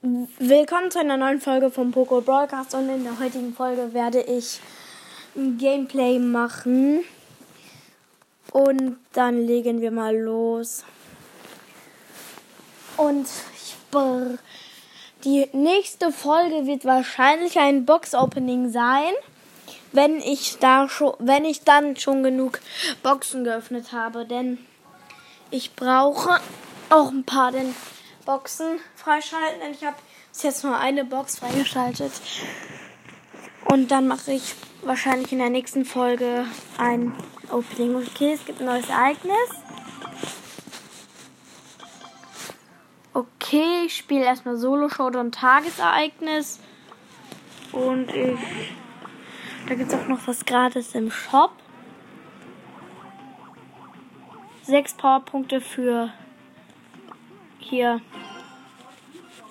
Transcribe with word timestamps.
Willkommen 0.00 0.92
zu 0.92 1.00
einer 1.00 1.16
neuen 1.16 1.40
Folge 1.40 1.72
vom 1.72 1.90
Poco 1.90 2.20
Broadcast 2.20 2.72
und 2.74 2.88
in 2.88 3.02
der 3.02 3.18
heutigen 3.18 3.52
Folge 3.52 3.92
werde 3.92 4.20
ich 4.20 4.60
ein 5.34 5.58
Gameplay 5.58 6.20
machen. 6.20 7.00
Und 8.52 8.96
dann 9.12 9.44
legen 9.44 9.80
wir 9.80 9.90
mal 9.90 10.16
los. 10.16 10.84
Und 12.96 13.26
die 15.24 15.48
nächste 15.52 16.12
Folge 16.12 16.66
wird 16.66 16.84
wahrscheinlich 16.84 17.58
ein 17.58 17.84
Box 17.84 18.14
Opening 18.14 18.70
sein, 18.70 19.12
wenn 19.90 20.18
ich 20.18 20.58
da 20.60 20.88
schon, 20.88 21.14
wenn 21.18 21.44
ich 21.44 21.64
dann 21.64 21.96
schon 21.96 22.22
genug 22.22 22.60
Boxen 23.02 23.42
geöffnet 23.42 23.90
habe, 23.90 24.26
denn 24.26 24.58
ich 25.50 25.74
brauche 25.74 26.38
auch 26.88 27.10
ein 27.10 27.24
paar 27.24 27.50
den 27.50 27.74
Boxen 28.28 28.78
freischalten. 28.94 29.60
Denn 29.60 29.72
ich 29.72 29.82
habe 29.86 29.96
bis 30.30 30.42
jetzt 30.42 30.62
nur 30.62 30.76
eine 30.76 31.06
Box 31.06 31.38
freigeschaltet. 31.38 32.12
Und 33.64 33.90
dann 33.90 34.06
mache 34.06 34.32
ich 34.32 34.54
wahrscheinlich 34.82 35.32
in 35.32 35.38
der 35.38 35.48
nächsten 35.48 35.86
Folge 35.86 36.44
ein 36.76 37.14
Opening. 37.50 37.96
Okay, 37.96 38.34
es 38.34 38.44
gibt 38.44 38.60
ein 38.60 38.66
neues 38.66 38.90
Ereignis. 38.90 39.48
Okay, 43.14 43.86
ich 43.86 43.96
spiele 43.96 44.26
erstmal 44.26 44.58
Solo 44.58 44.90
Showdown 44.90 45.32
Tagesereignis. 45.32 46.60
Und 47.72 48.14
ich. 48.14 48.38
Da 49.66 49.74
gibt 49.74 49.90
es 49.90 49.98
auch 49.98 50.06
noch 50.06 50.26
was 50.26 50.44
gratis 50.44 50.94
im 50.94 51.10
Shop. 51.10 51.52
Sechs 54.64 54.92
Powerpunkte 54.92 55.62
für 55.62 56.12
hier 57.68 58.00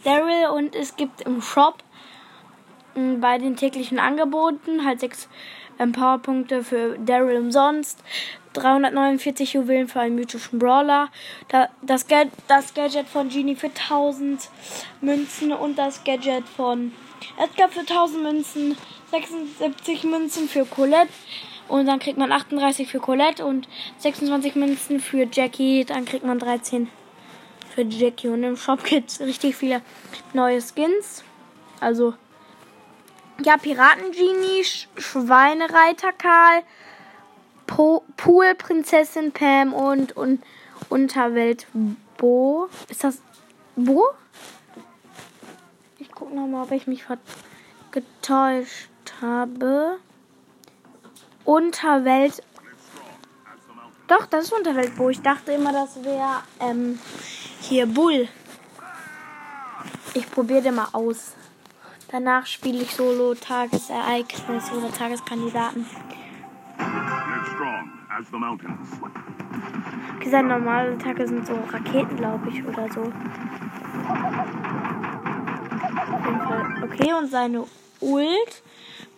Daryl 0.04 0.48
und 0.54 0.76
es 0.76 0.96
gibt 0.96 1.22
im 1.22 1.42
Shop 1.42 1.84
m, 2.96 3.20
bei 3.20 3.38
den 3.38 3.56
täglichen 3.56 4.00
Angeboten 4.00 4.86
halt 4.86 5.00
sechs 5.00 5.28
ähm, 5.80 5.92
Powerpunkte 5.92 6.64
für 6.64 6.98
Daryl 6.98 7.38
umsonst, 7.38 8.04
349 8.54 9.54
Juwelen 9.54 9.88
für 9.88 10.00
einen 10.00 10.16
mythischen 10.16 10.60
Brawler, 10.60 11.10
da, 11.50 11.70
das, 11.82 12.08
Ga 12.08 12.24
das 12.48 12.74
Gadget 12.74 13.08
von 13.08 13.30
Genie 13.30 13.56
für 13.56 13.68
1000 13.68 14.50
Münzen 15.02 15.52
und 15.52 15.78
das 15.78 16.04
Gadget 16.04 16.48
von 16.48 16.94
Edgar 17.38 17.70
für 17.70 17.82
1000 17.82 18.24
Münzen, 18.24 18.78
76 19.12 20.04
Münzen 20.06 20.48
für 20.48 20.66
Colette 20.66 21.12
und 21.68 21.86
dann 21.86 22.00
kriegt 22.00 22.18
man 22.18 22.32
38 22.32 22.88
für 22.88 23.00
Colette 23.00 23.46
und 23.46 23.68
26 24.00 24.56
Münzen 24.56 25.00
für 25.00 25.28
Jackie, 25.32 25.86
dann 25.86 26.06
kriegt 26.06 26.26
man 26.26 26.40
13 26.40 26.90
für 27.78 27.84
Jackie. 27.84 28.28
Und 28.28 28.44
im 28.44 28.58
Shop 28.58 28.84
gibt 28.84 29.12
es 29.12 29.20
richtig 29.20 29.56
viele 29.56 29.82
neue 30.34 30.62
Skins. 30.62 31.24
Also, 31.80 32.16
ja, 33.44 33.58
Piraten-Genie, 33.58 34.64
Sch 34.64 34.88
Schweinereiter 34.98 36.12
Karl, 36.12 36.64
po 37.68 38.04
Pool-Prinzessin 38.18 39.32
Pam 39.32 39.74
und, 39.74 40.18
und 40.18 40.42
Unterwelt 40.90 41.68
Bo. 42.18 42.68
Ist 42.90 43.04
das 43.04 43.22
Bo? 43.76 44.06
Ich 46.00 46.12
gucke 46.12 46.34
nochmal, 46.34 46.64
ob 46.64 46.72
ich 46.72 46.88
mich 46.88 47.04
getäuscht 47.92 48.90
habe. 49.22 49.98
Unterwelt. 51.46 52.42
Doch, 54.08 54.26
das 54.26 54.46
ist 54.46 54.54
Unterwelt 54.54 54.96
Bo. 54.96 55.10
Ich 55.10 55.22
dachte 55.22 55.52
immer, 55.52 55.74
das 55.74 56.04
wäre 56.04 56.42
ähm, 56.60 56.98
hier 57.68 57.86
Bull. 57.86 58.28
Ich 60.14 60.30
probiere 60.32 60.62
den 60.62 60.76
mal 60.76 60.88
aus. 60.94 61.34
Danach 62.10 62.46
spiele 62.46 62.84
ich 62.84 62.96
Solo 62.96 63.36
Tagesereignis 63.36 64.72
oder 64.72 64.92
Tageskandidaten. 64.92 65.86
Okay, 70.16 70.30
seine 70.30 70.48
normale 70.48 70.98
Tage 70.98 71.28
sind 71.28 71.46
so 71.46 71.56
Raketen, 71.70 72.16
glaube 72.16 72.50
ich, 72.50 72.64
oder 72.66 72.92
so. 72.92 73.02
Auf 76.12 76.26
jeden 76.26 76.42
Fall. 76.42 76.84
Okay, 76.84 77.14
und 77.14 77.30
seine 77.30 77.66
Ult 78.00 78.64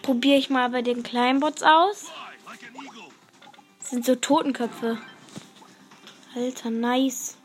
probiere 0.02 0.38
ich 0.38 0.50
mal 0.50 0.70
bei 0.70 0.82
den 0.82 1.04
kleinen 1.04 1.40
Bots 1.40 1.62
aus. 1.62 2.12
Das 3.80 3.92
sind 3.92 4.06
so 4.06 4.16
Totenköpfe. 4.16 4.98
Alter, 6.36 6.70
nice. 6.72 7.39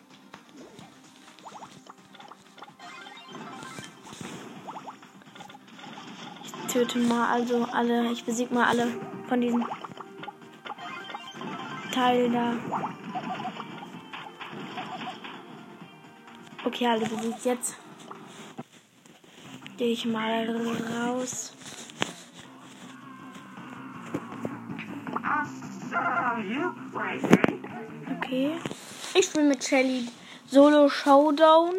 Töte 6.74 6.98
mal 6.98 7.30
also 7.30 7.68
alle, 7.72 8.10
ich 8.10 8.24
besiege 8.24 8.52
mal 8.52 8.66
alle 8.66 8.88
von 9.28 9.40
diesen 9.40 9.64
Teilen 11.92 12.32
da. 12.32 12.52
Okay, 16.64 16.88
alle 16.88 17.06
besiegt 17.06 17.44
jetzt. 17.44 17.76
Gehe 19.76 19.92
ich 19.92 20.04
mal 20.04 20.48
raus. 20.98 21.52
Okay. 28.16 28.50
Ich 29.14 29.26
spiele 29.26 29.44
mit 29.44 29.62
Shelly 29.62 30.08
Solo 30.46 30.88
Showdown. 30.88 31.74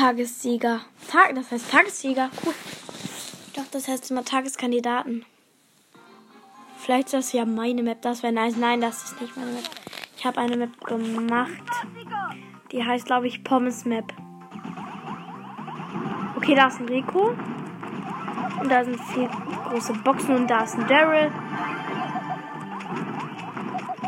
Tagessieger. 0.00 0.80
Tag, 1.10 1.34
das 1.34 1.50
heißt 1.50 1.70
Tagessieger. 1.70 2.30
Cool. 2.42 2.54
Dachte, 3.54 3.68
das 3.72 3.86
heißt 3.86 4.10
immer 4.10 4.24
Tageskandidaten. 4.24 5.26
Vielleicht 6.78 7.08
ist 7.08 7.12
das 7.12 7.32
ja 7.34 7.44
meine 7.44 7.82
Map. 7.82 8.00
Das 8.00 8.22
wäre 8.22 8.32
nice. 8.32 8.56
Nein, 8.56 8.80
das 8.80 9.04
ist 9.04 9.20
nicht 9.20 9.36
meine 9.36 9.52
Map. 9.52 9.68
Ich 10.16 10.24
habe 10.24 10.40
eine 10.40 10.56
Map 10.56 10.82
gemacht. 10.86 11.50
Die 12.72 12.82
heißt, 12.82 13.04
glaube 13.04 13.26
ich, 13.26 13.44
Pommes 13.44 13.84
Map. 13.84 14.10
Okay, 16.36 16.54
da 16.54 16.68
ist 16.68 16.80
ein 16.80 16.88
Rico. 16.88 17.36
Und 18.58 18.70
da 18.70 18.82
sind 18.82 18.98
vier 19.12 19.28
große 19.68 19.92
Boxen 20.02 20.34
und 20.34 20.46
da 20.50 20.64
ist 20.64 20.76
ein 20.76 20.86
Daryl. 20.86 21.30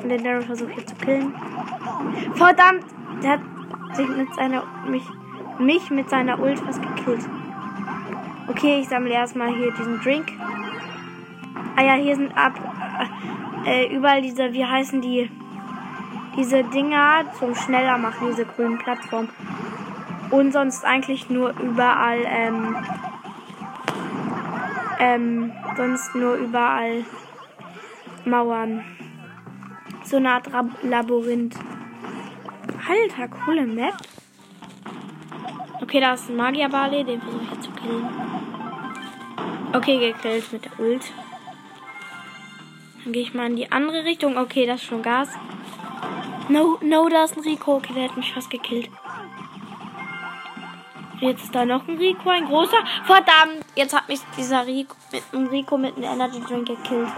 Und 0.02 0.08
den 0.08 0.24
Daryl 0.24 0.42
versucht 0.42 0.72
hier 0.72 0.86
zu 0.86 0.94
killen. 0.94 1.34
Verdammt! 2.34 2.86
Der 3.22 3.32
hat 3.32 3.40
sich 3.94 4.08
mit 4.08 4.34
seiner 4.34 4.64
mich, 4.86 5.04
mich 5.58 5.90
mit 5.90 6.10
seiner 6.10 6.38
Ult 6.40 6.58
fast 6.58 6.80
gekillt. 6.82 7.24
Okay, 8.48 8.80
ich 8.80 8.88
sammle 8.88 9.12
erstmal 9.12 9.54
hier 9.54 9.72
diesen 9.72 10.00
Drink. 10.00 10.32
Ah 11.76 11.82
ja, 11.82 11.94
hier 11.94 12.16
sind 12.16 12.36
ab 12.36 12.52
äh, 13.64 13.94
überall 13.94 14.22
diese, 14.22 14.52
wie 14.52 14.64
heißen 14.64 15.00
die? 15.00 15.30
Diese 16.36 16.64
Dinger 16.64 17.24
zum 17.38 17.54
schneller 17.54 17.98
machen, 17.98 18.28
diese 18.30 18.44
grünen 18.44 18.78
Plattformen. 18.78 19.28
Und 20.30 20.52
sonst 20.52 20.84
eigentlich 20.84 21.28
nur 21.28 21.54
überall, 21.60 22.20
ähm, 22.24 22.76
ähm, 24.98 25.52
sonst 25.76 26.14
nur 26.14 26.36
überall 26.36 27.04
Mauern. 28.24 28.82
So 30.04 30.16
eine 30.16 30.30
Art 30.30 30.48
Labyrinth. 30.82 31.56
Alter, 32.88 33.28
coole 33.28 33.66
Map. 33.66 33.94
Okay, 35.92 36.00
da 36.00 36.14
ist 36.14 36.30
ein 36.30 36.36
Magier 36.36 36.70
Barley, 36.70 37.04
den 37.04 37.20
versuche 37.20 37.44
ich 37.44 37.50
jetzt 37.50 37.64
zu 37.64 37.70
killen. 37.72 38.08
Okay, 39.74 39.98
gekillt 39.98 40.50
mit 40.50 40.64
der 40.64 40.80
Ult. 40.80 41.12
Dann 43.04 43.12
gehe 43.12 43.20
ich 43.20 43.34
mal 43.34 43.50
in 43.50 43.56
die 43.56 43.70
andere 43.70 44.02
Richtung. 44.02 44.38
Okay, 44.38 44.64
das 44.64 44.80
ist 44.80 44.86
schon 44.86 45.02
Gas. 45.02 45.28
No, 46.48 46.78
no, 46.80 47.10
da 47.10 47.24
ist 47.24 47.36
ein 47.36 47.42
Rico. 47.42 47.76
Okay, 47.76 47.92
der 47.92 48.08
hat 48.08 48.16
mich 48.16 48.32
fast 48.32 48.48
gekillt. 48.48 48.88
Jetzt 51.20 51.44
ist 51.44 51.54
da 51.54 51.66
noch 51.66 51.86
ein 51.86 51.98
Rico, 51.98 52.30
ein 52.30 52.46
großer. 52.46 52.78
Verdammt! 53.04 53.66
Jetzt 53.76 53.94
hat 53.94 54.08
mich 54.08 54.20
dieser 54.38 54.66
Rico 54.66 54.96
mit 55.12 55.22
einem 55.30 55.46
Rico 55.48 55.76
mit 55.76 55.94
einem 55.98 56.04
Energy 56.04 56.40
Drink 56.40 56.68
gekillt. 56.68 57.12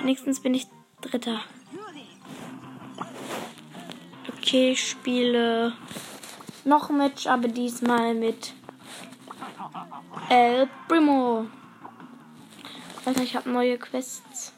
Wenigstens 0.00 0.40
bin 0.40 0.54
ich 0.54 0.66
Dritter. 1.02 1.42
Okay, 4.38 4.70
ich 4.70 4.88
spiele 4.88 5.74
noch 6.68 6.90
ein 6.90 6.98
Match, 6.98 7.26
aber 7.26 7.48
diesmal 7.48 8.14
mit 8.14 8.52
El 10.28 10.68
Primo. 10.86 11.46
Alter, 13.04 13.22
ich 13.22 13.34
habe 13.34 13.50
neue 13.50 13.78
Quests. 13.78 14.52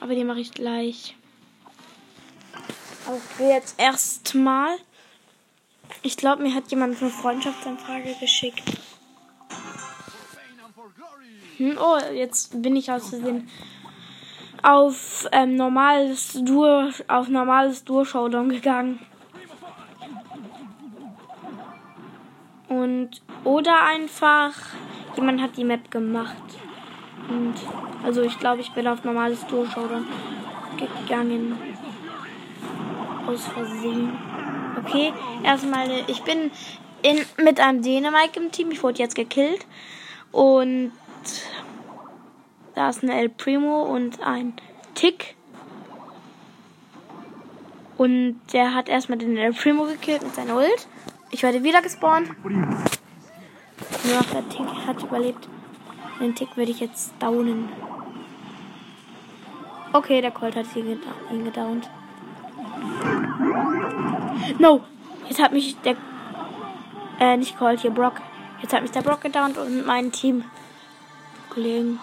Aber 0.00 0.14
die 0.14 0.24
mache 0.24 0.40
ich 0.40 0.52
gleich. 0.52 1.16
Okay, 3.06 3.48
jetzt 3.50 3.80
erstmal. 3.80 4.76
Ich 6.02 6.16
glaube, 6.16 6.42
mir 6.42 6.54
hat 6.54 6.70
jemand 6.70 7.00
eine 7.00 7.10
Freundschaftsanfrage 7.10 8.14
geschickt. 8.20 8.62
Hm, 11.56 11.78
oh, 11.78 11.98
jetzt 12.12 12.60
bin 12.60 12.76
ich 12.76 12.90
aus 12.90 13.08
Versehen 13.08 13.48
auf 14.62 15.28
ähm, 15.32 15.56
normales 15.56 16.32
Duo, 16.34 16.90
auf 17.08 17.28
normales 17.28 17.84
Duo 17.84 18.04
Showdown 18.04 18.48
gegangen. 18.48 19.00
Und 22.72 23.20
oder 23.44 23.84
einfach 23.84 24.54
jemand 25.14 25.42
hat 25.42 25.58
die 25.58 25.64
Map 25.64 25.90
gemacht. 25.90 26.42
Und 27.28 27.54
also 28.02 28.22
ich 28.22 28.38
glaube, 28.38 28.62
ich 28.62 28.72
bin 28.72 28.88
auf 28.88 29.04
normales 29.04 29.46
Durchschauen 29.46 30.06
gegangen. 30.78 31.58
Aus 33.26 33.46
Versehen. 33.46 34.16
Okay, 34.78 35.12
erstmal, 35.44 35.88
ich 36.06 36.22
bin 36.22 36.50
in, 37.02 37.20
mit 37.44 37.60
einem 37.60 37.82
Dänemark 37.82 38.36
im 38.36 38.50
Team. 38.50 38.70
Ich 38.70 38.82
wurde 38.82 39.00
jetzt 39.00 39.14
gekillt. 39.14 39.66
Und 40.30 40.92
da 42.74 42.88
ist 42.88 43.02
ein 43.02 43.10
El 43.10 43.28
Primo 43.28 43.82
und 43.82 44.20
ein 44.22 44.54
Tick. 44.94 45.36
Und 47.98 48.40
der 48.54 48.74
hat 48.74 48.88
erstmal 48.88 49.18
den 49.18 49.36
El 49.36 49.52
Primo 49.52 49.84
gekillt 49.84 50.22
mit 50.22 50.34
seiner 50.34 50.56
Ult. 50.56 50.88
Ich 51.32 51.42
werde 51.42 51.64
wieder 51.64 51.82
gespawnt. 51.82 52.28
Nur 52.44 54.14
noch 54.14 54.30
der 54.30 54.48
Tick 54.50 54.66
hat 54.86 55.02
überlebt. 55.02 55.48
Den 56.20 56.34
Tick 56.34 56.56
würde 56.56 56.70
ich 56.70 56.80
jetzt 56.80 57.12
downen. 57.18 57.70
Okay, 59.94 60.20
der 60.20 60.30
Colt 60.30 60.54
hat 60.54 60.66
ihn, 60.76 61.00
ihn 61.32 61.44
gedownt. 61.44 61.88
No! 64.58 64.82
Jetzt 65.28 65.42
hat 65.42 65.52
mich 65.52 65.76
der. 65.80 65.96
Äh, 67.18 67.38
nicht 67.38 67.58
Colt, 67.58 67.80
hier 67.80 67.90
Brock. 67.90 68.20
Jetzt 68.60 68.74
hat 68.74 68.82
mich 68.82 68.90
der 68.90 69.02
Brock 69.02 69.22
gedownt 69.22 69.56
und 69.56 69.86
mein 69.86 70.12
Team. 70.12 70.44
Kollegen. 71.48 71.98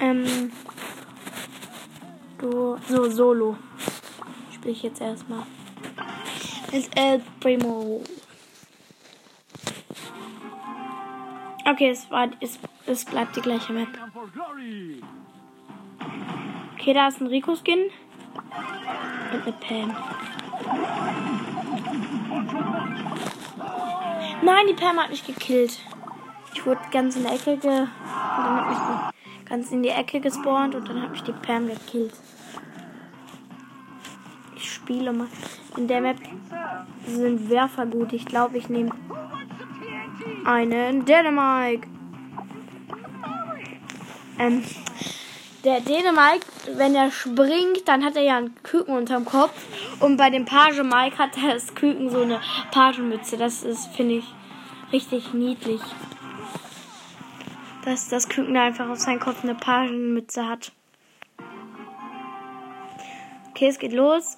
Ähm. 0.00 0.52
Du. 2.38 2.76
So, 2.88 3.10
Solo. 3.10 3.56
Spiele 4.52 4.72
ich 4.72 4.82
jetzt 4.82 5.00
erstmal. 5.00 5.42
Ist 6.72 6.96
El 6.96 7.22
Primo. 7.40 8.02
Okay, 11.64 11.90
es 11.90 12.10
war. 12.10 12.28
Es, 12.40 12.58
es 12.86 13.04
bleibt 13.04 13.36
die 13.36 13.40
gleiche 13.40 13.72
Map. 13.72 13.88
Okay, 16.74 16.92
da 16.92 17.08
ist 17.08 17.20
ein 17.20 17.26
Rico-Skin. 17.26 17.90
Und 19.32 19.42
eine 19.42 19.52
Pam. 19.52 19.96
Nein, 24.42 24.66
die 24.68 24.74
Pam 24.74 24.98
hat 24.98 25.10
mich 25.10 25.26
gekillt. 25.26 25.80
Ich 26.54 26.64
wurde 26.64 26.80
ganz 26.92 27.16
in 27.16 27.24
der 27.24 27.32
Ecke 27.32 27.56
ge. 27.56 27.80
Und 27.80 27.88
dann 28.36 28.56
hat 28.56 29.08
mich 29.10 29.15
ganz 29.48 29.70
in 29.70 29.82
die 29.82 29.90
Ecke 29.90 30.20
gespawnt 30.20 30.74
und 30.74 30.88
dann 30.88 31.02
hat 31.02 31.10
mich 31.10 31.22
die 31.22 31.32
Pam 31.32 31.68
gekillt. 31.68 32.14
Ich 34.56 34.72
spiele 34.72 35.12
mal. 35.12 35.28
In 35.76 35.88
der 35.88 36.00
Map 36.00 36.16
sind 37.06 37.50
Werfer 37.50 37.86
gut. 37.86 38.12
Ich 38.12 38.24
glaube, 38.24 38.58
ich 38.58 38.68
nehme 38.68 38.90
einen 40.44 41.04
Dänemark. 41.04 41.86
Ähm, 44.38 44.62
der 45.64 45.80
Dänemark, 45.80 46.40
wenn 46.76 46.94
er 46.94 47.10
springt, 47.10 47.86
dann 47.86 48.04
hat 48.04 48.16
er 48.16 48.22
ja 48.22 48.36
einen 48.36 48.54
Küken 48.62 48.96
unterm 48.96 49.24
Kopf. 49.24 49.52
Und 50.00 50.16
bei 50.16 50.30
dem 50.30 50.44
Page 50.44 50.82
Mike 50.82 51.18
hat 51.18 51.30
das 51.36 51.74
Küken 51.74 52.10
so 52.10 52.22
eine 52.22 52.40
Pagenmütze. 52.70 53.36
Das 53.36 53.62
ist, 53.62 53.88
finde 53.88 54.16
ich, 54.16 54.24
richtig 54.92 55.34
niedlich. 55.34 55.80
Dass 57.86 58.08
das 58.08 58.28
Küken 58.28 58.56
einfach 58.56 58.88
auf 58.88 58.98
seinem 58.98 59.20
Kopf 59.20 59.44
eine 59.44 59.54
Pagenmütze 59.54 60.48
hat. 60.48 60.72
Okay, 63.50 63.68
es 63.68 63.78
geht 63.78 63.92
los. 63.92 64.36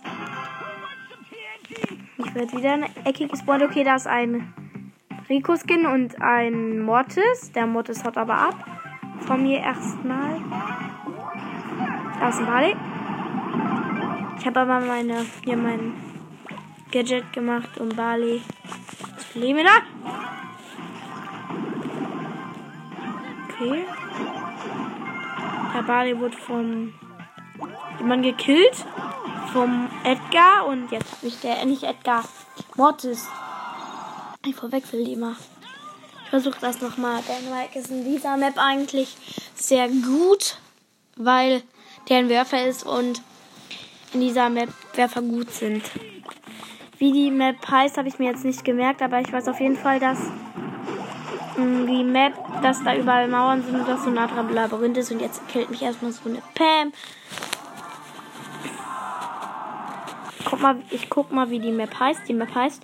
Ich 2.19 2.35
werde 2.35 2.53
wieder 2.53 2.75
eine 2.75 2.91
Ecke 3.07 3.27
gespawnt. 3.27 3.63
Okay, 3.63 3.85
da 3.85 3.97
ist 3.97 4.07
ein 4.07 4.53
Rico-Skin 5.31 5.87
und 5.87 6.21
ein 6.21 6.83
Mortis. 6.83 7.51
Der 7.53 7.67
Mortis 7.67 8.05
haut 8.05 8.19
aber 8.19 8.37
ab. 8.37 8.65
Von 9.21 9.43
mir 9.43 9.61
erstmal. 9.61 10.43
Da 12.21 12.29
ist 12.29 12.41
ein 12.41 12.47
Barley. 12.47 12.77
Ich 14.39 14.47
habe 14.47 14.61
aber 14.61 14.81
meine, 14.81 15.25
hier 15.43 15.57
mein 15.57 15.95
Gadget 16.93 17.33
gemacht, 17.33 17.79
um 17.81 17.89
Barley 17.89 18.43
zu 19.33 19.39
leben. 19.39 19.65
Da! 19.65 19.98
Okay. 23.61 23.85
Der 25.75 25.83
Barley 25.83 26.19
wurde 26.19 26.37
von 26.37 26.95
jemand 27.99 28.23
gekillt. 28.23 28.87
Vom 29.53 29.89
Edgar 30.05 30.67
und 30.67 30.93
jetzt 30.93 31.11
habe 31.11 31.27
ich 31.27 31.41
der, 31.41 31.65
nicht 31.65 31.83
Edgar, 31.83 32.23
Mortis. 32.77 33.27
Ich 34.47 34.55
verwechsel 34.55 35.05
die 35.05 35.15
immer. 35.15 35.37
Ich 36.25 36.31
versuche 36.31 36.61
das 36.61 36.81
nochmal. 36.81 37.23
Der 37.27 37.51
Mike 37.51 37.79
ist 37.79 37.91
in 37.91 38.05
dieser 38.05 38.37
Map 38.37 38.59
eigentlich 38.59 39.17
sehr 39.55 39.89
gut, 39.89 40.59
weil 41.17 41.63
der 42.09 42.19
ein 42.19 42.29
Werfer 42.29 42.65
ist 42.65 42.85
und 42.85 43.23
in 44.13 44.21
dieser 44.21 44.51
Map 44.51 44.69
Werfer 44.95 45.23
gut 45.23 45.51
sind. 45.51 45.83
Wie 46.99 47.13
die 47.13 47.31
Map 47.31 47.57
heißt, 47.69 47.97
habe 47.97 48.09
ich 48.09 48.19
mir 48.19 48.31
jetzt 48.31 48.45
nicht 48.45 48.65
gemerkt, 48.65 49.03
aber 49.03 49.21
ich 49.21 49.33
weiß 49.33 49.49
auf 49.49 49.61
jeden 49.61 49.77
Fall, 49.77 49.99
dass 49.99 50.19
die 51.59 52.05
Map, 52.05 52.35
dass 52.63 52.83
da 52.85 52.95
überall 52.95 53.29
Mauern 53.29 53.63
sind 53.63 53.75
und 53.75 53.89
dass 53.89 54.05
so 54.05 54.11
ein 54.11 54.19
anderer 54.19 54.45
Labyrinth 54.45 54.97
ist 54.97 55.11
und 55.11 55.21
jetzt 55.21 55.47
killt 55.49 55.71
mich 55.71 55.83
erstmal 55.83 56.13
so 56.13 56.29
eine 56.29 56.43
Pam. 56.55 56.93
Guck 60.45 60.61
mal, 60.61 60.83
ich 60.91 61.11
guck 61.11 61.33
mal, 61.33 61.51
wie 61.51 61.59
die 61.59 61.73
Map 61.73 61.99
heißt. 61.99 62.29
Die 62.29 62.35
Map 62.35 62.55
heißt 62.55 62.83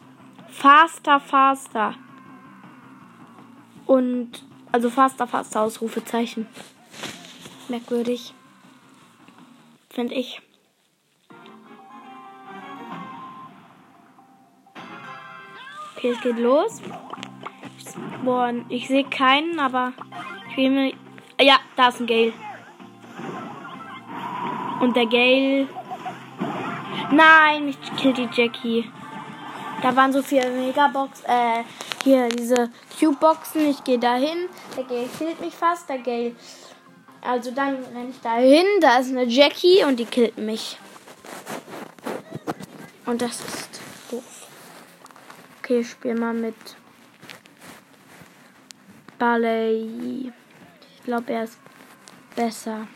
Faster, 0.48 1.20
Faster. 1.20 1.94
Und, 3.86 4.44
also 4.72 4.90
Faster, 4.90 5.26
Faster, 5.26 5.60
Ausrufezeichen. 5.62 6.46
Merkwürdig. 7.68 8.34
Finde 9.90 10.14
ich. 10.14 10.42
Okay, 15.96 16.10
es 16.10 16.20
geht 16.20 16.38
los. 16.38 16.82
Boah, 18.24 18.52
ich 18.68 18.88
sehe 18.88 19.04
keinen, 19.04 19.58
aber 19.58 19.92
ich 20.50 20.56
will 20.56 20.70
mir. 20.70 20.92
Ja, 21.40 21.58
da 21.76 21.88
ist 21.88 22.00
ein 22.00 22.06
Gale. 22.06 22.32
Und 24.80 24.96
der 24.96 25.06
Gale. 25.06 25.68
Nein, 27.10 27.66
mich 27.66 27.78
killt 27.96 28.16
die 28.16 28.28
Jackie. 28.32 28.90
Da 29.82 29.94
waren 29.94 30.12
so 30.12 30.22
viele 30.22 30.50
Megabox, 30.50 31.22
äh, 31.24 31.62
hier 32.02 32.28
diese 32.28 32.70
Cube-Boxen. 32.98 33.68
Ich 33.68 33.84
gehe 33.84 33.98
da 33.98 34.14
hin. 34.14 34.48
Der 34.76 34.84
Gale 34.84 35.08
killt 35.18 35.40
mich 35.40 35.54
fast. 35.54 35.88
Der 35.88 35.98
Gale. 35.98 36.34
Also 37.20 37.50
dann 37.50 37.76
renne 37.94 38.10
ich 38.10 38.20
da 38.20 38.36
hin. 38.36 38.66
Da 38.80 38.98
ist 38.98 39.10
eine 39.10 39.24
Jackie 39.24 39.84
und 39.84 39.98
die 39.98 40.04
killt 40.04 40.38
mich. 40.38 40.78
Und 43.06 43.20
das 43.20 43.40
ist 43.40 43.80
doof. 44.10 44.48
Okay, 45.58 45.80
ich 45.80 45.90
spiele 45.90 46.18
mal 46.18 46.34
mit 46.34 46.54
Ballet. 49.24 50.32
Ich 50.96 51.02
glaube, 51.04 51.32
er 51.32 51.44
ist 51.44 51.58
besser. 52.36 52.86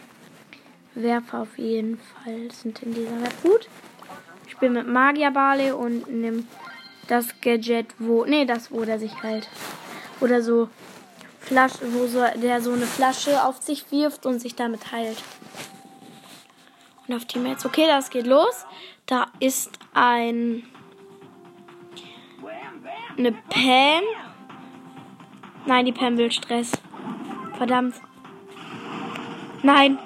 Werfer 0.95 1.41
auf 1.41 1.57
jeden 1.57 1.99
Fall 1.99 2.51
sind 2.53 2.83
in 2.83 2.93
dieser 2.93 3.19
Welt 3.23 3.43
gut. 3.43 3.67
Ich 4.45 4.53
spiele 4.53 4.73
mit 4.73 4.89
Magier 4.89 5.31
Barley 5.31 5.73
und 5.73 6.07
nehme 6.07 6.45
das 7.07 7.29
Gadget, 7.41 7.95
wo. 7.99 8.27
Nee, 8.27 8.45
das, 8.45 8.71
wo 8.71 8.85
der 8.85 8.99
sich 8.99 9.23
halt. 9.23 9.49
Oder 10.21 10.43
so 10.43 10.69
Flasche, 11.41 11.79
wo 11.95 12.07
so, 12.07 12.23
der 12.37 12.61
so 12.61 12.73
eine 12.73 12.87
Flasche 12.87 13.43
auf 13.45 13.63
sich 13.63 13.91
wirft 13.91 14.27
und 14.27 14.39
sich 14.39 14.55
damit 14.55 14.93
heilt. 14.93 15.23
Und 17.07 17.15
auf 17.15 17.25
Teammates. 17.25 17.65
Okay, 17.65 17.87
das 17.87 18.11
geht 18.11 18.27
los. 18.27 18.67
Da 19.07 19.29
ist 19.41 19.79
ein. 19.95 20.65
Eine 23.17 23.33
Pam. 23.33 24.28
Nein, 25.69 25.85
die 25.85 25.93
Pam 25.93 26.17
will 26.17 26.33
Stress. 26.33 26.73
Verdammt. 27.59 27.95
Nein. 29.63 29.99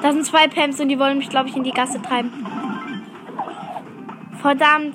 Da 0.00 0.10
sind 0.10 0.24
zwei 0.24 0.48
Pams 0.48 0.80
und 0.80 0.88
die 0.88 0.98
wollen 0.98 1.18
mich, 1.18 1.28
glaube 1.28 1.50
ich, 1.50 1.56
in 1.56 1.64
die 1.64 1.70
Gasse 1.70 2.00
treiben. 2.00 2.32
Verdammt. 4.40 4.94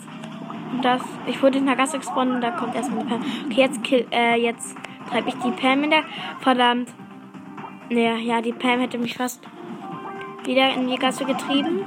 Das, 0.82 1.04
ich 1.28 1.40
wurde 1.44 1.60
in 1.60 1.68
der 1.68 1.76
Gasse 1.76 2.00
gespawnt 2.00 2.32
und 2.32 2.42
da 2.42 2.50
kommt 2.50 2.74
erstmal 2.74 3.02
eine 3.02 3.10
Pam. 3.10 3.22
Okay, 3.46 3.62
jetzt, 3.62 3.84
kill, 3.84 4.08
äh, 4.10 4.42
jetzt 4.42 4.76
treibe 5.08 5.30
ich 5.30 5.36
die 5.36 5.52
Pam 5.52 5.84
in 5.84 5.92
der. 5.92 6.04
Verdammt. 6.40 6.90
Naja, 7.92 8.16
ja, 8.16 8.42
die 8.42 8.54
Pam 8.54 8.80
hätte 8.80 8.98
mich 8.98 9.16
fast 9.16 9.44
wieder 10.46 10.74
in 10.74 10.88
die 10.88 10.98
Gasse 10.98 11.26
getrieben. 11.26 11.86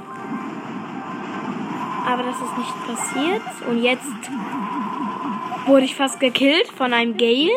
Aber 2.07 2.23
das 2.23 2.35
ist 2.35 2.57
nicht 2.57 2.87
passiert. 2.87 3.41
Und 3.69 3.83
jetzt 3.83 4.31
wurde 5.65 5.83
ich 5.83 5.95
fast 5.95 6.21
gekillt 6.21 6.69
von 6.77 6.93
einem 6.93 7.17
Gale 7.17 7.51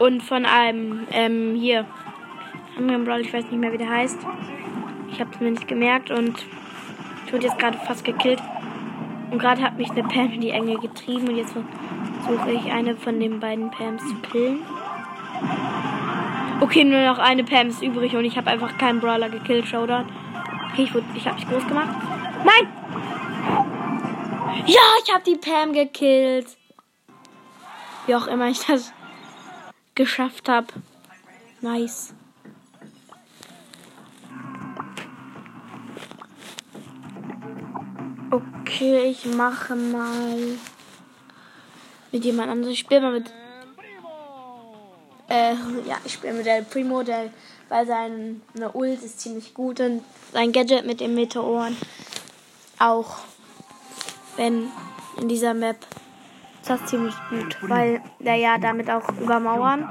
und 0.00 0.22
von 0.22 0.46
einem, 0.46 1.06
ähm, 1.12 1.54
hier, 1.54 1.84
anderen 2.76 3.04
Brawl, 3.04 3.20
ich 3.20 3.32
weiß 3.32 3.44
nicht 3.44 3.60
mehr, 3.60 3.70
wie 3.70 3.78
der 3.78 3.90
heißt. 3.90 4.18
Ich 5.10 5.20
habe 5.20 5.30
es 5.34 5.40
mir 5.40 5.50
nicht 5.50 5.68
gemerkt 5.68 6.10
und 6.10 6.34
ich 7.26 7.32
wurde 7.32 7.46
jetzt 7.46 7.58
gerade 7.58 7.76
fast 7.78 8.02
gekillt. 8.02 8.40
Und 9.30 9.38
gerade 9.38 9.60
hat 9.60 9.76
mich 9.76 9.90
eine 9.90 10.02
Pam 10.02 10.32
in 10.32 10.40
die 10.40 10.50
Enge 10.50 10.78
getrieben 10.78 11.28
und 11.28 11.36
jetzt 11.36 11.54
versuche 12.24 12.50
ich 12.50 12.72
eine 12.72 12.96
von 12.96 13.20
den 13.20 13.40
beiden 13.40 13.70
Pams 13.70 14.02
zu 14.08 14.14
killen. 14.30 14.60
Okay, 16.62 16.84
nur 16.84 17.02
noch 17.02 17.18
eine 17.18 17.44
Pam 17.44 17.68
ist 17.68 17.82
übrig 17.82 18.16
und 18.16 18.24
ich 18.24 18.38
habe 18.38 18.48
einfach 18.48 18.78
keinen 18.78 19.00
Brawler 19.00 19.28
gekillt, 19.28 19.66
Showdown. 19.66 20.06
Okay, 20.72 20.84
ich, 20.84 20.94
ich 21.14 21.26
habe 21.26 21.36
mich 21.36 21.46
groß 21.46 21.66
gemacht. 21.68 21.90
Nein! 22.38 22.72
Ja, 24.64 24.80
ich 25.04 25.12
habe 25.12 25.24
die 25.26 25.36
Pam 25.36 25.74
gekillt. 25.74 26.56
Wie 28.06 28.14
auch 28.14 28.26
immer 28.26 28.48
ich 28.48 28.64
das 28.64 28.94
geschafft 29.94 30.48
habe. 30.48 30.68
Nice. 31.60 32.14
Okay, 38.30 39.10
ich 39.10 39.26
mache 39.26 39.74
mal 39.76 40.38
mit 42.12 42.24
jemand 42.24 42.50
anderem. 42.50 42.72
Ich 42.72 42.78
spiele 42.78 43.00
mal 43.00 43.12
mit. 43.12 43.32
Äh, 45.28 45.54
ja, 45.86 45.98
ich 46.04 46.14
spiele 46.14 46.32
mit 46.34 46.46
der 46.46 46.62
Primo, 46.62 47.02
der, 47.02 47.30
weil 47.68 47.86
seine 47.86 48.40
Ult 48.72 49.02
ist 49.02 49.20
ziemlich 49.20 49.54
gut 49.54 49.80
und 49.80 50.02
sein 50.32 50.52
Gadget 50.52 50.86
mit 50.86 51.00
den 51.00 51.14
Meteoren 51.14 51.76
auch. 52.78 53.18
Wenn 54.36 54.68
in 55.20 55.28
dieser 55.28 55.54
Map 55.54 55.76
das 56.68 56.84
ziemlich 56.86 57.14
gut, 57.30 57.56
weil 57.62 58.00
der 58.18 58.36
ja 58.36 58.58
damit 58.58 58.90
auch 58.90 59.08
über 59.20 59.40
Mauern 59.40 59.88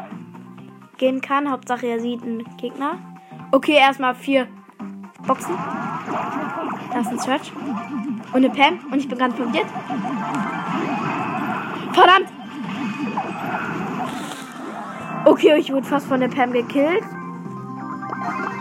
gehen 0.98 1.22
kann. 1.22 1.50
Hauptsache 1.50 1.88
er 1.88 2.00
sieht 2.00 2.22
einen 2.22 2.44
Gegner. 2.58 3.00
Okay, 3.52 3.78
erstmal 3.78 4.16
vier 4.16 4.48
Boxen. 5.26 5.56
Da 6.94 7.00
ist 7.00 7.08
ein 7.08 7.20
Search. 7.20 7.52
Und 8.34 8.36
eine 8.36 8.50
Pam. 8.50 8.80
Und 8.92 9.00
ich 9.00 9.08
bin 9.08 9.18
ganz 9.18 9.36
blockiert. 9.36 9.66
Verdammt! 11.94 12.28
Okay, 15.26 15.58
ich 15.58 15.72
wurde 15.72 15.86
fast 15.86 16.08
von 16.08 16.20
der 16.20 16.28
Pam 16.28 16.52
gekillt. 16.52 17.04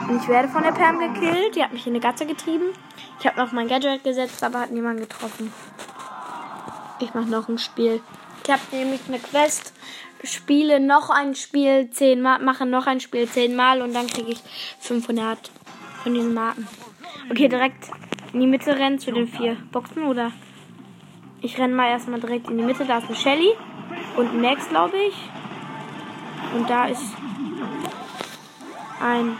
Und 0.08 0.22
ich 0.22 0.28
werde 0.28 0.48
von 0.48 0.62
der 0.62 0.72
Pam 0.72 0.98
gekillt. 0.98 1.54
Die 1.54 1.62
hat 1.62 1.72
mich 1.72 1.86
in 1.86 1.92
eine 1.92 2.00
Gatze 2.00 2.26
getrieben. 2.26 2.64
Ich 3.20 3.26
habe 3.26 3.38
noch 3.38 3.52
mein 3.52 3.68
Gadget 3.68 4.04
gesetzt, 4.04 4.42
aber 4.42 4.60
hat 4.60 4.70
niemand 4.70 5.00
getroffen. 5.00 5.52
Ich 7.00 7.14
mache 7.14 7.28
noch 7.28 7.48
ein 7.48 7.58
Spiel. 7.58 8.00
Ich 8.44 8.50
habe 8.50 8.62
nämlich 8.72 9.00
eine 9.08 9.18
Quest. 9.18 9.72
Spiele 10.24 10.80
noch 10.80 11.10
ein 11.10 11.34
Spiel 11.34 11.90
zehnmal, 11.90 12.40
mache 12.40 12.66
noch 12.66 12.86
ein 12.86 12.98
Spiel 13.00 13.28
zehnmal 13.28 13.82
und 13.82 13.94
dann 13.94 14.08
kriege 14.08 14.32
ich 14.32 14.40
500 14.80 15.50
von 16.02 16.12
diesen 16.12 16.34
Marken. 16.34 16.66
Okay, 17.30 17.48
direkt 17.48 17.90
in 18.32 18.40
die 18.40 18.46
Mitte 18.46 18.76
rennen 18.76 18.98
zu 18.98 19.12
den 19.12 19.28
vier 19.28 19.56
Boxen 19.70 20.04
oder 20.04 20.32
ich 21.40 21.56
renne 21.58 21.74
mal 21.74 21.88
erstmal 21.88 22.20
direkt 22.20 22.50
in 22.50 22.58
die 22.58 22.64
Mitte. 22.64 22.84
Da 22.84 22.98
ist 22.98 23.06
eine 23.06 23.16
Shelly 23.16 23.52
und 24.16 24.30
ein 24.32 24.40
Max, 24.40 24.68
glaube 24.68 24.96
ich. 24.96 25.14
Und 26.56 26.68
da 26.68 26.86
ist 26.86 27.04
ein 29.00 29.36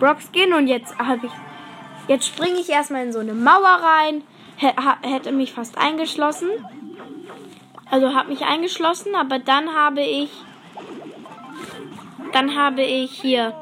Brockskin 0.00 0.52
und 0.54 0.66
jetzt 0.66 0.98
habe 0.98 1.26
ich 1.26 1.32
jetzt 2.08 2.26
springe 2.26 2.58
ich 2.58 2.68
erstmal 2.68 3.06
in 3.06 3.12
so 3.12 3.20
eine 3.20 3.34
Mauer 3.34 3.80
rein. 3.80 4.22
Hätte 4.62 5.32
mich 5.32 5.52
fast 5.52 5.78
eingeschlossen. 5.78 6.48
Also 7.90 8.14
habe 8.14 8.30
mich 8.30 8.42
eingeschlossen, 8.42 9.14
aber 9.14 9.38
dann 9.38 9.74
habe 9.74 10.00
ich 10.00 10.30
dann 12.32 12.56
habe 12.56 12.82
ich 12.82 13.12
hier 13.12 13.52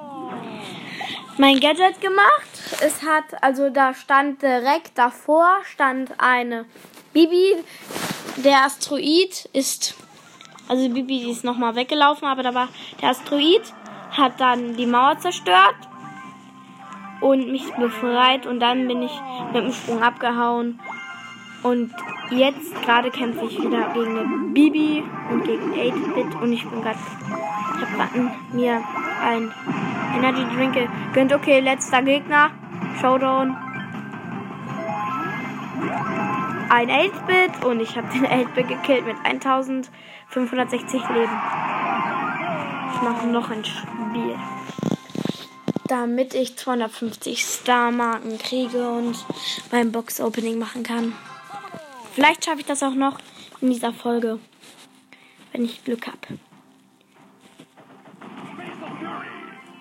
mein 1.38 1.58
Gadget 1.58 2.00
gemacht. 2.00 2.50
Es 2.80 3.02
hat, 3.02 3.42
also 3.42 3.70
da 3.70 3.94
stand 3.94 4.42
direkt 4.42 4.96
davor, 4.96 5.48
stand 5.64 6.12
eine 6.18 6.66
Bibi. 7.12 7.56
Der 8.36 8.64
Asteroid 8.64 9.48
ist, 9.52 9.94
also 10.68 10.88
Bibi 10.88 11.20
die 11.20 11.30
ist 11.30 11.42
nochmal 11.42 11.74
weggelaufen, 11.74 12.28
aber 12.28 12.42
da 12.42 12.54
war 12.54 12.68
der 13.02 13.10
Asteroid, 13.10 13.62
hat 14.12 14.40
dann 14.40 14.76
die 14.76 14.86
Mauer 14.86 15.18
zerstört 15.18 15.89
und 17.20 17.50
mich 17.50 17.72
befreit 17.74 18.46
und 18.46 18.60
dann 18.60 18.86
bin 18.88 19.02
ich 19.02 19.20
mit 19.52 19.64
dem 19.64 19.72
Sprung 19.72 20.02
abgehauen. 20.02 20.80
Und 21.62 21.92
jetzt 22.30 22.82
gerade 22.82 23.10
kämpfe 23.10 23.44
ich 23.44 23.62
wieder 23.62 23.90
gegen 23.92 24.18
eine 24.18 24.52
Bibi 24.54 25.04
und 25.30 25.44
gegen 25.44 25.72
8-Bit 25.74 26.40
und 26.40 26.52
ich 26.52 26.66
bin 26.66 26.80
gerade, 26.80 26.98
ich 27.76 27.86
habe 27.86 27.96
gerade 27.96 28.30
mir 28.52 28.80
ein 29.22 29.52
Energy 30.16 30.44
Drink 30.56 30.74
gegönnt. 31.12 31.34
Okay, 31.34 31.60
letzter 31.60 32.02
Gegner. 32.02 32.50
Showdown. 33.00 33.56
Ein 36.70 36.88
8-Bit 36.88 37.64
und 37.64 37.80
ich 37.80 37.96
habe 37.96 38.08
den 38.08 38.26
8-Bit 38.26 38.68
gekillt 38.68 39.04
mit 39.04 39.16
1560 39.22 41.08
Leben. 41.10 41.32
Ich 42.94 43.02
mache 43.02 43.26
noch 43.26 43.50
ein 43.50 43.64
Spiel. 43.64 44.36
Damit 45.90 46.34
ich 46.34 46.56
250 46.56 47.44
Star-Marken 47.44 48.38
kriege 48.38 48.92
und 48.92 49.16
mein 49.72 49.90
Box-Opening 49.90 50.56
machen 50.56 50.84
kann. 50.84 51.14
Vielleicht 52.14 52.44
schaffe 52.44 52.60
ich 52.60 52.66
das 52.66 52.84
auch 52.84 52.94
noch 52.94 53.18
in 53.60 53.70
dieser 53.70 53.92
Folge, 53.92 54.38
wenn 55.50 55.64
ich 55.64 55.82
Glück 55.82 56.06
habe. 56.06 56.38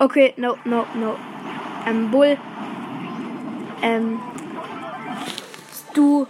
Okay, 0.00 0.34
no, 0.36 0.56
no, 0.64 0.84
no. 0.96 1.16
Ähm, 1.86 2.10
Bull. 2.10 2.36
Ähm. 3.80 4.18
Stu. 5.72 6.26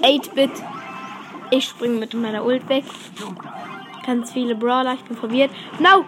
8-Bit. 0.00 0.50
Ich 1.52 1.66
springe 1.66 2.00
mit 2.00 2.14
meiner 2.14 2.44
Ult 2.44 2.68
weg. 2.68 2.84
Ganz 4.04 4.32
viele 4.32 4.54
Brawler, 4.56 4.94
ich 4.94 5.04
bin 5.04 5.16
verwirrt. 5.16 5.50
No! 5.78 6.04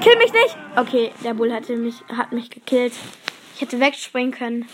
Kill 0.00 0.16
mich 0.18 0.32
nicht! 0.32 0.56
Okay, 0.76 1.12
der 1.24 1.34
Bull 1.34 1.52
hatte 1.52 1.76
mich, 1.76 1.94
hat 2.08 2.32
mich 2.32 2.50
gekillt. 2.50 2.92
Ich 3.54 3.62
hätte 3.62 3.80
wegspringen 3.80 4.32
können. 4.32 4.68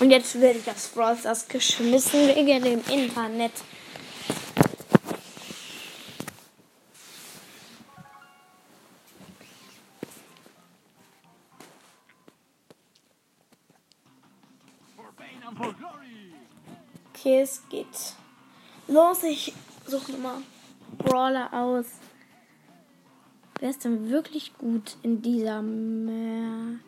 Und 0.00 0.10
jetzt 0.10 0.40
werde 0.40 0.58
ich 0.58 0.70
aus 0.70 0.88
Brawl 0.88 1.16
Stars 1.16 1.48
geschmissen 1.48 2.28
wegen 2.28 2.62
dem 2.62 2.80
Internet. 2.90 3.52
Okay, 17.14 17.40
es 17.40 17.62
geht 17.70 17.86
los. 18.88 19.22
Ich 19.22 19.52
suche 19.86 20.12
mal 20.12 20.42
Brawler 20.98 21.52
aus. 21.52 21.86
Wer 23.60 23.70
ist 23.70 23.84
denn 23.84 24.10
wirklich 24.10 24.52
gut 24.58 24.96
in 25.02 25.22
dieser 25.22 25.62
Map? 25.62 26.80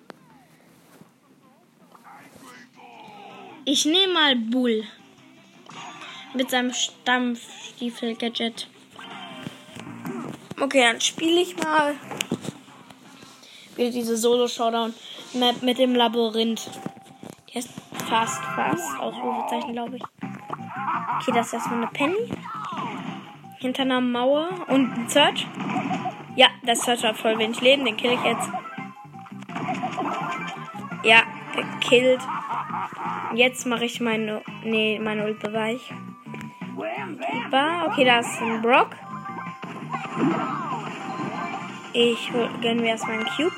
Ich 3.65 3.85
nehme 3.85 4.13
mal 4.15 4.37
Bull. 4.37 4.85
Mit 6.35 6.51
seinem 6.51 6.73
Stampfstiefel-Gadget. 6.73 8.69
Okay, 10.61 10.83
dann 10.83 11.01
spiele 11.01 11.41
ich 11.41 11.57
mal 11.57 11.95
wieder 13.77 13.91
diese 13.91 14.17
Solo-Showdown-Map 14.17 15.63
mit 15.63 15.79
dem 15.79 15.95
Labyrinth. 15.95 16.71
Die 17.49 17.59
ist 17.59 17.71
fast, 18.09 18.43
fast. 18.57 18.99
Ausrufezeichen, 18.99 19.73
glaube 19.73 19.97
ich. 19.97 20.03
Okay, 21.21 21.33
das 21.33 21.47
ist 21.49 21.53
erstmal 21.55 21.83
eine 21.83 21.91
Penny. 21.93 22.31
Hinter 23.59 23.83
einer 23.83 24.01
Mauer 24.01 24.49
und 24.69 24.93
ein 24.97 25.09
Search. 25.09 25.47
Ja, 26.37 26.47
der 26.63 26.77
Search 26.77 27.03
hat 27.05 27.17
voll 27.17 27.39
wenig 27.39 27.61
Leben. 27.61 27.85
Den 27.85 27.97
kill 27.97 28.13
ich 28.13 28.23
jetzt. 28.23 28.49
Ja, 31.03 31.23
gekillt. 31.55 32.21
Jetzt 33.35 33.67
mache 33.67 33.85
ich 33.85 34.01
meine. 34.01 34.43
Nee, 34.63 35.01
meine 35.03 35.25
Ult 35.27 35.41
beweich. 35.41 35.93
Okay, 36.77 38.05
da 38.05 38.21
ist 38.21 38.41
ein 38.41 38.63
Brock. 38.63 38.91
Ich 41.93 42.31
gönne 42.63 42.81
mir 42.81 42.91
erstmal 42.91 43.17
einen 43.17 43.27
Cube. 43.27 43.57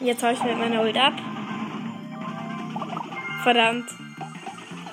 Jetzt 0.00 0.22
hau 0.22 0.30
ich 0.30 0.42
mit 0.42 0.58
meiner 0.58 0.82
Ult 0.82 0.98
ab. 0.98 1.14
Verdammt. 3.42 4.03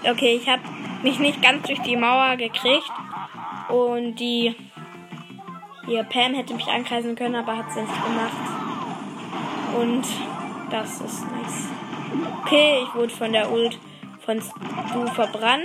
Okay, 0.03 0.36
ich 0.41 0.50
habe 0.50 0.63
mich 1.03 1.20
nicht 1.20 1.41
ganz 1.41 1.67
durch 1.67 1.79
die 1.81 1.96
Mauer 1.96 2.36
gekriegt. 2.36 2.91
Und 3.70 4.15
die. 4.15 4.55
Hier, 5.86 6.03
Pam 6.03 6.34
hätte 6.34 6.53
mich 6.53 6.67
ankreisen 6.67 7.15
können, 7.15 7.36
aber 7.36 7.58
hat 7.58 7.72
sie 7.72 7.81
nicht 7.81 8.03
gemacht. 8.03 8.31
Und 9.75 10.05
das 10.70 11.01
ist 11.01 11.24
nice. 11.31 11.70
Okay, 12.41 12.84
ich 12.84 12.96
wurde 12.96 13.13
von 13.13 13.31
der 13.31 13.51
Ult 13.51 13.77
von 14.25 14.41
Stu 14.41 15.08
verbrannt. 15.13 15.63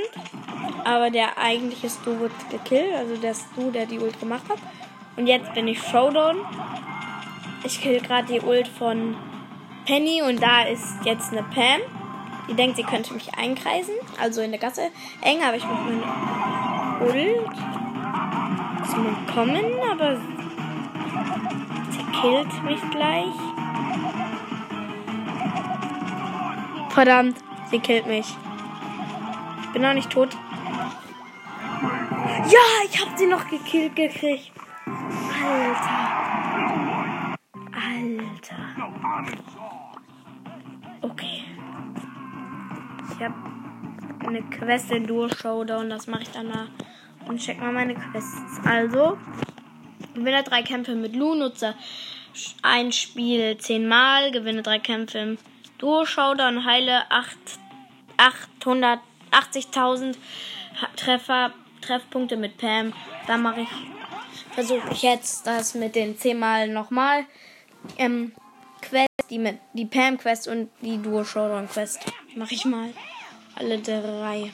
Aber 0.84 1.10
der 1.10 1.38
eigentliche 1.38 1.88
Stu 1.88 2.18
wird 2.20 2.32
gekillt. 2.50 2.94
Also 2.94 3.16
der 3.16 3.34
Stu, 3.34 3.70
der 3.70 3.86
die 3.86 3.98
Ult 3.98 4.18
gemacht 4.20 4.48
hat. 4.48 4.58
Und 5.16 5.26
jetzt 5.26 5.52
bin 5.54 5.66
ich 5.66 5.82
Showdown. 5.82 6.36
Ich 7.64 7.80
kill 7.80 8.00
gerade 8.00 8.26
die 8.32 8.40
Ult 8.40 8.68
von 8.68 9.16
Penny 9.86 10.22
und 10.22 10.42
da 10.42 10.62
ist 10.62 11.04
jetzt 11.04 11.32
eine 11.32 11.42
Pam. 11.42 11.80
Die 12.48 12.54
denkt, 12.54 12.76
sie 12.76 12.84
könnte 12.84 13.12
mich 13.14 13.34
einkreisen. 13.36 13.94
Also 14.20 14.40
in 14.40 14.50
der 14.50 14.60
Gasse 14.60 14.90
eng, 15.22 15.42
aber 15.42 15.56
ich 15.56 15.64
mache 15.64 15.82
meine 15.82 16.02
Ult. 17.04 17.56
Sie 18.86 19.32
kommen, 19.32 19.64
aber 19.90 20.16
sie 21.90 22.04
killt 22.20 22.64
mich 22.64 22.80
gleich. 22.90 23.34
Verdammt, 26.90 27.36
sie 27.70 27.78
killt 27.78 28.06
mich. 28.06 28.26
Ich 29.62 29.68
bin 29.72 29.82
noch 29.82 29.92
nicht 29.92 30.10
tot. 30.10 30.36
Ja, 32.48 32.60
ich 32.88 33.00
habe 33.00 33.10
sie 33.16 33.26
noch 33.26 33.46
gekillt 33.48 33.96
gekriegt. 33.96 34.52
Alter. 35.44 36.16
Alter. 37.72 38.56
Okay. 41.02 41.55
Ich 43.16 43.22
habe 43.22 43.34
eine 44.26 44.42
Quest 44.42 44.90
in 44.90 45.06
Duo 45.06 45.28
Showdown. 45.28 45.88
Das 45.88 46.06
mache 46.06 46.22
ich 46.22 46.30
danach. 46.30 46.68
Und 47.26 47.38
check 47.38 47.58
mal 47.58 47.72
meine 47.72 47.94
Quests. 47.94 48.60
Also, 48.64 49.16
gewinne 50.14 50.42
drei 50.42 50.62
Kämpfe 50.62 50.94
mit 50.94 51.16
Lu, 51.16 51.34
nutze 51.34 51.74
ein 52.62 52.92
Spiel 52.92 53.56
zehnmal, 53.56 54.30
gewinne 54.30 54.62
drei 54.62 54.78
Kämpfe 54.78 55.18
im 55.18 55.38
Duo 55.78 56.04
Showdown, 56.04 56.66
heile 56.66 57.04
880.000 58.18 60.14
Treffer, 60.96 61.54
Treffpunkte 61.80 62.36
mit 62.36 62.58
Pam. 62.58 62.92
Da 63.26 63.38
mache 63.38 63.62
ich, 63.62 63.68
versuche 64.52 64.92
ich 64.92 65.02
jetzt 65.02 65.46
das 65.46 65.74
mit 65.74 65.94
den 65.94 66.18
zehnmal 66.18 66.68
nochmal. 66.68 67.24
Ähm, 67.96 68.32
Quest, 68.88 69.30
die 69.30 69.58
die 69.74 69.86
Pam 69.86 70.18
Quest 70.18 70.48
und 70.48 70.70
die 70.80 71.00
Duo 71.00 71.24
Showdown 71.24 71.68
Quest 71.68 72.00
mache 72.34 72.54
ich 72.54 72.64
mal 72.64 72.90
alle 73.54 73.78
drei. 73.78 74.52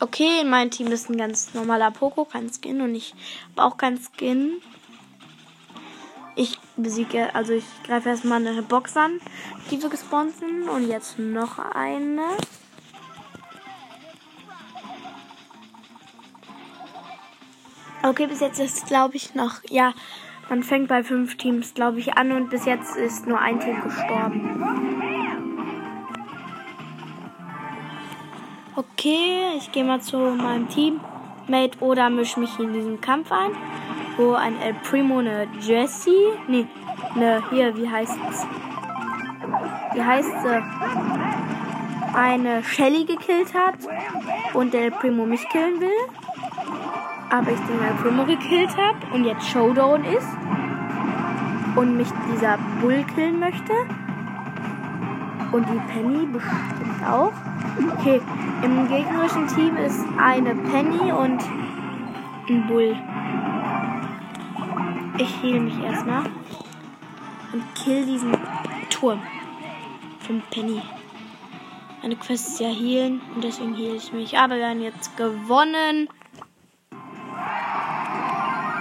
Okay, 0.00 0.40
in 0.42 0.50
meinem 0.50 0.70
Team 0.70 0.88
ist 0.88 1.08
ein 1.08 1.16
ganz 1.16 1.54
normaler 1.54 1.90
Poco, 1.90 2.24
kein 2.24 2.50
Skin 2.50 2.80
und 2.80 2.94
ich 2.94 3.14
habe 3.56 3.64
auch 3.68 3.76
kein 3.76 3.98
Skin. 3.98 4.60
Ich 6.36 6.58
besiege, 6.76 7.32
also 7.34 7.52
ich 7.52 7.64
greife 7.84 8.08
erstmal 8.08 8.44
eine 8.44 8.62
Box 8.62 8.96
an, 8.96 9.20
die 9.70 9.80
wir 9.80 9.88
gespawnt 9.88 10.36
sind. 10.36 10.68
Und 10.68 10.88
jetzt 10.88 11.18
noch 11.18 11.58
eine. 11.58 12.22
Okay, 18.02 18.26
bis 18.26 18.40
jetzt 18.40 18.58
ist, 18.58 18.86
glaube 18.86 19.16
ich, 19.16 19.34
noch, 19.34 19.62
ja, 19.70 19.94
man 20.48 20.62
fängt 20.62 20.88
bei 20.88 21.02
fünf 21.02 21.36
Teams, 21.36 21.74
glaube 21.74 21.98
ich, 21.98 22.16
an 22.16 22.32
und 22.32 22.50
bis 22.50 22.64
jetzt 22.64 22.96
ist 22.96 23.26
nur 23.26 23.40
ein 23.40 23.60
Team 23.60 23.80
gestorben. 23.82 24.62
Okay, 28.76 29.56
ich 29.56 29.70
gehe 29.72 29.84
mal 29.84 30.00
zu 30.00 30.16
meinem 30.16 30.68
Teammate 30.68 31.78
oder 31.80 32.10
mische 32.10 32.40
mich 32.40 32.58
in 32.58 32.72
diesen 32.72 33.00
Kampf 33.00 33.30
ein 33.30 33.52
wo 34.16 34.34
ein 34.34 34.60
El 34.60 34.74
Primo 34.74 35.18
eine 35.18 35.48
Jessie, 35.60 36.32
nee, 36.46 36.66
eine, 37.14 37.42
hier, 37.50 37.76
wie 37.76 37.88
heißt 37.88 38.18
es? 38.30 38.46
Wie 39.94 40.02
heißt 40.02 40.30
sie? 40.42 40.62
Eine 42.14 42.62
Shelly 42.62 43.04
gekillt 43.04 43.54
hat 43.54 43.74
und 44.54 44.72
der 44.72 44.84
El 44.84 44.90
Primo 44.92 45.26
mich 45.26 45.48
killen 45.48 45.80
will. 45.80 46.23
Aber 47.34 47.50
ich 47.50 47.58
den 47.62 47.96
Primo 48.00 48.24
gekillt 48.24 48.76
habe 48.76 49.12
und 49.12 49.24
jetzt 49.24 49.48
Showdown 49.48 50.04
ist 50.04 50.28
und 51.74 51.96
mich 51.96 52.06
dieser 52.32 52.56
Bull 52.80 53.04
killen 53.12 53.40
möchte. 53.40 53.72
Und 55.50 55.66
die 55.68 55.80
Penny 55.92 56.26
bestimmt 56.26 57.04
auch. 57.04 57.32
Okay, 57.98 58.20
im 58.62 58.86
gegnerischen 58.86 59.48
Team 59.48 59.76
ist 59.78 60.04
eine 60.16 60.54
Penny 60.54 61.10
und 61.10 61.42
ein 62.48 62.68
Bull. 62.68 62.94
Ich 65.18 65.42
heile 65.42 65.58
mich 65.58 65.82
erstmal. 65.82 66.22
Und 67.52 67.64
kill 67.74 68.06
diesen 68.06 68.30
Turm. 68.90 69.20
Von 70.20 70.40
Penny. 70.52 70.80
Meine 72.00 72.14
Quest 72.14 72.46
ist 72.50 72.60
ja 72.60 72.68
healen 72.68 73.20
und 73.34 73.42
deswegen 73.42 73.74
heile 73.74 73.96
ich 73.96 74.12
mich. 74.12 74.38
Aber 74.38 74.54
wir 74.54 74.68
haben 74.68 74.82
jetzt 74.82 75.16
gewonnen. 75.16 76.08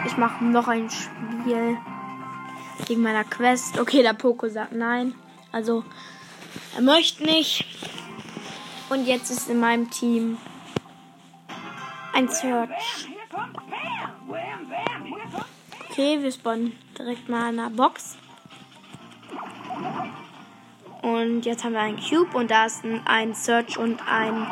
Ich 0.05 0.17
mache 0.17 0.43
noch 0.43 0.67
ein 0.67 0.89
Spiel 0.89 1.77
gegen 2.85 3.01
meiner 3.01 3.23
Quest. 3.23 3.79
Okay, 3.79 4.01
der 4.01 4.13
Poco 4.13 4.47
sagt 4.49 4.73
nein. 4.73 5.15
Also, 5.51 5.83
er 6.75 6.81
möchte 6.81 7.23
nicht. 7.23 7.65
Und 8.89 9.05
jetzt 9.05 9.29
ist 9.29 9.49
in 9.49 9.59
meinem 9.59 9.89
Team 9.89 10.37
ein 12.13 12.27
Search. 12.27 13.07
Okay, 15.89 16.21
wir 16.21 16.31
spawnen 16.31 16.73
direkt 16.97 17.29
mal 17.29 17.53
in 17.53 17.59
einer 17.59 17.69
Box. 17.69 18.17
Und 21.01 21.45
jetzt 21.45 21.63
haben 21.63 21.73
wir 21.73 21.81
einen 21.81 21.99
Cube 21.99 22.37
und 22.37 22.49
da 22.49 22.65
ist 22.65 22.83
ein 23.05 23.33
Search 23.33 23.77
und 23.77 23.99
ein 24.07 24.47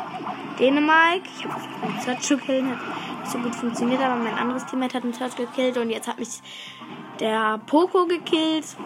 Dänemark. 0.58 1.22
Ich 1.38 1.44
habe 1.44 1.60
einen 1.82 2.00
Search 2.00 2.20
zu 2.20 2.36
killen. 2.36 2.78
So 3.24 3.38
gut 3.38 3.54
funktioniert, 3.54 4.02
aber 4.02 4.16
mein 4.16 4.36
anderes 4.36 4.66
Teammate 4.66 4.94
hat 4.94 5.04
einen 5.04 5.14
Search 5.14 5.36
gekillt 5.36 5.78
und 5.78 5.90
jetzt 5.90 6.08
hat 6.08 6.18
mich 6.18 6.40
der 7.20 7.58
Poco 7.66 8.06
gekillt. 8.06 8.76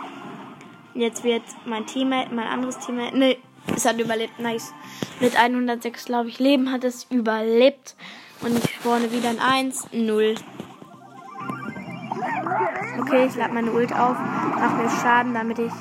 Jetzt 0.94 1.24
wird 1.24 1.42
mein 1.64 1.86
Teammate, 1.86 2.34
mein 2.34 2.46
anderes 2.46 2.78
Teammate, 2.78 3.18
ne, 3.18 3.36
es 3.74 3.84
hat 3.84 4.00
überlebt, 4.00 4.38
nice. 4.38 4.72
Mit 5.20 5.36
106, 5.38 6.04
glaube 6.04 6.28
ich, 6.28 6.38
Leben 6.38 6.70
hat 6.70 6.84
es 6.84 7.04
überlebt. 7.10 7.96
Und 8.42 8.56
ich 8.58 8.74
spawne 8.74 9.10
wieder 9.12 9.30
in 9.30 9.40
1, 9.40 9.88
0. 9.92 10.34
Okay, 13.00 13.26
ich 13.26 13.36
lade 13.36 13.54
meine 13.54 13.70
Ult 13.72 13.92
auf, 13.92 14.16
mache 14.18 14.82
mir 14.82 14.90
Schaden, 14.90 15.34
damit 15.34 15.58
ich 15.58 15.72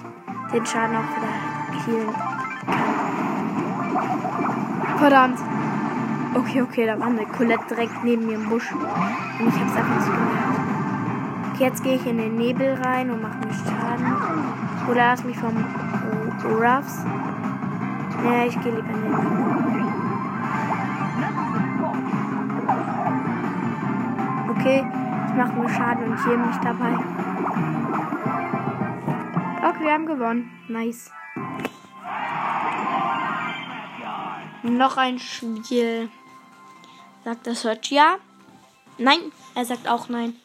den 0.53 0.65
Schaden 0.65 0.95
auch 0.95 1.03
wieder 1.15 1.29
killen 1.83 2.13
kann. 2.13 2.35
Verdammt. 4.97 5.39
Okay, 6.35 6.61
okay, 6.61 6.85
da 6.85 6.99
war 6.99 7.07
eine 7.07 7.25
Colette 7.25 7.63
direkt 7.69 8.03
neben 8.03 8.27
mir 8.27 8.35
im 8.35 8.49
Busch. 8.49 8.69
Und 8.73 8.81
ich 9.47 9.59
hab's 9.59 9.75
einfach 9.75 9.95
nicht 9.95 10.05
gemerkt. 10.05 10.59
Okay, 11.53 11.63
jetzt 11.63 11.81
gehe 11.81 11.95
ich 11.95 12.05
in 12.05 12.17
den 12.17 12.35
Nebel 12.35 12.73
rein 12.83 13.09
und 13.09 13.21
mache 13.21 13.37
mir 13.37 13.53
Schaden. 13.53 14.13
Oder 14.89 15.07
lass 15.07 15.23
mich 15.23 15.37
vom 15.37 15.55
Ruffs. 16.43 17.05
Naja, 18.21 18.45
ich 18.47 18.59
gehe 18.61 18.75
lieber 18.75 18.89
in 18.89 19.01
den 19.01 19.11
Nebel. 19.11 19.85
Okay, 24.49 24.85
macht 25.37 25.57
mir 25.57 25.69
Schaden 25.69 26.11
und 26.11 26.23
hier 26.25 26.37
mich 26.37 26.57
dabei. 26.57 26.93
Okay, 29.69 29.83
wir 29.83 29.93
haben 29.93 30.05
gewonnen. 30.05 30.51
Nice. 30.67 31.11
Noch 34.63 34.97
ein 34.97 35.19
Spiel. 35.19 36.09
Sagt 37.25 37.47
das 37.47 37.63
Search 37.63 37.91
ja? 37.91 38.19
Nein, 38.99 39.19
er 39.55 39.65
sagt 39.65 39.87
auch 39.87 40.09
nein. 40.09 40.35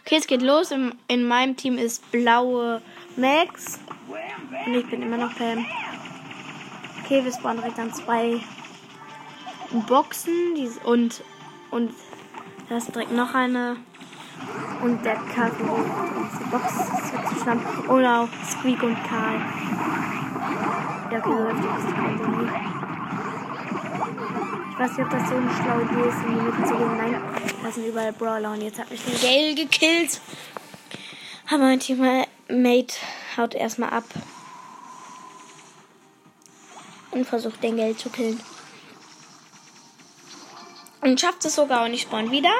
Okay, 0.00 0.16
es 0.16 0.26
geht 0.26 0.42
los. 0.42 0.70
In, 0.70 0.94
in 1.08 1.26
meinem 1.26 1.56
Team 1.56 1.78
ist 1.78 2.10
blaue 2.12 2.82
Max. 3.16 3.80
Und 4.66 4.74
ich 4.74 4.86
bin 4.90 5.00
immer 5.00 5.16
noch 5.16 5.34
Pam. 5.36 5.64
Okay, 7.02 7.24
wir 7.24 7.32
spawnen 7.32 7.62
direkt 7.62 7.78
an 7.78 7.94
zwei 7.94 8.38
Boxen 9.88 10.32
und 10.84 11.22
und 11.70 11.94
da 12.68 12.76
ist 12.76 12.94
direkt 12.94 13.12
noch 13.12 13.34
eine 13.34 13.76
und 14.82 15.02
der 15.02 15.16
die 15.16 16.50
Box 16.50 16.72
ist 16.72 17.28
zu 17.28 17.42
schnappen. 17.42 17.88
Oh 17.88 17.96
no, 17.96 18.28
Squeak 18.50 18.82
und 18.82 18.96
Karl. 19.04 19.57
Heftig 21.10 21.32
ist 21.32 21.86
die 22.26 22.30
nicht. 22.30 22.52
Ich 24.70 24.78
weiß 24.78 24.90
nicht, 24.90 25.00
ob 25.00 25.10
das 25.10 25.28
so 25.28 25.34
eine 25.34 25.50
schlaue 25.50 25.82
Idee 25.82 26.08
ist, 26.08 26.18
in 26.24 26.34
die 26.34 26.40
Mitte 26.42 26.64
zu 26.64 26.76
gehen. 26.76 26.96
Nein, 26.96 27.22
da 27.62 27.70
sind 27.72 27.86
überall 27.86 28.12
Brawler 28.12 28.52
und 28.52 28.60
jetzt 28.60 28.78
hat 28.78 28.90
mich 28.90 29.02
der 29.04 29.14
Gale 29.18 29.54
gekillt. 29.54 30.20
Aber 31.48 31.58
mein 31.58 31.80
Teammate 31.80 32.94
haut 33.36 33.54
erstmal 33.54 33.90
ab 33.90 34.04
und 37.10 37.24
versucht 37.26 37.62
den 37.62 37.76
Geld 37.76 37.98
zu 37.98 38.10
killen. 38.10 38.38
Und 41.00 41.20
schafft 41.20 41.44
es 41.44 41.54
sogar 41.54 41.86
und 41.86 41.94
ich 41.94 42.02
spawn 42.02 42.30
wieder. 42.30 42.52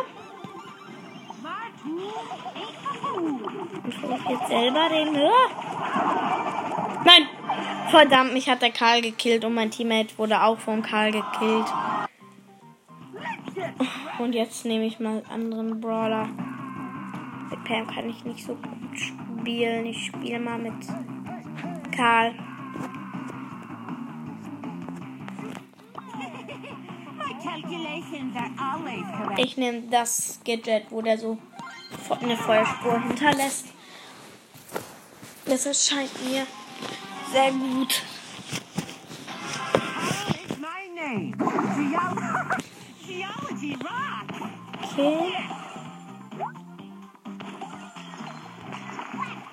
Und 3.85 3.95
versuche 3.95 4.33
jetzt 4.33 4.49
selber 4.49 4.89
den. 4.89 5.13
Nein! 7.05 7.38
Verdammt, 7.91 8.35
mich 8.35 8.49
hat 8.51 8.61
der 8.61 8.71
Karl 8.71 9.01
gekillt 9.01 9.45
und 9.45 9.55
mein 9.55 9.71
Teammate 9.71 10.19
wurde 10.19 10.43
auch 10.43 10.59
vom 10.59 10.83
Karl 10.83 11.11
gekillt. 11.11 11.67
Und 14.19 14.35
jetzt 14.35 14.65
nehme 14.67 14.85
ich 14.85 15.01
mal 15.01 15.23
anderen 15.31 15.81
Brawler. 15.81 16.29
Mit 17.51 17.65
Pam 17.65 17.87
kann 17.87 18.11
ich 18.11 18.25
nicht 18.25 18.45
so 18.45 18.55
gut 18.55 18.99
spielen. 18.99 19.87
Ich 19.87 20.07
spiele 20.07 20.39
mal 20.39 20.59
mit 20.59 20.75
Karl. 21.97 22.35
Ich 29.39 29.57
nehme 29.57 29.83
das 29.91 30.41
Gadget, 30.45 30.91
wo 30.91 31.01
der 31.01 31.17
so 31.17 31.39
eine 32.21 32.37
Feuerspur 32.37 33.01
hinterlässt. 33.01 33.69
Das 35.47 35.65
erscheint 35.65 36.11
mir 36.29 36.47
sehr 37.33 37.53
gut. 37.53 38.03
Okay. 44.83 45.33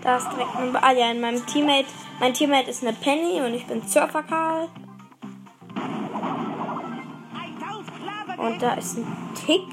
Da 0.02 0.18
ist 0.18 0.28
direkt 0.32 0.56
ein. 0.56 0.76
Ah 0.76 0.92
ja, 0.92 1.12
in 1.12 1.22
meinem 1.22 1.46
Teammate. 1.46 1.88
Mein 2.20 2.34
Teammate 2.34 2.70
ist 2.70 2.84
eine 2.84 2.94
Penny 2.94 3.42
und 3.42 3.54
ich 3.54 3.66
bin 3.66 3.82
Surfer 3.88 4.24
Karl. 4.24 4.70
Und 8.38 8.62
da 8.62 8.74
ist 8.74 8.98
ein 8.98 9.08
Tick 9.34 9.68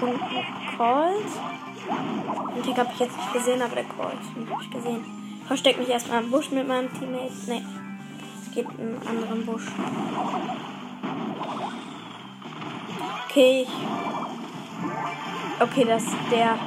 und 0.00 0.22
ein 0.22 0.76
Colt. 0.76 1.26
Den 2.56 2.62
Tick 2.62 2.78
habe 2.78 2.90
ich 2.92 3.00
jetzt 3.00 3.16
nicht 3.16 3.32
gesehen, 3.32 3.62
aber 3.62 3.74
der 3.74 3.84
Colt 3.84 4.18
habe 4.50 4.62
ich 4.62 4.70
gesehen. 4.70 5.15
Versteck 5.46 5.78
mich 5.78 5.88
erstmal 5.88 6.22
im 6.22 6.30
Busch 6.30 6.50
mit 6.50 6.66
meinem 6.66 6.92
Teammate. 6.92 7.32
Ne, 7.46 7.64
es 8.50 8.56
in 8.56 8.66
einen 8.66 9.02
anderen 9.06 9.46
Busch. 9.46 9.66
Okay, 13.28 13.66
Okay, 15.58 15.86
das 15.86 16.02
ist 16.02 16.16
der. 16.30 16.58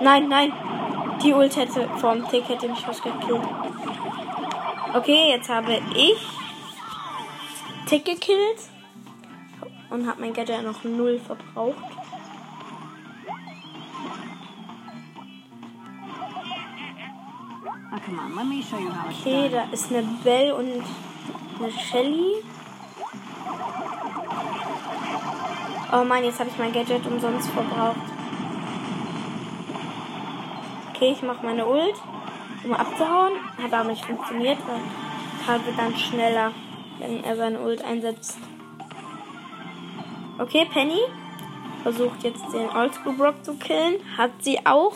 Nein, 0.00 0.28
nein. 0.28 0.52
Die 1.22 1.32
Ult 1.32 1.56
hätte 1.56 1.88
vom 1.96 2.28
Tick 2.28 2.48
hätte 2.48 2.68
mich 2.68 2.78
fast 2.78 3.02
gekillt. 3.02 3.42
Okay, 4.94 5.30
jetzt 5.30 5.48
habe 5.48 5.80
ich 5.96 6.16
Tick 7.86 8.04
gekillt 8.04 8.60
und 9.90 10.06
habe 10.06 10.20
mein 10.20 10.32
Gadget 10.32 10.62
noch 10.62 10.84
null 10.84 11.18
verbraucht. 11.18 11.97
Okay, 19.08 19.48
da 19.50 19.64
ist 19.72 19.90
eine 19.90 20.02
Belle 20.24 20.54
und 20.54 20.82
eine 21.58 21.72
Shelly. 21.72 22.34
Oh 25.92 26.04
Mann, 26.04 26.24
jetzt 26.24 26.38
habe 26.38 26.50
ich 26.50 26.58
mein 26.58 26.72
Gadget 26.72 27.06
umsonst 27.06 27.48
verbraucht. 27.50 27.96
Okay, 30.90 31.12
ich 31.12 31.22
mache 31.22 31.44
meine 31.44 31.66
Ult, 31.66 31.94
um 32.64 32.72
abzuhauen. 32.72 33.32
Hat 33.62 33.72
aber 33.72 33.90
nicht 33.90 34.04
funktioniert, 34.04 34.58
weil 34.66 34.80
Karl 35.46 35.64
wird 35.64 35.78
dann 35.78 35.96
schneller, 35.96 36.52
wenn 36.98 37.22
er 37.24 37.36
seine 37.36 37.60
Ult 37.60 37.84
einsetzt. 37.84 38.38
Okay, 40.38 40.66
Penny 40.72 41.00
versucht 41.82 42.22
jetzt 42.22 42.44
den 42.52 42.68
Oldschool 42.68 43.14
Brock 43.14 43.44
zu 43.44 43.54
killen. 43.54 43.96
Hat 44.16 44.30
sie 44.40 44.64
auch. 44.66 44.94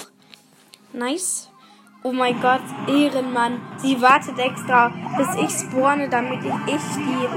Nice. 0.92 1.51
Oh 2.04 2.10
mein 2.10 2.40
Gott, 2.40 2.62
Ehrenmann. 2.88 3.60
Sie 3.76 4.02
wartet 4.02 4.36
extra, 4.36 4.90
bis 5.16 5.28
ich 5.36 5.50
spawne, 5.50 6.08
damit 6.08 6.40
ich, 6.44 6.82
die 6.96 7.28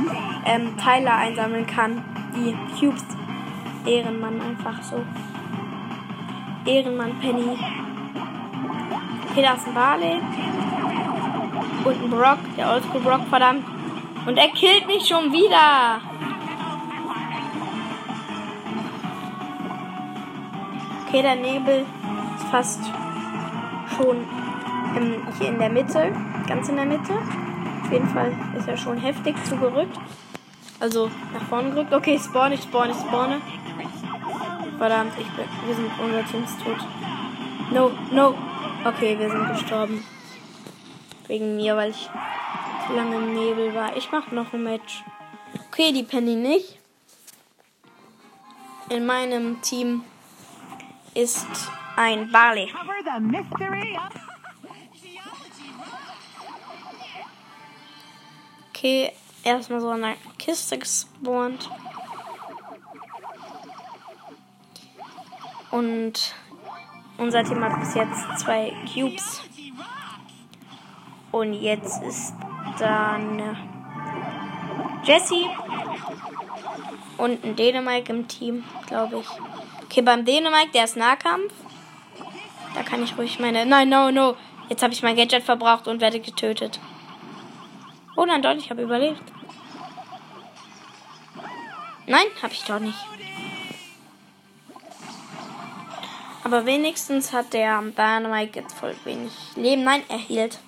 ähm, 0.44 0.76
Teile 0.76 1.14
einsammeln 1.14 1.68
kann. 1.68 2.04
Die 2.36 2.56
Cubes. 2.80 3.04
Ehrenmann 3.86 4.42
einfach 4.42 4.82
so. 4.82 5.06
Ehrenmann 6.66 7.20
Penny. 7.20 7.60
Okay, 9.30 9.44
da 9.44 9.54
ist 9.54 9.68
ein 9.68 9.74
Barley. 9.76 10.20
Und 11.84 12.04
ein 12.04 12.10
Brock, 12.10 12.40
der 12.58 12.72
Oldschool 12.72 13.02
Brock, 13.02 13.22
verdammt. 13.30 13.66
Und 14.26 14.38
er 14.38 14.48
killt 14.48 14.88
mich 14.88 15.08
schon 15.08 15.32
wieder. 15.32 16.02
Okay, 21.08 21.22
der 21.22 21.36
Nebel 21.36 21.86
ist 22.36 22.48
fast 22.50 22.82
schon 23.96 24.26
im, 24.96 25.28
hier 25.38 25.50
in 25.50 25.60
der 25.60 25.70
Mitte. 25.70 26.12
Ganz 26.48 26.70
in 26.70 26.76
der 26.76 26.86
Mitte. 26.86 27.14
Auf 27.84 27.92
jeden 27.92 28.10
Fall 28.10 28.32
ist 28.58 28.68
er 28.68 28.78
schon 28.78 28.98
heftig 28.98 29.36
zugerückt. 29.46 29.98
Also 30.80 31.10
nach 31.34 31.44
vorne 31.44 31.72
gerückt. 31.72 31.94
Okay, 31.94 32.20
spawn, 32.20 32.52
ich 32.52 32.64
spawn, 32.64 32.90
ich 32.90 32.98
spawne. 32.98 33.42
Verdammt, 34.78 35.14
ich 35.18 35.28
bin, 35.30 35.46
wir 35.66 35.76
sind, 35.76 35.92
unser 36.04 36.26
Team 36.26 36.44
ist 36.44 36.62
tot. 36.62 36.78
No, 37.72 37.92
no. 38.12 38.36
Okay, 38.84 39.18
wir 39.18 39.30
sind 39.30 39.48
gestorben. 39.50 40.04
Wegen 41.28 41.56
mir, 41.56 41.76
weil 41.76 41.92
ich 41.92 42.10
zu 42.86 42.94
lange 42.94 43.16
im 43.16 43.34
Nebel 43.34 43.74
war. 43.74 43.96
Ich 43.96 44.12
mach 44.12 44.32
noch 44.32 44.54
ein 44.54 44.64
Match. 44.64 45.04
Okay, 45.70 45.92
die 45.92 46.04
Penny 46.04 46.36
nicht. 46.36 46.78
In 48.90 49.06
meinem 49.06 49.62
Team 49.62 50.04
ist 51.14 51.48
ein 51.96 52.32
Barley. 52.32 52.72
Okay, 58.76 59.14
erstmal 59.44 59.80
so 59.80 59.88
eine 59.88 60.16
Kiste 60.38 60.78
gespawnt. 60.78 61.70
Und 65.72 66.36
unser 67.18 67.44
Team 67.46 67.64
hat 67.64 67.80
bis 67.80 67.96
jetzt 67.96 68.40
zwei 68.40 68.74
Cubes. 68.94 69.42
Und 71.32 71.54
jetzt 71.54 72.04
ist 72.04 72.34
dann 72.78 73.58
Jesse 75.06 75.46
und 77.18 77.46
ein 77.46 77.56
Dänemark 77.56 78.10
im 78.10 78.28
Team, 78.28 78.66
glaube 78.88 79.20
ich. 79.20 79.28
Okay, 79.86 80.02
beim 80.02 80.26
Dänemark, 80.26 80.74
der 80.74 80.84
ist 80.84 80.98
Nahkampf. 80.98 81.54
Da 82.74 82.84
kann 82.84 83.02
ich 83.02 83.18
ruhig 83.18 83.40
meine. 83.40 83.66
Nein, 83.66 83.88
no, 83.88 84.12
no. 84.12 84.36
Jetzt 84.68 84.84
habe 84.84 84.92
ich 84.92 85.02
mein 85.02 85.16
Gadget 85.16 85.44
verbraucht 85.44 85.88
und 85.88 86.02
werde 86.02 86.20
getötet. 86.20 86.82
Oh 88.18 88.26
nein, 88.26 88.42
doch, 88.42 88.56
ich 88.56 88.70
habe 88.70 88.82
überlebt. 88.82 89.22
Nein, 92.08 92.26
habe 92.42 92.54
ich 92.54 92.64
doch 92.64 92.80
nicht. 92.80 92.98
Aber 96.44 96.66
wenigstens 96.66 97.34
hat 97.34 97.54
der 97.54 97.82
Dynamite 97.82 98.60
jetzt 98.60 98.78
voll 98.78 98.96
wenig 99.04 99.32
Leben. 99.56 99.84
Nein, 99.84 100.04
er 100.08 100.20
hielt. 100.20 100.60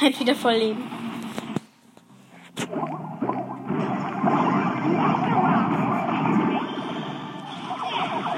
Halt 0.00 0.18
wieder 0.20 0.34
voll 0.34 0.54
Leben. 0.54 0.90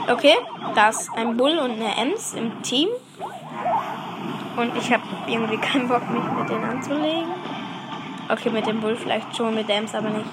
Okay, 0.09 0.37
da 0.75 0.91
ist 0.91 1.09
ein 1.17 1.37
Bull 1.37 1.59
und 1.59 1.71
eine 1.71 1.97
Ems 1.97 2.35
im 2.35 2.63
Team. 2.63 2.89
Und 4.61 4.77
ich 4.77 4.93
habe 4.93 5.03
irgendwie 5.27 5.57
keinen 5.57 5.89
Bock, 5.89 6.03
mich 6.11 6.23
mit 6.23 6.51
denen 6.51 6.65
anzulegen. 6.65 7.33
Okay, 8.29 8.51
mit 8.51 8.67
dem 8.67 8.79
Bull 8.81 8.95
vielleicht 8.95 9.35
schon, 9.35 9.55
mit 9.55 9.67
der 9.67 9.79
Ems 9.79 9.95
aber 9.95 10.11
nicht. 10.11 10.29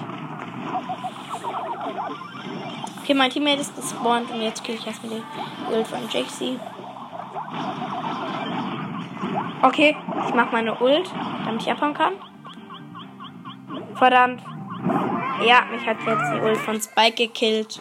Okay, 3.02 3.14
mein 3.14 3.30
Teammate 3.30 3.62
ist 3.62 3.74
gespawnt 3.74 4.30
und 4.30 4.42
jetzt 4.42 4.62
kill 4.62 4.74
ich 4.74 4.86
erstmal 4.86 5.12
den 5.12 5.22
Ult 5.74 5.86
von 5.86 6.00
JC. 6.10 6.60
Okay, 9.62 9.96
ich 10.28 10.34
mach 10.34 10.52
meine 10.52 10.78
Ult, 10.78 11.10
damit 11.46 11.62
ich 11.62 11.70
abhauen 11.72 11.94
kann. 11.94 12.12
Verdammt. 13.94 14.42
Ja, 15.42 15.62
mich 15.72 15.86
hat 15.86 15.96
jetzt 16.06 16.32
die 16.34 16.40
Ult 16.40 16.58
von 16.58 16.78
Spike 16.78 17.16
gekillt. 17.16 17.80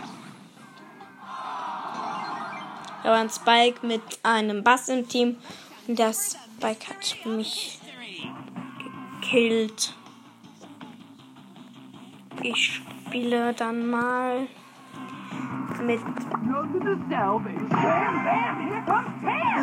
Da 3.04 3.12
war 3.12 3.18
ein 3.18 3.30
Spike 3.30 3.86
mit 3.86 4.02
einem 4.24 4.64
Bass 4.64 4.88
im 4.88 5.10
Team 5.10 5.36
der 5.88 6.13
Spike 6.13 6.89
hat 6.89 7.26
mich 7.26 7.80
gekillt. 9.21 9.95
Ich 12.41 12.82
spiele 13.08 13.54
dann 13.54 13.89
mal 13.89 14.47
mit. 15.82 16.00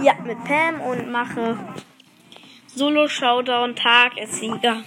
Ja, 0.03 0.15
mit 0.25 0.45
Pam 0.45 0.81
und 0.81 1.11
mache 1.11 1.59
Solo 2.67 3.07
Showdown 3.07 3.77
Tag 3.77 4.17
ist 4.17 4.35
Sieger. 4.35 4.83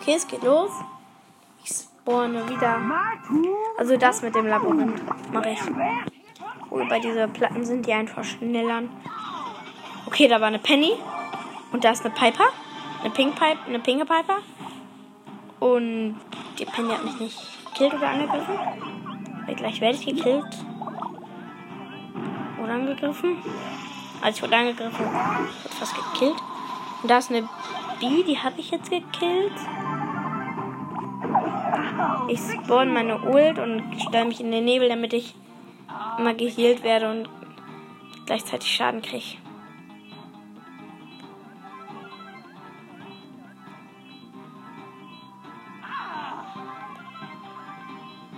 Okay, 0.00 0.14
es 0.16 0.26
geht 0.26 0.42
los. 0.42 0.70
Spawne 2.10 2.48
wieder. 2.48 2.80
Also 3.78 3.96
das 3.96 4.22
mit 4.22 4.34
dem 4.34 4.46
Labyrinth 4.46 5.00
mache 5.32 5.50
ich. 5.50 5.60
wo 6.68 6.80
über 6.80 6.98
diese 6.98 7.28
Platten 7.28 7.64
sind, 7.64 7.86
die 7.86 7.92
einfach 7.92 8.24
schneller. 8.24 8.82
Okay, 10.06 10.28
da 10.28 10.40
war 10.40 10.48
eine 10.48 10.58
Penny. 10.58 10.92
Und 11.72 11.84
da 11.84 11.90
ist 11.90 12.04
eine 12.04 12.14
Piper. 12.14 12.44
Eine 13.02 13.10
Pink 13.10 13.34
Pipe, 13.34 13.58
eine 13.66 13.78
Pinke 13.78 14.04
Piper. 14.04 14.38
Und 15.60 16.20
die 16.58 16.64
Penny 16.64 16.90
hat 16.90 17.04
mich 17.04 17.18
nicht 17.20 17.38
gekillt 17.66 17.94
oder 17.94 18.08
angegriffen. 18.08 18.58
Weil 19.46 19.54
gleich 19.54 19.80
werde 19.80 19.96
ich 19.96 20.06
gekillt. 20.06 20.44
Oder 22.62 22.72
angegriffen. 22.72 23.38
Also 24.20 24.36
ich 24.36 24.42
wurde 24.42 24.56
angegriffen. 24.56 25.06
Wurde 25.06 25.74
fast 25.78 25.94
gekillt. 25.94 26.36
Und 27.02 27.10
da 27.10 27.18
ist 27.18 27.30
eine 27.30 27.48
B, 28.00 28.22
die 28.24 28.38
habe 28.38 28.58
ich 28.58 28.70
jetzt 28.70 28.90
gekillt. 28.90 29.52
Ich 32.28 32.40
spawn 32.40 32.92
meine 32.92 33.20
Ult 33.20 33.58
und 33.58 34.00
stelle 34.00 34.24
mich 34.24 34.40
in 34.40 34.52
den 34.52 34.64
Nebel, 34.64 34.88
damit 34.88 35.12
ich 35.12 35.34
immer 36.18 36.34
geheilt 36.34 36.82
werde 36.82 37.10
und 37.10 37.28
gleichzeitig 38.26 38.70
Schaden 38.70 39.02
kriege. 39.02 39.38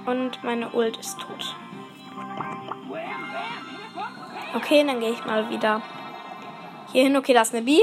Und 0.07 0.43
meine 0.43 0.71
Ult 0.71 0.97
ist 0.97 1.19
tot. 1.21 1.55
Okay, 4.55 4.85
dann 4.85 5.01
gehe 5.01 5.13
ich 5.13 5.25
mal 5.25 5.49
wieder 5.49 5.81
hier 6.93 7.05
hin. 7.05 7.17
Okay, 7.17 7.33
da 7.33 7.43
ist 7.43 7.55
eine 7.55 7.65
B. 7.65 7.81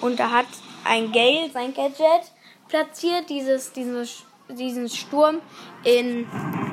Und 0.00 0.18
da 0.18 0.30
hat 0.30 0.46
ein 0.84 1.12
Gale 1.12 1.50
sein 1.50 1.74
Gadget 1.74 2.32
platziert, 2.68 3.28
dieses, 3.28 3.72
dieses, 3.72 4.24
diesen 4.48 4.88
Sturm 4.88 5.40
in 5.84 6.26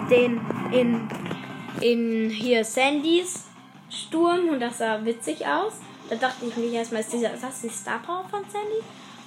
den, 0.10 0.42
in, 0.72 1.08
in 1.82 2.30
hier 2.30 2.64
Sandys 2.64 3.46
Sturm 3.90 4.50
und 4.50 4.60
das 4.60 4.80
sah 4.80 5.04
witzig 5.06 5.46
aus. 5.46 5.74
Da 6.10 6.16
dachte 6.16 6.46
ich 6.46 6.56
mir 6.58 6.72
erstmal, 6.72 7.02
ist, 7.02 7.14
dieser, 7.14 7.34
ist 7.34 7.44
das 7.44 7.62
die 7.62 7.70
Star 7.70 8.00
Power 8.00 8.26
von 8.30 8.42
Sandy? 8.50 8.84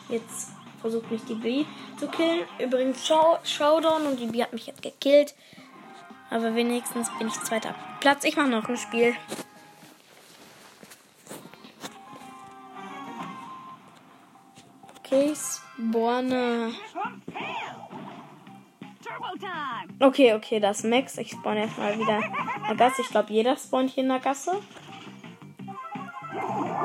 Jetzt 0.09 0.51
versucht 0.81 1.11
mich 1.11 1.25
die 1.25 1.35
B 1.35 1.65
zu 1.99 2.07
killen. 2.09 2.41
Übrigens 2.59 3.07
Show, 3.07 3.39
Showdown 3.43 4.07
und 4.07 4.21
die 4.21 4.27
B 4.27 4.43
hat 4.43 4.53
mich 4.53 4.67
jetzt 4.67 4.83
gekillt. 4.83 5.35
Aber 6.31 6.55
wenigstens 6.55 7.09
bin 7.19 7.29
ich 7.29 7.41
zweiter 7.41 7.75
Platz. 8.01 8.25
Ich 8.25 8.37
mache 8.37 8.49
noch 8.49 8.69
ein 8.69 8.77
Spiel. 8.77 9.15
Okay, 15.11 15.33
spawne. 15.35 16.71
Okay, 20.01 20.35
okay, 20.35 20.61
das 20.61 20.81
ist 20.81 20.85
Max. 20.85 21.17
Ich 21.17 21.31
spawn 21.31 21.57
erstmal 21.57 21.99
wieder 21.99 22.19
in 22.19 22.67
der 22.69 22.77
Gasse. 22.77 23.01
Ich 23.01 23.09
glaube, 23.09 23.33
jeder 23.33 23.57
spawnt 23.57 23.91
hier 23.91 24.03
in 24.03 24.11
der 24.11 24.19
Gasse. 24.19 24.51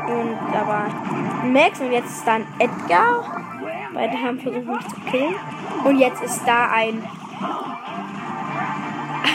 Und 0.08 0.38
da 0.54 0.66
war 0.66 0.88
Max 1.44 1.82
und 1.82 1.92
jetzt 1.92 2.12
ist 2.12 2.26
da 2.26 2.36
ein 2.36 2.48
Edgar. 2.60 3.42
Beide 3.94 4.18
haben 4.18 4.40
versucht, 4.40 4.68
mich 4.68 4.88
zu 4.88 5.02
killen. 5.12 5.36
Und 5.84 6.00
jetzt 6.00 6.24
ist 6.24 6.46
da 6.46 6.72
ein. 6.72 7.06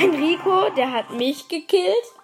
Ein 0.01 0.11
Rico, 0.15 0.71
der 0.71 0.93
hat 0.93 1.11
mich 1.11 1.47
gekillt. 1.49 2.15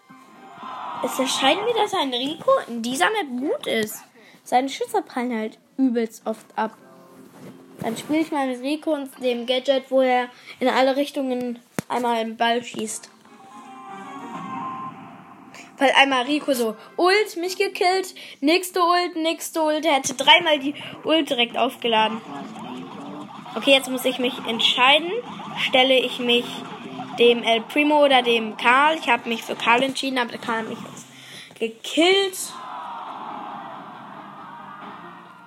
Es 1.04 1.18
erscheint 1.18 1.62
mir, 1.62 1.74
dass 1.74 1.92
ein 1.92 2.14
Rico 2.14 2.50
in 2.68 2.80
dieser 2.80 3.10
Map 3.10 3.28
gut 3.38 3.66
ist. 3.66 4.02
Seine 4.44 4.70
Schüsse 4.70 5.02
prallen 5.02 5.38
halt 5.38 5.58
übelst 5.76 6.26
oft 6.26 6.46
ab. 6.56 6.76
Dann 7.80 7.96
spiele 7.96 8.20
ich 8.20 8.30
mal 8.30 8.46
mit 8.46 8.62
Rico 8.62 8.94
und 8.94 9.10
dem 9.22 9.46
Gadget, 9.46 9.90
wo 9.90 10.00
er 10.00 10.28
in 10.60 10.68
alle 10.68 10.96
Richtungen 10.96 11.58
einmal 11.88 12.16
einen 12.16 12.36
Ball 12.36 12.62
schießt. 12.62 13.10
Weil 15.78 15.90
einmal 15.96 16.22
Rico 16.22 16.54
so 16.54 16.76
Ult 16.96 17.36
mich 17.36 17.56
gekillt, 17.56 18.14
nächste 18.40 18.80
Ult, 18.80 19.16
nächste 19.16 19.60
Ult. 19.60 19.84
Er 19.84 19.94
hätte 19.94 20.14
dreimal 20.14 20.58
die 20.60 20.74
Ult 21.04 21.30
direkt 21.30 21.56
aufgeladen. 21.56 22.20
Okay, 23.56 23.72
jetzt 23.72 23.90
muss 23.90 24.04
ich 24.04 24.18
mich 24.18 24.34
entscheiden. 24.48 25.10
Stelle 25.58 25.98
ich 25.98 26.18
mich 26.18 26.44
dem 27.18 27.42
El 27.42 27.60
Primo 27.62 28.04
oder 28.04 28.22
dem 28.22 28.56
Karl. 28.56 28.98
Ich 28.98 29.08
habe 29.08 29.28
mich 29.28 29.42
für 29.42 29.56
Karl 29.56 29.82
entschieden, 29.82 30.18
aber 30.18 30.30
der 30.30 30.40
Karl 30.40 30.58
hat 30.60 30.68
mich 30.68 30.78
jetzt 30.78 31.06
gekillt. 31.58 32.38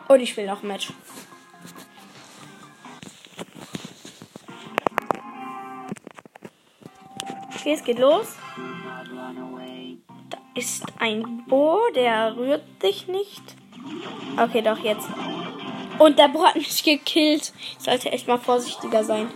Und 0.07 0.19
ich 0.21 0.29
spiele 0.31 0.47
noch 0.47 0.63
ein 0.63 0.67
Match. 0.67 0.91
Okay, 7.55 7.73
es 7.73 7.83
geht 7.83 7.99
los. 7.99 8.35
Da 10.29 10.37
ist 10.55 10.85
ein 10.99 11.43
Bo, 11.47 11.79
der 11.93 12.37
rührt 12.37 12.63
sich 12.81 13.07
nicht. 13.07 13.43
Okay, 14.41 14.61
doch 14.61 14.79
jetzt. 14.79 15.07
Und 15.99 16.17
der 16.17 16.29
Bo 16.29 16.45
hat 16.45 16.55
mich 16.55 16.83
gekillt. 16.83 17.51
Ich 17.77 17.83
sollte 17.83 18.11
echt 18.11 18.27
mal 18.27 18.37
vorsichtiger 18.37 19.03
sein. 19.03 19.29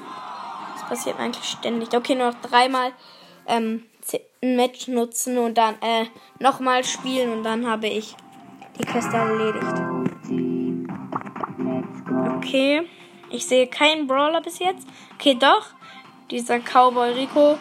Das 0.73 0.88
passiert 0.88 1.19
eigentlich 1.19 1.43
ständig. 1.43 1.93
Okay, 1.93 2.15
nur 2.15 2.31
noch 2.31 2.41
dreimal 2.41 2.93
ähm, 3.47 3.84
ein 4.41 4.55
Match 4.55 4.88
nutzen 4.88 5.38
und 5.38 5.57
dann 5.57 5.75
äh, 5.81 6.05
nochmal 6.39 6.84
spielen 6.84 7.31
und 7.31 7.43
dann 7.43 7.67
habe 7.67 7.88
ich 7.88 8.15
die 8.79 8.86
Quest 8.86 9.13
erledigt. 9.13 10.01
Okay. 12.41 12.82
Ich 13.30 13.45
sehe 13.45 13.67
keinen 13.67 14.08
Brawler 14.08 14.41
bis 14.41 14.60
jetzt. 14.60 14.88
Okay, 15.15 15.36
doch. 15.39 15.67
Dieser 16.32 16.60
Cowboy 16.60 17.12
Rico. 17.12 17.58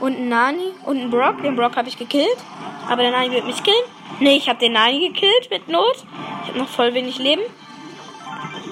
Und 0.00 0.16
ein 0.16 0.28
Nani. 0.28 0.72
Und 0.84 1.00
ein 1.00 1.10
Brock. 1.10 1.40
Den 1.42 1.54
Brock 1.54 1.76
habe 1.76 1.88
ich 1.88 1.96
gekillt. 1.96 2.36
Aber 2.88 3.02
der 3.02 3.12
Nani 3.12 3.30
wird 3.30 3.46
mich 3.46 3.62
killen. 3.62 3.84
Nee, 4.18 4.36
ich 4.36 4.48
habe 4.48 4.58
den 4.58 4.72
Nani 4.72 5.08
gekillt 5.08 5.50
mit 5.50 5.68
Not. 5.68 6.04
Ich 6.42 6.48
habe 6.48 6.58
noch 6.58 6.68
voll 6.68 6.92
wenig 6.94 7.18
Leben. 7.18 7.42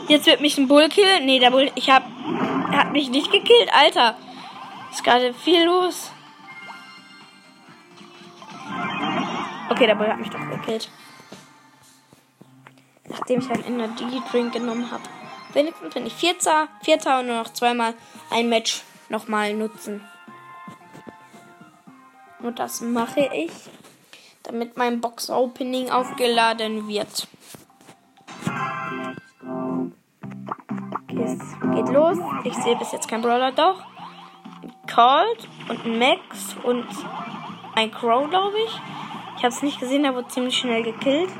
Jetzt 0.08 0.26
wird 0.26 0.40
mich 0.40 0.58
ein 0.58 0.66
Bull 0.66 0.88
killen. 0.88 1.24
Nee, 1.26 1.38
der 1.38 1.52
Bull. 1.52 1.70
Ich 1.76 1.88
habe. 1.88 2.04
Er 2.72 2.78
hat 2.78 2.92
mich 2.92 3.08
nicht 3.08 3.30
gekillt. 3.30 3.72
Alter. 3.72 4.16
Ist 4.90 5.04
gerade 5.04 5.32
viel 5.32 5.64
los. 5.64 6.10
Okay, 9.70 9.86
der 9.86 9.94
Bull 9.94 10.08
hat 10.08 10.18
mich 10.18 10.28
doch 10.28 10.50
gekillt 10.50 10.90
nachdem 13.12 13.40
ich 13.40 13.50
einen 13.50 13.64
Energy 13.64 14.22
Drink 14.30 14.52
genommen 14.52 14.90
habe. 14.90 15.02
Wenigstens 15.52 15.92
bin 15.94 16.06
ich 16.06 16.14
Vierter, 16.14 16.68
Vierter 16.82 17.20
und 17.20 17.26
nur 17.26 17.36
noch 17.36 17.52
zweimal 17.52 17.94
ein 18.30 18.48
Match 18.48 18.82
nochmal 19.08 19.52
nutzen. 19.54 20.02
Und 22.40 22.58
das 22.58 22.80
mache 22.80 23.30
ich, 23.34 23.52
damit 24.42 24.76
mein 24.76 25.00
Box 25.00 25.30
Opening 25.30 25.90
aufgeladen 25.90 26.88
wird. 26.88 27.28
Es 31.08 31.38
geht 31.74 31.88
los. 31.88 32.18
Ich 32.44 32.54
sehe 32.54 32.76
bis 32.76 32.90
jetzt 32.92 33.08
kein 33.08 33.22
Brawler, 33.22 33.52
doch. 33.52 33.84
Ein 34.62 34.72
Colt 34.92 35.48
und 35.68 35.84
ein 35.84 35.98
Max 35.98 36.56
und 36.64 36.86
ein 37.76 37.92
Crow, 37.92 38.28
glaube 38.28 38.56
ich. 38.66 38.80
Ich 39.36 39.44
habe 39.44 39.54
es 39.54 39.62
nicht 39.62 39.78
gesehen, 39.78 40.04
er 40.04 40.14
wurde 40.14 40.28
ziemlich 40.28 40.56
schnell 40.56 40.82
gekillt 40.82 41.30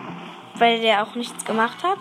weil 0.62 0.80
der 0.80 1.02
auch 1.02 1.16
nichts 1.16 1.44
gemacht 1.44 1.82
hat. 1.82 1.98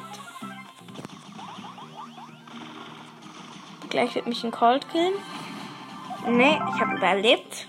Gleich 3.89 4.13
wird 4.13 4.27
mich 4.27 4.43
ein 4.43 4.51
Cold 4.51 4.87
killen. 4.91 5.15
Ne, 6.27 6.61
ich 6.71 6.79
habe 6.79 6.95
überlebt. 6.95 7.67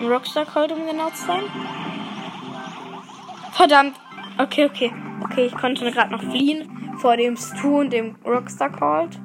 Ein 0.00 0.06
Rockstar 0.06 0.46
Cold, 0.46 0.70
um 0.70 0.86
genau 0.86 1.10
zu 1.10 1.26
sein. 1.26 1.42
Verdammt. 3.54 3.96
Okay, 4.38 4.66
okay. 4.66 4.92
Okay, 5.24 5.46
ich 5.46 5.56
konnte 5.56 5.90
gerade 5.90 6.12
noch 6.12 6.22
fliehen 6.22 6.94
vor 6.98 7.16
dem 7.16 7.36
Stu 7.36 7.80
und 7.80 7.92
dem 7.92 8.14
Rockstar 8.24 8.70
Cold. 8.70 9.18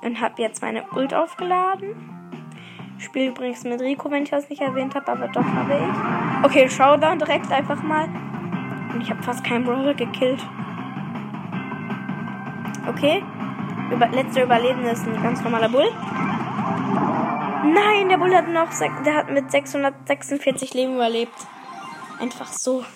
Und 0.00 0.18
habe 0.22 0.40
jetzt 0.40 0.62
meine 0.62 0.84
Ult 0.92 1.12
aufgeladen. 1.12 1.94
Spiele 2.96 3.26
übrigens 3.26 3.62
mit 3.64 3.78
Rico, 3.78 4.10
wenn 4.10 4.22
ich 4.22 4.30
das 4.30 4.48
nicht 4.48 4.62
erwähnt 4.62 4.94
habe, 4.94 5.12
aber 5.12 5.28
doch 5.28 5.44
habe 5.44 5.74
ich. 5.74 6.46
Okay, 6.46 6.70
Showdown 6.70 7.18
direkt 7.18 7.52
einfach 7.52 7.82
mal. 7.82 8.08
Und 8.96 9.02
ich 9.02 9.10
habe 9.10 9.22
fast 9.22 9.44
keinen 9.44 9.66
Brawler 9.66 9.92
gekillt. 9.92 10.42
Okay. 12.88 13.22
Über 13.92 14.08
letzter 14.08 14.44
Überlebende 14.44 14.88
ist 14.88 15.06
ein 15.06 15.22
ganz 15.22 15.42
normaler 15.42 15.68
Bull. 15.68 15.92
Nein, 17.74 18.08
der 18.08 18.16
Bull 18.16 18.34
hat 18.34 18.48
noch, 18.48 18.70
der 19.04 19.14
hat 19.16 19.30
mit 19.30 19.50
646 19.50 20.72
Leben 20.72 20.94
überlebt. 20.94 21.34
Einfach 22.18 22.46
so. 22.46 22.86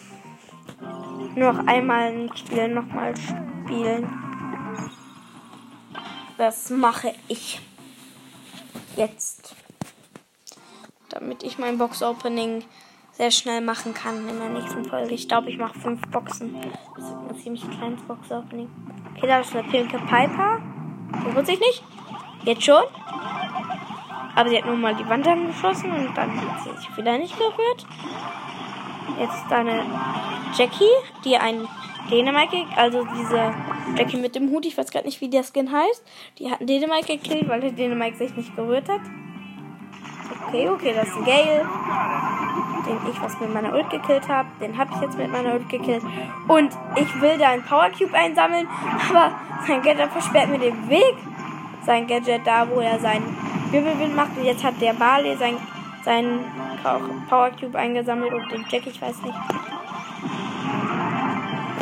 Nur 1.34 1.52
noch 1.52 1.66
einmal 1.66 2.12
ein 2.12 2.34
Spiel 2.34 2.68
nochmal 2.68 3.12
spielen. 3.18 4.08
Das 6.38 6.70
mache 6.70 7.12
ich 7.28 7.60
jetzt. 8.96 9.54
Damit 11.10 11.42
ich 11.42 11.58
mein 11.58 11.76
Box-Opening 11.76 12.64
sehr 13.20 13.30
schnell 13.30 13.60
machen 13.60 13.92
kann 13.92 14.26
in 14.26 14.38
der 14.38 14.48
nächsten 14.48 14.82
Folge. 14.82 15.12
Ich 15.12 15.28
glaube, 15.28 15.50
ich 15.50 15.58
mache 15.58 15.78
fünf 15.78 16.00
Boxen. 16.08 16.56
Das 16.96 17.04
ist 17.04 17.12
ein 17.12 17.36
ziemlich 17.36 17.70
kleines 17.70 18.00
Box-Opening. 18.04 18.66
Okay, 19.14 19.26
da 19.26 19.40
ist 19.40 19.54
eine 19.54 19.68
pinke 19.68 19.98
Piper. 19.98 20.62
Holt 21.34 21.46
sich 21.46 21.60
nicht. 21.60 21.82
Jetzt 22.46 22.62
schon. 22.62 22.82
Aber 24.34 24.48
sie 24.48 24.56
hat 24.56 24.64
nur 24.64 24.76
mal 24.76 24.94
die 24.94 25.06
Wand 25.06 25.28
angeschossen 25.28 25.92
und 25.92 26.16
dann 26.16 26.34
hat 26.34 26.64
sie 26.64 26.74
sich 26.78 26.96
wieder 26.96 27.18
nicht 27.18 27.36
gerührt. 27.36 27.86
Jetzt 29.18 29.52
eine 29.52 29.84
Jackie, 30.56 30.88
die 31.22 31.36
ein 31.36 31.68
Dänemark, 32.10 32.48
also 32.76 33.06
diese 33.18 33.52
Jackie 33.98 34.16
mit 34.16 34.34
dem 34.34 34.48
Hut, 34.48 34.64
ich 34.64 34.78
weiß 34.78 34.90
gerade 34.90 35.04
nicht, 35.04 35.20
wie 35.20 35.28
der 35.28 35.44
Skin 35.44 35.70
heißt. 35.70 36.02
Die 36.38 36.50
hat 36.50 36.60
einen 36.60 36.68
Dänemark 36.68 37.06
gekillt, 37.06 37.50
weil 37.50 37.60
der 37.60 37.72
Dänemark 37.72 38.16
sich 38.16 38.34
nicht 38.34 38.56
gerührt 38.56 38.88
hat. 38.88 39.02
Okay, 40.30 40.68
okay, 40.68 40.92
das 40.94 41.08
ist 41.08 41.16
ein 41.16 41.24
Gale, 41.24 41.66
den 42.86 43.10
ich 43.10 43.20
was 43.22 43.38
mit 43.40 43.52
meiner 43.52 43.72
Ult 43.74 43.90
gekillt 43.90 44.28
habe. 44.28 44.48
Den 44.60 44.76
habe 44.76 44.90
ich 44.94 45.00
jetzt 45.00 45.18
mit 45.18 45.30
meiner 45.30 45.54
Ult 45.54 45.68
gekillt. 45.68 46.02
Und 46.48 46.76
ich 46.96 47.20
will 47.20 47.38
da 47.38 47.50
einen 47.50 47.64
Power 47.64 47.90
Cube 47.90 48.14
einsammeln, 48.14 48.66
aber 49.10 49.32
sein 49.66 49.82
Gadget 49.82 50.10
versperrt 50.10 50.48
mir 50.48 50.58
den 50.58 50.88
Weg. 50.88 51.16
Sein 51.84 52.06
Gadget 52.06 52.46
da, 52.46 52.68
wo 52.68 52.80
er 52.80 52.98
seinen 52.98 53.36
Wirbelwind 53.70 54.14
macht. 54.14 54.36
Und 54.36 54.44
jetzt 54.44 54.62
hat 54.62 54.80
der 54.80 54.92
Barley 54.92 55.36
sein, 55.36 55.56
seinen 56.04 56.44
Power 57.28 57.50
Cube 57.50 57.78
eingesammelt 57.78 58.32
und 58.32 58.50
den 58.50 58.64
Jack, 58.68 58.86
ich 58.86 59.00
weiß 59.00 59.22
nicht. 59.22 59.38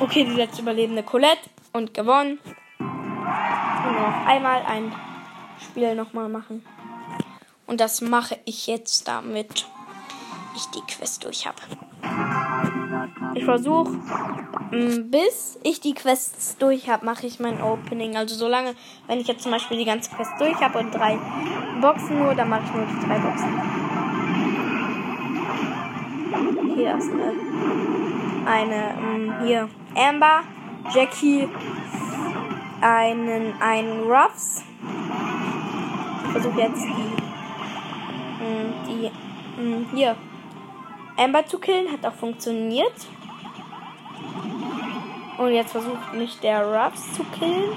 Okay, 0.00 0.24
die 0.24 0.34
letzte 0.34 0.62
überlebende 0.62 1.02
Colette 1.02 1.50
und 1.72 1.92
gewonnen. 1.92 2.38
Und 2.78 4.00
noch 4.00 4.26
einmal 4.26 4.62
ein 4.66 4.92
Spiel 5.60 5.94
nochmal 5.94 6.28
machen. 6.28 6.64
Und 7.68 7.80
das 7.80 8.00
mache 8.00 8.38
ich 8.44 8.66
jetzt 8.66 9.06
damit 9.06 9.66
ich 10.56 10.66
die 10.70 10.80
Quest 10.92 11.24
durch 11.24 11.46
habe. 11.46 11.58
Ich 13.34 13.44
versuche, 13.44 13.92
mm, 14.72 15.10
bis 15.10 15.58
ich 15.62 15.80
die 15.80 15.94
Quests 15.94 16.56
durch 16.58 16.88
habe, 16.88 17.04
mache 17.04 17.26
ich 17.26 17.38
mein 17.38 17.62
Opening. 17.62 18.16
Also 18.16 18.34
solange, 18.34 18.74
wenn 19.06 19.20
ich 19.20 19.28
jetzt 19.28 19.42
zum 19.42 19.52
Beispiel 19.52 19.76
die 19.78 19.84
ganze 19.84 20.10
Quest 20.10 20.32
durch 20.38 20.56
habe 20.60 20.78
und 20.78 20.92
drei 20.92 21.18
Boxen 21.80 22.18
nur, 22.18 22.34
dann 22.34 22.48
mache 22.48 22.62
ich 22.64 22.72
nur 22.72 22.86
die 22.86 23.06
drei 23.06 23.18
Boxen. 23.18 23.48
Hier 26.74 26.96
ist 26.96 27.10
eine, 27.10 27.32
eine 28.46 29.00
mm, 29.00 29.46
hier 29.46 29.68
Amber, 29.94 30.42
Jackie, 30.92 31.48
einen, 32.80 33.60
einen 33.60 34.02
Ruffs. 34.10 34.62
Ich 36.24 36.32
versuche 36.32 36.60
jetzt 36.60 36.82
die, 36.82 37.27
mm, 38.48 38.86
die, 38.86 39.96
hier, 39.96 40.16
Amber 41.16 41.46
zu 41.46 41.58
killen. 41.58 41.90
Hat 41.92 42.04
auch 42.06 42.16
funktioniert. 42.16 42.92
Und 45.38 45.52
jetzt 45.52 45.72
versucht 45.72 46.14
mich 46.14 46.38
der 46.40 46.64
Ruffs 46.64 47.12
zu 47.12 47.24
killen. 47.38 47.76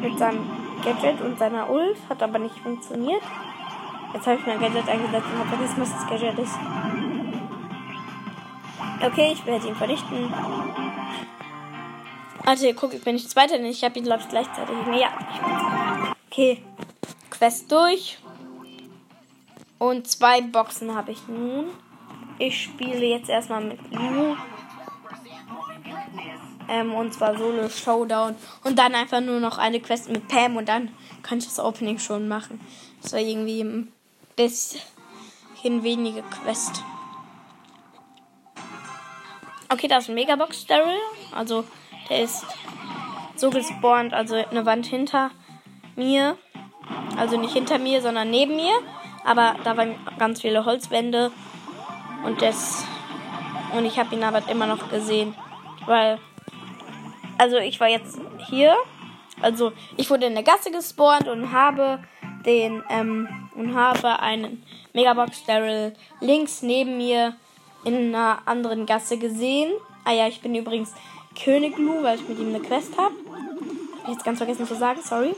Mit 0.00 0.18
seinem 0.18 0.48
Gadget 0.84 1.20
und 1.20 1.38
seiner 1.38 1.68
Ult. 1.70 1.96
Hat 2.08 2.22
aber 2.22 2.38
nicht 2.38 2.56
funktioniert. 2.56 3.22
Jetzt 4.14 4.26
habe 4.26 4.38
ich 4.38 4.46
mein 4.46 4.60
Gadget 4.60 4.88
eingesetzt 4.88 5.26
und 5.32 5.38
habe 5.38 5.48
vergessen, 5.48 5.76
was 5.78 5.92
das 5.92 6.06
Gadget 6.08 6.38
ist. 6.38 6.58
Okay, 9.02 9.30
ich 9.32 9.46
werde 9.46 9.68
ihn 9.68 9.74
vernichten. 9.74 10.32
Also, 12.44 12.72
guck, 12.74 12.92
ich 12.94 13.02
bin 13.02 13.14
nicht 13.14 13.30
Zweiter, 13.30 13.56
denn 13.56 13.66
ich 13.66 13.84
habe 13.84 13.98
ihn, 13.98 14.04
glaube 14.04 14.22
ich, 14.22 14.28
gleichzeitig. 14.28 14.74
Ja, 14.98 15.08
ich 15.32 15.40
bin 15.40 16.14
Okay. 16.30 16.62
Quest 17.28 17.72
durch. 17.72 18.18
Und 19.80 20.06
zwei 20.06 20.42
Boxen 20.42 20.94
habe 20.94 21.10
ich 21.10 21.26
nun. 21.26 21.70
Ich 22.38 22.64
spiele 22.64 23.06
jetzt 23.06 23.30
erstmal 23.30 23.64
mit 23.64 23.80
Lu. 23.90 24.36
Ähm, 26.68 26.94
und 26.94 27.14
zwar 27.14 27.36
Solo 27.36 27.66
Showdown. 27.70 28.36
Und 28.62 28.78
dann 28.78 28.94
einfach 28.94 29.22
nur 29.22 29.40
noch 29.40 29.56
eine 29.56 29.80
Quest 29.80 30.10
mit 30.10 30.28
Pam 30.28 30.58
und 30.58 30.68
dann 30.68 30.90
kann 31.22 31.38
ich 31.38 31.46
das 31.46 31.58
Opening 31.58 31.98
schon 31.98 32.28
machen. 32.28 32.60
Das 33.00 33.14
war 33.14 33.20
irgendwie 33.20 33.62
ein 33.62 33.90
bisschen 34.36 35.82
wenige 35.82 36.22
Quest. 36.24 36.84
Okay, 39.70 39.88
da 39.88 39.96
ist 39.96 40.10
ein 40.10 40.14
Megabox 40.14 40.66
Daryl. 40.66 41.00
Also 41.32 41.64
der 42.10 42.24
ist 42.24 42.44
so 43.34 43.48
gespawnt, 43.48 44.12
also 44.12 44.34
eine 44.34 44.66
Wand 44.66 44.84
hinter 44.84 45.30
mir. 45.96 46.36
Also 47.16 47.38
nicht 47.38 47.54
hinter 47.54 47.78
mir, 47.78 48.02
sondern 48.02 48.28
neben 48.28 48.56
mir. 48.56 48.74
Aber 49.24 49.56
da 49.64 49.76
waren 49.76 49.94
ganz 50.18 50.40
viele 50.40 50.64
Holzwände 50.64 51.30
und 52.24 52.42
das. 52.42 52.84
Und 53.76 53.84
ich 53.84 53.98
habe 53.98 54.14
ihn 54.14 54.24
aber 54.24 54.48
immer 54.48 54.66
noch 54.66 54.88
gesehen. 54.90 55.34
Weil. 55.86 56.18
Also 57.38 57.56
ich 57.56 57.80
war 57.80 57.88
jetzt 57.88 58.18
hier. 58.48 58.74
Also 59.40 59.72
ich 59.96 60.10
wurde 60.10 60.26
in 60.26 60.34
der 60.34 60.42
Gasse 60.42 60.70
gespawnt 60.70 61.28
und 61.28 61.52
habe 61.52 62.00
den. 62.44 62.82
Ähm, 62.90 63.28
und 63.54 63.74
habe 63.74 64.20
einen 64.20 64.62
Megabox 64.92 65.44
Daryl 65.44 65.92
links 66.20 66.62
neben 66.62 66.96
mir 66.96 67.36
in 67.84 68.14
einer 68.14 68.38
anderen 68.46 68.86
Gasse 68.86 69.18
gesehen. 69.18 69.72
Ah 70.04 70.12
ja, 70.12 70.26
ich 70.28 70.40
bin 70.40 70.54
übrigens 70.54 70.94
König 71.42 71.76
Lu, 71.78 72.02
weil 72.02 72.16
ich 72.18 72.28
mit 72.28 72.38
ihm 72.38 72.48
eine 72.48 72.60
Quest 72.60 72.96
habe. 72.96 73.14
Hab 74.02 74.04
ich 74.04 74.14
jetzt 74.14 74.24
ganz 74.24 74.38
vergessen 74.38 74.66
zu 74.66 74.74
sagen, 74.74 75.00
sorry. 75.02 75.34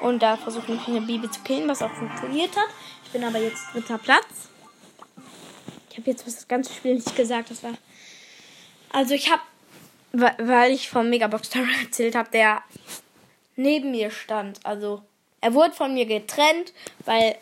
Und 0.00 0.22
da 0.22 0.36
versuche 0.36 0.74
ich 0.74 0.86
eine 0.88 1.00
Bibi 1.00 1.30
zu 1.30 1.40
killen, 1.40 1.68
was 1.68 1.82
auch 1.82 1.92
funktioniert 1.92 2.54
hat. 2.56 2.68
Ich 3.04 3.10
bin 3.10 3.24
aber 3.24 3.38
jetzt 3.38 3.62
dritter 3.72 3.98
Platz. 3.98 4.48
Ich 5.90 5.96
habe 5.96 6.10
jetzt 6.10 6.26
das 6.26 6.46
ganze 6.46 6.72
Spiel 6.74 6.94
nicht 6.94 7.16
gesagt. 7.16 7.50
Das 7.50 7.62
war. 7.62 7.72
Also 8.90 9.14
ich 9.14 9.30
habe, 9.30 9.42
weil 10.12 10.72
ich 10.72 10.90
vom 10.90 11.08
Megabox 11.08 11.50
Tower 11.50 11.66
erzählt 11.82 12.14
habe, 12.14 12.30
der 12.30 12.62
neben 13.56 13.90
mir 13.90 14.10
stand. 14.10 14.64
Also 14.64 15.02
er 15.40 15.54
wurde 15.54 15.72
von 15.72 15.94
mir 15.94 16.06
getrennt, 16.06 16.72
weil 17.04 17.36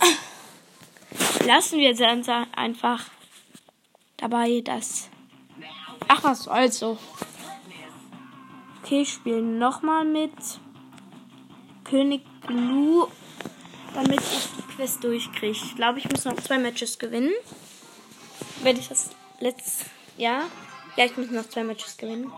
lassen 1.46 1.78
wir 1.78 1.88
jetzt 1.88 2.28
einfach 2.52 3.06
dabei, 4.16 4.60
dass. 4.64 5.08
Ach 6.08 6.22
was 6.22 6.46
also. 6.46 6.98
Okay, 8.90 9.02
ich 9.02 9.12
spiele 9.12 9.40
nochmal 9.40 10.04
mit 10.04 10.32
König 11.84 12.22
Lu 12.48 13.06
damit 13.94 14.20
ich 14.20 14.48
die 14.56 14.74
Quest 14.74 15.04
durchkriege. 15.04 15.52
Ich 15.52 15.76
glaube, 15.76 16.00
ich 16.00 16.10
muss 16.10 16.24
noch 16.24 16.34
zwei 16.34 16.58
Matches 16.58 16.98
gewinnen. 16.98 17.30
Werde 18.64 18.80
ich 18.80 18.88
das 18.88 19.10
letztes 19.38 19.84
Ja? 20.16 20.42
Ja, 20.96 21.04
ich 21.04 21.16
muss 21.16 21.30
noch 21.30 21.48
zwei 21.48 21.62
Matches 21.62 21.96
gewinnen. 21.98 22.32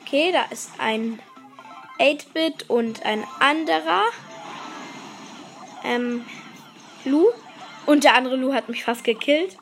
Okay, 0.00 0.32
da 0.32 0.44
ist 0.44 0.70
ein 0.78 1.18
8-Bit 1.98 2.70
und 2.70 3.04
ein 3.04 3.22
anderer 3.38 4.04
ähm, 5.84 6.24
Lu. 7.04 7.26
Und 7.84 8.04
der 8.04 8.14
andere 8.14 8.36
Lu 8.36 8.54
hat 8.54 8.70
mich 8.70 8.82
fast 8.82 9.04
gekillt. 9.04 9.58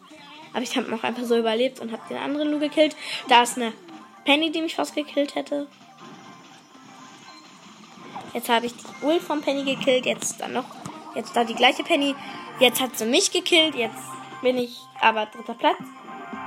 Aber 0.53 0.63
ich 0.63 0.77
habe 0.77 0.91
noch 0.91 1.05
einfach 1.05 1.25
so 1.25 1.37
überlebt 1.37 1.81
und 1.81 1.93
habe 1.93 2.03
den 2.09 2.19
anderen 2.19 2.51
Lu 2.51 2.59
gekillt. 2.59 2.97
Da 3.29 3.43
ist 3.43 3.57
eine 3.57 3.73
Penny, 4.25 4.51
die 4.51 4.63
mich 4.63 4.75
fast 4.75 4.95
gekillt 4.95 5.35
hätte. 5.35 5.67
Jetzt 8.33 8.49
habe 8.49 8.67
ich 8.67 8.75
die 8.75 9.05
Ult 9.05 9.23
von 9.23 9.41
Penny 9.41 9.65
gekillt. 9.65 10.07
Jetzt 10.07 10.41
dann 10.41 10.53
noch. 10.53 10.67
Jetzt 11.15 11.35
da 11.35 11.45
die 11.45 11.55
gleiche 11.55 11.83
Penny. 11.83 12.15
Jetzt 12.61 12.81
hat 12.81 12.97
sie 12.97 13.07
mich 13.07 13.33
gekillt. 13.33 13.75
Jetzt 13.75 14.03
bin 14.43 14.57
ich 14.57 14.79
aber 15.01 15.27
dritter 15.27 15.55
Platz. 15.55 15.79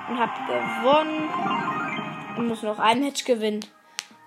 Und 0.10 0.20
habe 0.20 0.32
gewonnen. 0.48 1.30
Und 2.38 2.48
muss 2.48 2.64
noch 2.64 2.80
ein 2.80 3.02
Match 3.02 3.26
gewinnen. 3.26 3.66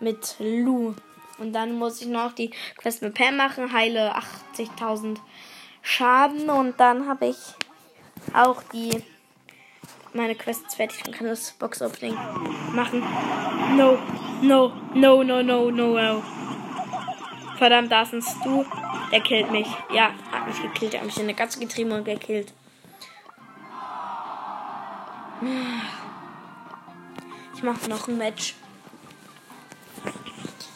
Mit 0.01 0.37
Lu. 0.39 0.95
Und 1.39 1.53
dann 1.53 1.79
muss 1.79 2.01
ich 2.01 2.09
noch 2.09 2.33
die 2.33 2.51
Quest 2.77 3.03
mit 3.03 3.15
Pam 3.15 3.37
machen. 3.37 3.73
Heile 3.73 4.15
80.000 4.55 5.17
Schaden. 5.83 6.51
Und 6.51 6.79
dann 6.79 7.09
habe 7.09 7.27
ich 7.29 7.37
auch 8.35 8.63
die 8.73 9.03
meine 10.17 10.35
Quests 10.35 10.75
fertig 10.75 11.07
und 11.07 11.15
kann 11.15 11.27
das 11.27 11.53
Box 11.53 11.83
Opening 11.83 12.15
machen. 12.73 13.03
No, 13.77 13.99
no, 14.43 14.73
no, 14.95 15.23
no, 15.23 15.43
no, 15.43 15.71
no, 15.71 15.95
no. 15.95 16.23
Verdammt, 17.59 17.91
da 17.91 18.03
ist 18.03 18.15
ein. 18.15 18.25
Der 19.13 19.21
killt 19.21 19.51
mich. 19.51 19.69
Ja, 19.93 20.11
hat 20.33 20.47
mich 20.47 20.61
gekillt. 20.61 20.95
Er 20.95 21.01
hat 21.01 21.07
mich 21.07 21.17
in 21.17 21.25
eine 21.25 21.35
Katze 21.35 21.61
getrieben 21.61 21.93
und 21.93 22.05
gekillt. 22.05 22.53
Ich 27.55 27.63
mache 27.63 27.89
noch 27.89 28.09
ein 28.09 28.19
Match. 28.19 28.55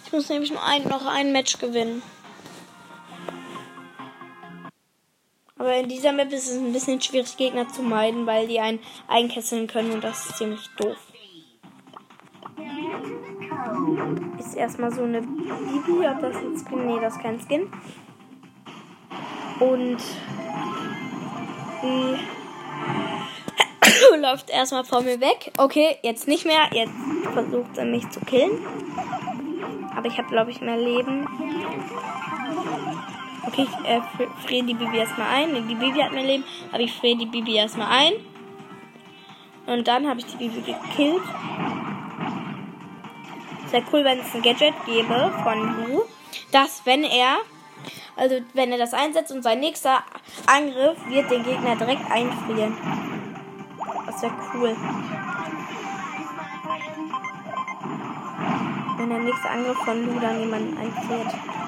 Ich 0.07 0.13
muss 0.13 0.29
nämlich 0.29 0.51
nur 0.51 0.63
ein, 0.65 0.87
noch 0.89 1.07
ein 1.07 1.33
Match 1.33 1.59
gewinnen. 1.59 2.03
Aber 5.71 5.79
in 5.79 5.89
dieser 5.89 6.11
Map 6.11 6.33
ist 6.33 6.51
es 6.51 6.59
ein 6.59 6.73
bisschen 6.73 7.01
schwierig, 7.01 7.37
Gegner 7.37 7.69
zu 7.69 7.83
meiden, 7.83 8.27
weil 8.27 8.49
die 8.49 8.59
einen 8.59 8.81
einkesseln 9.07 9.69
können 9.69 9.93
und 9.93 10.03
das 10.03 10.27
ist 10.27 10.39
ziemlich 10.39 10.69
doof. 10.77 10.97
Ist 14.41 14.57
erstmal 14.57 14.93
so 14.93 15.05
eine 15.05 15.23
Bibi, 15.23 16.09
ob 16.09 16.21
das 16.23 16.35
ein 16.39 16.59
Skin? 16.59 16.87
Nee, 16.87 16.99
das 17.01 17.15
ist 17.15 17.23
kein 17.23 17.39
Skin. 17.39 17.71
Und 19.61 19.99
die 21.85 22.17
läuft 24.21 24.51
erstmal 24.51 24.83
vor 24.83 25.03
mir 25.03 25.21
weg. 25.21 25.53
Okay, 25.57 25.99
jetzt 26.03 26.27
nicht 26.27 26.47
mehr. 26.47 26.69
Jetzt 26.73 26.95
versucht 27.33 27.79
er 27.79 27.85
mich 27.85 28.11
zu 28.11 28.19
killen. 28.23 28.59
Aber 29.95 30.09
ich 30.09 30.19
habe, 30.19 30.27
glaube 30.31 30.51
ich, 30.51 30.61
mehr 30.61 30.79
Leben. 30.79 31.29
Okay, 33.53 33.67
ich 33.67 33.89
äh, 33.89 34.01
friere 34.47 34.67
die 34.67 34.75
Bibi 34.75 34.99
erstmal 34.99 35.27
ein. 35.27 35.53
Die 35.69 35.75
Bibi 35.75 36.01
hat 36.01 36.13
mehr 36.13 36.23
Leben, 36.23 36.45
aber 36.71 36.81
ich 36.81 36.93
friere 36.93 37.19
die 37.19 37.27
Bibi 37.27 37.57
erstmal 37.57 37.89
ein. 37.89 38.13
Und 39.67 39.89
dann 39.89 40.09
habe 40.09 40.21
ich 40.21 40.27
die 40.27 40.37
Bibi 40.37 40.61
gekillt. 40.61 41.23
Sehr 43.67 43.83
cool, 43.93 44.05
wenn 44.05 44.21
es 44.21 44.33
ein 44.35 44.43
Gadget 44.43 44.75
gäbe 44.87 45.33
von 45.43 45.89
Lu, 45.89 46.03
dass 46.53 46.83
wenn 46.85 47.03
er, 47.03 47.39
also 48.15 48.37
wenn 48.55 48.71
er 48.71 48.79
das 48.79 48.95
einsetzt 48.95 49.33
und 49.33 49.43
sein 49.43 49.59
nächster 49.59 50.05
Angriff 50.47 50.99
wird 51.09 51.29
den 51.31 51.43
Gegner 51.43 51.75
direkt 51.75 52.09
einfrieren. 52.09 52.77
Das 54.07 54.23
wäre 54.23 54.33
cool. 54.55 54.77
Wenn 58.97 59.09
der 59.09 59.19
nächste 59.19 59.51
Angriff 59.51 59.79
von 59.79 60.07
Lu 60.07 60.21
dann 60.21 60.39
jemanden 60.39 60.79
einfriert. 60.79 61.60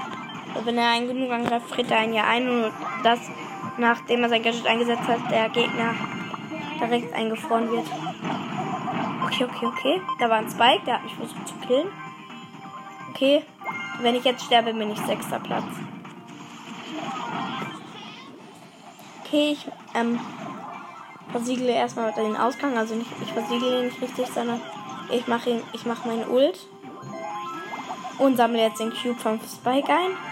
Wenn 0.64 0.78
er 0.78 0.90
einen 0.90 1.08
genug 1.08 1.30
angreift, 1.30 1.68
friert 1.68 1.90
er 1.90 1.98
einen 1.98 2.14
ja 2.14 2.24
ein 2.24 2.48
und 2.48 2.72
das, 3.02 3.18
nachdem 3.78 4.22
er 4.22 4.28
sein 4.28 4.42
Gadget 4.42 4.66
eingesetzt 4.66 5.08
hat, 5.08 5.30
der 5.30 5.48
Gegner 5.48 5.94
direkt 6.78 7.14
eingefroren 7.14 7.70
wird. 7.70 7.86
Okay, 9.24 9.44
okay, 9.44 9.66
okay. 9.66 10.00
Da 10.18 10.28
war 10.28 10.38
ein 10.38 10.50
Spike, 10.50 10.84
der 10.86 10.94
hat 10.94 11.04
mich 11.04 11.14
versucht 11.14 11.48
zu 11.48 11.54
killen. 11.66 11.88
Okay, 13.10 13.44
wenn 14.00 14.14
ich 14.14 14.24
jetzt 14.24 14.44
sterbe, 14.44 14.74
bin 14.74 14.90
ich 14.90 14.98
sechster 15.00 15.38
Platz. 15.38 15.64
Okay, 19.24 19.52
ich 19.52 19.66
ähm, 19.94 20.20
versiegle 21.30 21.70
erstmal 21.70 22.12
den 22.12 22.36
Ausgang. 22.36 22.76
Also 22.76 22.94
nicht, 22.94 23.10
ich 23.22 23.32
versiegle 23.32 23.80
ihn 23.80 23.86
nicht 23.86 24.02
richtig, 24.02 24.26
sondern 24.26 24.60
ich 25.10 25.26
mache 25.26 25.62
mache 25.84 26.08
meinen 26.08 26.28
Ult 26.28 26.66
und 28.18 28.36
sammle 28.36 28.60
jetzt 28.60 28.80
den 28.80 28.92
Cube 28.92 29.18
vom 29.18 29.40
Spike 29.40 29.90
ein. 29.90 30.31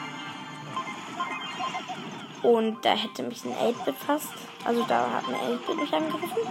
Und 2.43 2.85
da 2.85 2.91
hätte 2.91 3.23
mich 3.23 3.45
ein 3.45 3.53
8-Bit 3.53 3.97
fast. 3.97 4.33
Also 4.65 4.85
da 4.89 5.11
hat 5.11 5.25
ein 5.29 5.35
8-Bit 5.35 5.77
mich 5.77 5.93
angegriffen. 5.93 6.43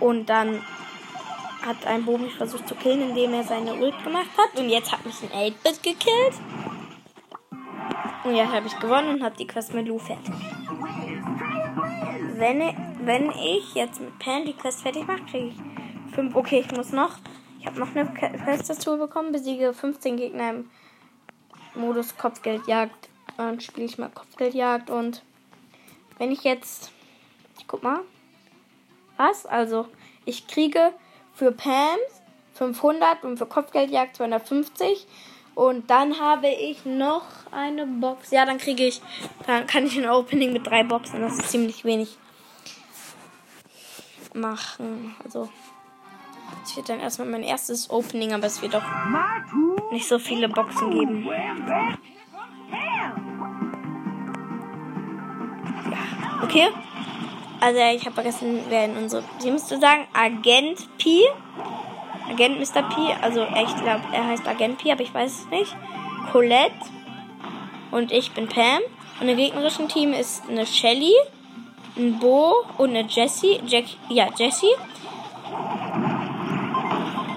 Und 0.00 0.26
dann 0.26 0.62
hat 1.62 1.86
ein 1.86 2.04
Bo 2.04 2.16
mich 2.16 2.34
versucht 2.34 2.66
zu 2.66 2.74
killen, 2.74 3.10
indem 3.10 3.34
er 3.34 3.44
seine 3.44 3.74
Ult 3.74 4.02
gemacht 4.02 4.30
hat. 4.36 4.58
Und 4.58 4.70
jetzt 4.70 4.90
hat 4.90 5.04
mich 5.04 5.22
ein 5.22 5.52
8-Bit 5.52 5.82
gekillt. 5.82 6.34
Und 8.24 8.34
jetzt 8.34 8.52
habe 8.52 8.66
ich 8.66 8.78
gewonnen 8.78 9.14
und 9.14 9.22
habe 9.22 9.36
die 9.36 9.46
Quest 9.46 9.74
mit 9.74 9.88
Lu 9.88 9.98
fertig. 9.98 10.34
Wenn, 12.36 12.60
wenn 13.04 13.30
ich 13.32 13.74
jetzt 13.74 14.00
mit 14.00 14.18
Pan 14.18 14.46
die 14.46 14.54
Quest 14.54 14.80
fertig 14.80 15.06
mache, 15.06 15.22
kriege 15.30 15.48
ich 15.48 16.14
5. 16.14 16.34
Okay, 16.34 16.64
ich 16.66 16.74
muss 16.74 16.92
noch. 16.92 17.12
Ich 17.58 17.66
habe 17.66 17.78
noch 17.78 17.94
eine 17.94 18.06
Quest 18.06 18.70
dazu 18.70 18.96
bekommen. 18.96 19.32
Besiege 19.32 19.74
15 19.74 20.16
Gegner 20.16 20.50
im 20.50 20.70
Modus 21.74 22.16
Kopfgeldjagd. 22.16 23.09
Dann 23.40 23.58
spiele 23.58 23.86
ich 23.86 23.96
mal 23.96 24.10
Kopfgeldjagd. 24.10 24.90
Und 24.90 25.22
wenn 26.18 26.30
ich 26.30 26.44
jetzt. 26.44 26.92
Ich 27.58 27.66
guck 27.66 27.82
mal. 27.82 28.00
Was? 29.16 29.46
Also, 29.46 29.86
ich 30.26 30.46
kriege 30.46 30.92
für 31.32 31.50
Pams 31.50 32.22
500 32.54 33.24
und 33.24 33.38
für 33.38 33.46
Kopfgeldjagd 33.46 34.16
250. 34.16 35.06
Und 35.54 35.88
dann 35.88 36.20
habe 36.20 36.48
ich 36.48 36.84
noch 36.84 37.24
eine 37.50 37.86
Box. 37.86 38.30
Ja, 38.30 38.44
dann 38.44 38.58
kriege 38.58 38.84
ich, 38.84 39.00
dann 39.46 39.66
kann 39.66 39.86
ich 39.86 39.96
ein 39.96 40.08
Opening 40.08 40.52
mit 40.52 40.66
drei 40.66 40.84
Boxen. 40.84 41.22
Das 41.22 41.38
ist 41.38 41.50
ziemlich 41.50 41.84
wenig 41.84 42.18
machen. 44.34 45.16
Also, 45.24 45.48
ich 46.66 46.76
werde 46.76 46.88
dann 46.88 47.00
erstmal 47.00 47.28
mein 47.28 47.42
erstes 47.42 47.88
Opening, 47.88 48.34
aber 48.34 48.46
es 48.46 48.60
wird 48.60 48.76
auch 48.76 48.84
nicht 49.92 50.06
so 50.06 50.18
viele 50.18 50.48
Boxen 50.48 50.90
geben. 50.90 51.28
Okay. 56.42 56.68
Also 57.60 57.78
ich 57.94 58.04
habe 58.06 58.14
vergessen, 58.14 58.60
wer 58.68 58.86
in 58.86 58.96
unsere 58.96 59.22
Team 59.40 59.52
müsste 59.52 59.78
sagen. 59.78 60.06
Agent 60.14 60.88
P. 60.98 61.20
Agent 62.30 62.58
Mr. 62.58 62.82
P. 62.82 63.14
Also 63.20 63.42
ich 63.42 63.76
glaube, 63.82 64.02
er 64.12 64.26
heißt 64.26 64.48
Agent 64.48 64.78
P, 64.78 64.90
aber 64.92 65.02
ich 65.02 65.12
weiß 65.12 65.40
es 65.40 65.50
nicht. 65.50 65.76
Colette. 66.32 66.74
Und 67.90 68.12
ich 68.12 68.32
bin 68.32 68.48
Pam. 68.48 68.80
Und 69.20 69.28
im 69.28 69.36
gegnerischen 69.36 69.88
Team 69.88 70.14
ist 70.14 70.48
eine 70.48 70.64
Shelly, 70.64 71.12
ein 71.96 72.18
Bo 72.18 72.64
und 72.78 72.90
eine 72.90 73.06
Jessie. 73.06 73.60
Jack, 73.66 73.84
ja, 74.08 74.28
Jessie. 74.34 74.74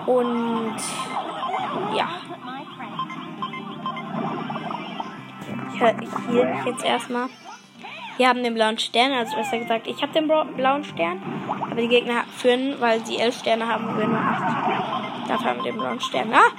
Und 0.06 0.78
ja. 1.98 2.08
Ich, 5.74 5.82
ich 5.82 6.34
heal 6.34 6.56
mich 6.56 6.66
jetzt 6.66 6.86
erstmal. 6.86 7.28
Wir 8.18 8.30
haben 8.30 8.44
den 8.44 8.54
blauen 8.54 8.78
Stern, 8.78 9.12
also 9.12 9.36
besser 9.36 9.58
gesagt, 9.58 9.88
ich 9.88 10.02
habe 10.02 10.14
den 10.14 10.28
blauen 10.28 10.84
Stern. 10.84 11.22
Aber 11.48 11.82
die 11.82 11.88
Gegner 11.88 12.26
führen, 12.38 12.80
weil 12.80 13.04
sie 13.06 13.18
elf 13.18 13.38
Sterne 13.40 13.68
haben 13.68 13.88
und 13.88 13.98
wir 13.98 14.08
nur 14.08 14.20
acht. 14.20 15.30
Dafür 15.30 15.50
haben 15.50 15.64
wir 15.64 15.72
den 15.72 15.80
blauen 15.80 16.00
Stern. 16.00 16.34
Ah! 16.34 16.52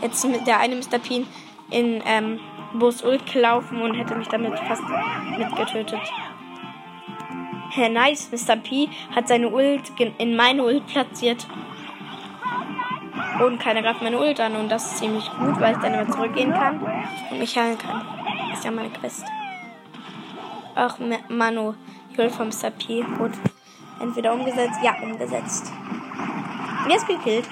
Jetzt 0.00 0.24
mit 0.24 0.46
der 0.46 0.58
eine 0.58 0.74
Mr. 0.74 0.98
Pin 0.98 1.26
in 1.70 2.02
ähm, 2.04 2.40
Bus 2.74 3.04
Ult 3.04 3.32
gelaufen 3.32 3.80
und 3.80 3.94
hätte 3.94 4.16
mich 4.16 4.28
damit 4.28 4.58
fast 4.58 4.82
mitgetötet. 5.38 6.00
Herr 7.70 7.88
nice, 7.88 8.30
Mr. 8.32 8.56
P 8.56 8.88
hat 9.14 9.28
seine 9.28 9.48
Ult 9.48 9.92
in 10.18 10.36
meine 10.36 10.64
Ult 10.64 10.86
platziert. 10.88 11.46
Und 13.44 13.60
keiner 13.60 13.82
greift 13.82 14.02
meine 14.02 14.18
Ult 14.18 14.40
an 14.40 14.56
und 14.56 14.70
das 14.70 14.86
ist 14.86 14.98
ziemlich 14.98 15.30
gut, 15.38 15.60
weil 15.60 15.74
ich 15.74 15.78
dann 15.78 15.94
immer 15.94 16.10
zurückgehen 16.10 16.52
kann 16.52 16.80
und 17.30 17.38
mich 17.38 17.56
heilen 17.56 17.78
kann. 17.78 18.04
Das 18.50 18.58
ist 18.58 18.64
ja 18.64 18.70
meine 18.70 18.90
Quest. 18.90 19.24
Ach, 20.74 20.98
Manu, 21.28 21.74
Jul 22.16 22.30
vom 22.30 22.50
Sapi. 22.50 23.04
Gut. 23.18 23.32
Entweder 24.00 24.32
umgesetzt. 24.32 24.78
Ja, 24.82 24.94
umgesetzt. 25.02 25.70
Jetzt 26.88 27.06
gekillt. 27.06 27.46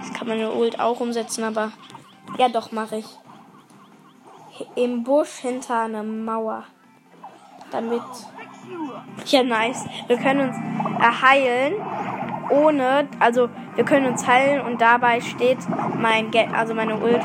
Das 0.00 0.12
kann 0.12 0.28
meine 0.28 0.52
Ult 0.52 0.80
auch 0.80 1.00
umsetzen, 1.00 1.44
aber. 1.44 1.72
Ja, 2.36 2.48
doch, 2.48 2.72
mache 2.72 2.96
ich. 2.96 3.06
Im 4.74 5.04
Busch 5.04 5.38
hinter 5.40 5.82
einer 5.82 6.02
Mauer. 6.02 6.64
Damit. 7.70 8.02
Ja, 9.26 9.42
nice. 9.42 9.86
Wir 10.08 10.18
können 10.18 10.48
uns 10.48 10.56
erheilen. 11.00 11.74
Ohne. 12.50 13.08
Also, 13.20 13.48
wir 13.76 13.84
können 13.84 14.06
uns 14.06 14.26
heilen 14.26 14.66
und 14.66 14.80
dabei 14.80 15.20
steht 15.20 15.58
mein. 15.96 16.30
Ge 16.30 16.48
also 16.52 16.74
meine 16.74 16.96
Ult 16.98 17.22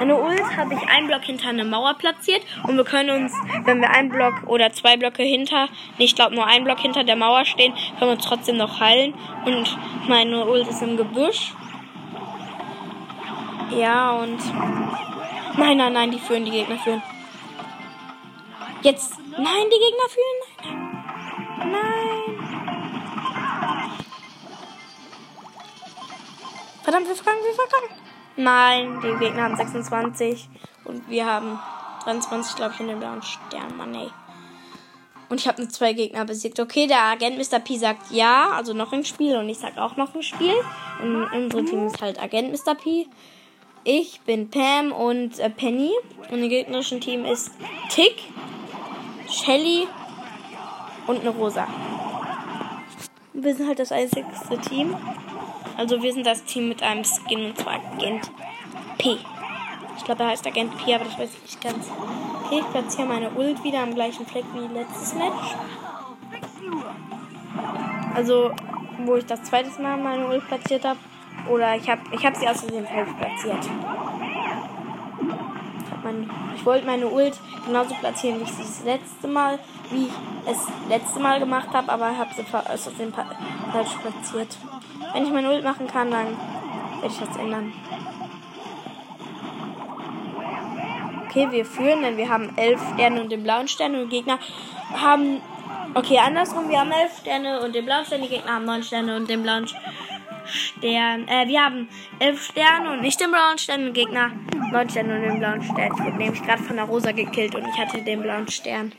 eine 0.00 0.16
Ult 0.16 0.56
habe 0.56 0.74
ich 0.74 0.88
einen 0.88 1.06
Block 1.06 1.22
hinter 1.24 1.48
eine 1.48 1.64
Mauer 1.64 1.94
platziert 1.94 2.42
und 2.66 2.76
wir 2.76 2.84
können 2.84 3.24
uns, 3.24 3.32
wenn 3.64 3.80
wir 3.80 3.90
einen 3.90 4.08
Block 4.08 4.34
oder 4.46 4.72
zwei 4.72 4.96
Blöcke 4.96 5.22
hinter, 5.22 5.68
ich 5.98 6.14
glaube 6.14 6.34
nur 6.34 6.46
einen 6.46 6.64
Block 6.64 6.80
hinter 6.80 7.04
der 7.04 7.16
Mauer 7.16 7.44
stehen, 7.44 7.72
können 7.98 8.10
wir 8.10 8.16
uns 8.16 8.24
trotzdem 8.24 8.56
noch 8.56 8.80
heilen. 8.80 9.14
Und 9.44 9.78
meine 10.08 10.46
Ult 10.46 10.66
ist 10.68 10.82
im 10.82 10.96
Gebüsch. 10.96 11.52
Ja, 13.70 14.12
und. 14.12 14.40
Nein, 15.56 15.76
nein, 15.76 15.92
nein, 15.92 16.10
die 16.10 16.18
führen, 16.18 16.44
die 16.44 16.50
Gegner 16.50 16.78
führen. 16.78 17.02
Jetzt. 18.82 19.18
Nein, 19.30 19.66
die 19.66 19.78
Gegner 19.78 20.08
führen. 20.08 20.38
Nein. 21.58 21.72
Nein. 21.72 22.42
Verdammt, 26.82 27.08
wir 27.08 27.14
verkacken, 27.14 27.44
wir 27.44 27.54
verkacken. 27.54 28.01
Nein, 28.36 29.00
die 29.02 29.18
Gegner 29.18 29.42
haben 29.42 29.56
26 29.56 30.48
und 30.84 31.08
wir 31.08 31.26
haben 31.26 31.58
23, 32.04 32.56
glaube 32.56 32.72
ich, 32.74 32.80
in 32.80 32.88
den 32.88 32.98
blauen 32.98 33.22
Stern. 33.22 33.76
Mann, 33.76 33.94
ey. 33.94 34.10
Und 35.28 35.40
ich 35.40 35.48
habe 35.48 35.62
nur 35.62 35.70
zwei 35.70 35.92
Gegner 35.92 36.24
besiegt. 36.24 36.60
Okay, 36.60 36.86
der 36.86 37.02
Agent 37.04 37.38
Mr. 37.38 37.58
P 37.58 37.78
sagt 37.78 38.10
ja, 38.10 38.50
also 38.50 38.74
noch 38.74 38.92
ein 38.92 39.04
Spiel 39.04 39.36
und 39.36 39.48
ich 39.48 39.58
sag 39.58 39.78
auch 39.78 39.96
noch 39.96 40.14
ein 40.14 40.22
Spiel. 40.22 40.54
Und 41.02 41.24
unsere 41.32 41.64
Team 41.64 41.86
ist 41.86 42.02
halt 42.02 42.22
Agent 42.22 42.52
Mr. 42.52 42.74
P. 42.74 43.06
Ich 43.84 44.20
bin 44.20 44.50
Pam 44.50 44.92
und 44.92 45.38
äh, 45.38 45.48
Penny. 45.48 45.90
Und 46.30 46.42
im 46.42 46.48
gegnerischen 46.48 47.00
Team 47.00 47.24
ist 47.24 47.50
Tick, 47.88 48.16
Shelly 49.28 49.88
und 51.06 51.20
eine 51.20 51.30
Rosa. 51.30 51.66
Wir 53.32 53.54
sind 53.54 53.66
halt 53.66 53.78
das 53.78 53.90
einzigste 53.90 54.58
Team. 54.58 54.94
Also 55.76 56.02
wir 56.02 56.12
sind 56.12 56.26
das 56.26 56.44
Team 56.44 56.68
mit 56.68 56.82
einem 56.82 57.04
Skin 57.04 57.46
und 57.46 57.58
zwar 57.58 57.74
Agent 57.94 58.30
P. 58.98 59.16
Ich 59.96 60.04
glaube, 60.04 60.22
er 60.22 60.30
heißt 60.30 60.46
Agent 60.46 60.76
P, 60.78 60.94
aber 60.94 61.04
das 61.04 61.18
weiß 61.18 61.30
ich 61.34 61.42
nicht 61.42 61.60
ganz. 61.60 61.90
Okay, 62.44 62.60
ich 62.60 62.70
platziere 62.70 63.06
meine 63.06 63.30
Ult 63.30 63.62
wieder 63.64 63.80
am 63.80 63.94
gleichen 63.94 64.26
Fleck 64.26 64.44
wie 64.54 64.72
letztes 64.72 65.14
Match. 65.14 65.54
Also, 68.14 68.50
wo 69.04 69.16
ich 69.16 69.26
das 69.26 69.42
zweite 69.44 69.70
Mal 69.80 69.96
meine 69.96 70.26
Ult 70.28 70.46
platziert 70.46 70.84
habe. 70.84 70.98
Oder 71.48 71.76
ich 71.76 71.88
habe 71.88 72.02
ich 72.12 72.24
hab 72.24 72.36
sie 72.36 72.46
aus 72.46 72.64
dem 72.66 72.86
Feld 72.86 73.18
platziert. 73.18 73.64
Ich, 76.04 76.56
ich 76.56 76.66
wollte 76.66 76.86
meine 76.86 77.08
Ult 77.08 77.38
genauso 77.64 77.94
platzieren, 77.94 78.40
wie 78.40 78.44
ich 78.44 78.52
sie 78.52 78.62
das 78.62 78.84
letzte 78.84 79.28
Mal, 79.28 79.58
wie 79.90 80.04
ich 80.04 80.12
es 80.46 80.66
letzte 80.88 81.20
Mal 81.20 81.40
gemacht 81.40 81.68
habe, 81.72 81.90
aber 81.90 82.16
habe 82.16 82.30
sie 82.34 82.44
aus 82.52 82.90
dem 82.98 83.12
falsch 83.12 83.96
platziert. 84.02 84.58
Wenn 85.12 85.24
ich 85.24 85.30
mein 85.30 85.46
Ult 85.46 85.64
machen 85.64 85.86
kann, 85.86 86.10
dann 86.10 86.26
werde 87.00 87.14
ich 87.14 87.18
das 87.18 87.36
ändern. 87.36 87.72
Okay, 91.26 91.48
wir 91.50 91.64
führen, 91.64 92.02
denn 92.02 92.16
wir 92.16 92.28
haben 92.28 92.52
elf 92.56 92.80
Sterne 92.94 93.20
und 93.22 93.32
den 93.32 93.42
blauen 93.42 93.68
Stern 93.68 93.94
und 93.94 94.10
Gegner 94.10 94.38
haben. 94.94 95.40
Okay, 95.94 96.18
andersrum, 96.18 96.68
wir 96.68 96.80
haben 96.80 96.92
elf 96.92 97.18
Sterne 97.18 97.60
und 97.60 97.74
den 97.74 97.84
blauen 97.84 98.04
Stern, 98.04 98.22
die 98.22 98.28
Gegner 98.28 98.54
haben 98.54 98.64
neun 98.64 98.82
Sterne 98.82 99.16
und 99.16 99.28
den 99.28 99.42
blauen 99.42 99.66
Stern. 99.66 101.28
Äh, 101.28 101.48
wir 101.48 101.64
haben 101.64 101.88
elf 102.18 102.42
Sterne 102.42 102.92
und 102.92 103.00
nicht 103.00 103.20
den 103.20 103.30
blauen 103.30 103.58
Stern 103.58 103.86
und 103.86 103.92
Gegner 103.94 104.30
neun 104.72 104.88
Sterne 104.90 105.16
und 105.16 105.22
den 105.22 105.38
blauen 105.38 105.62
Stern. 105.62 105.92
Ich 105.94 106.04
wurde 106.04 106.16
nämlich 106.16 106.42
gerade 106.42 106.62
von 106.62 106.76
der 106.76 106.84
Rosa 106.86 107.12
gekillt 107.12 107.54
und 107.54 107.66
ich 107.66 107.78
hatte 107.78 108.02
den 108.02 108.22
blauen 108.22 108.48
Stern. 108.48 108.92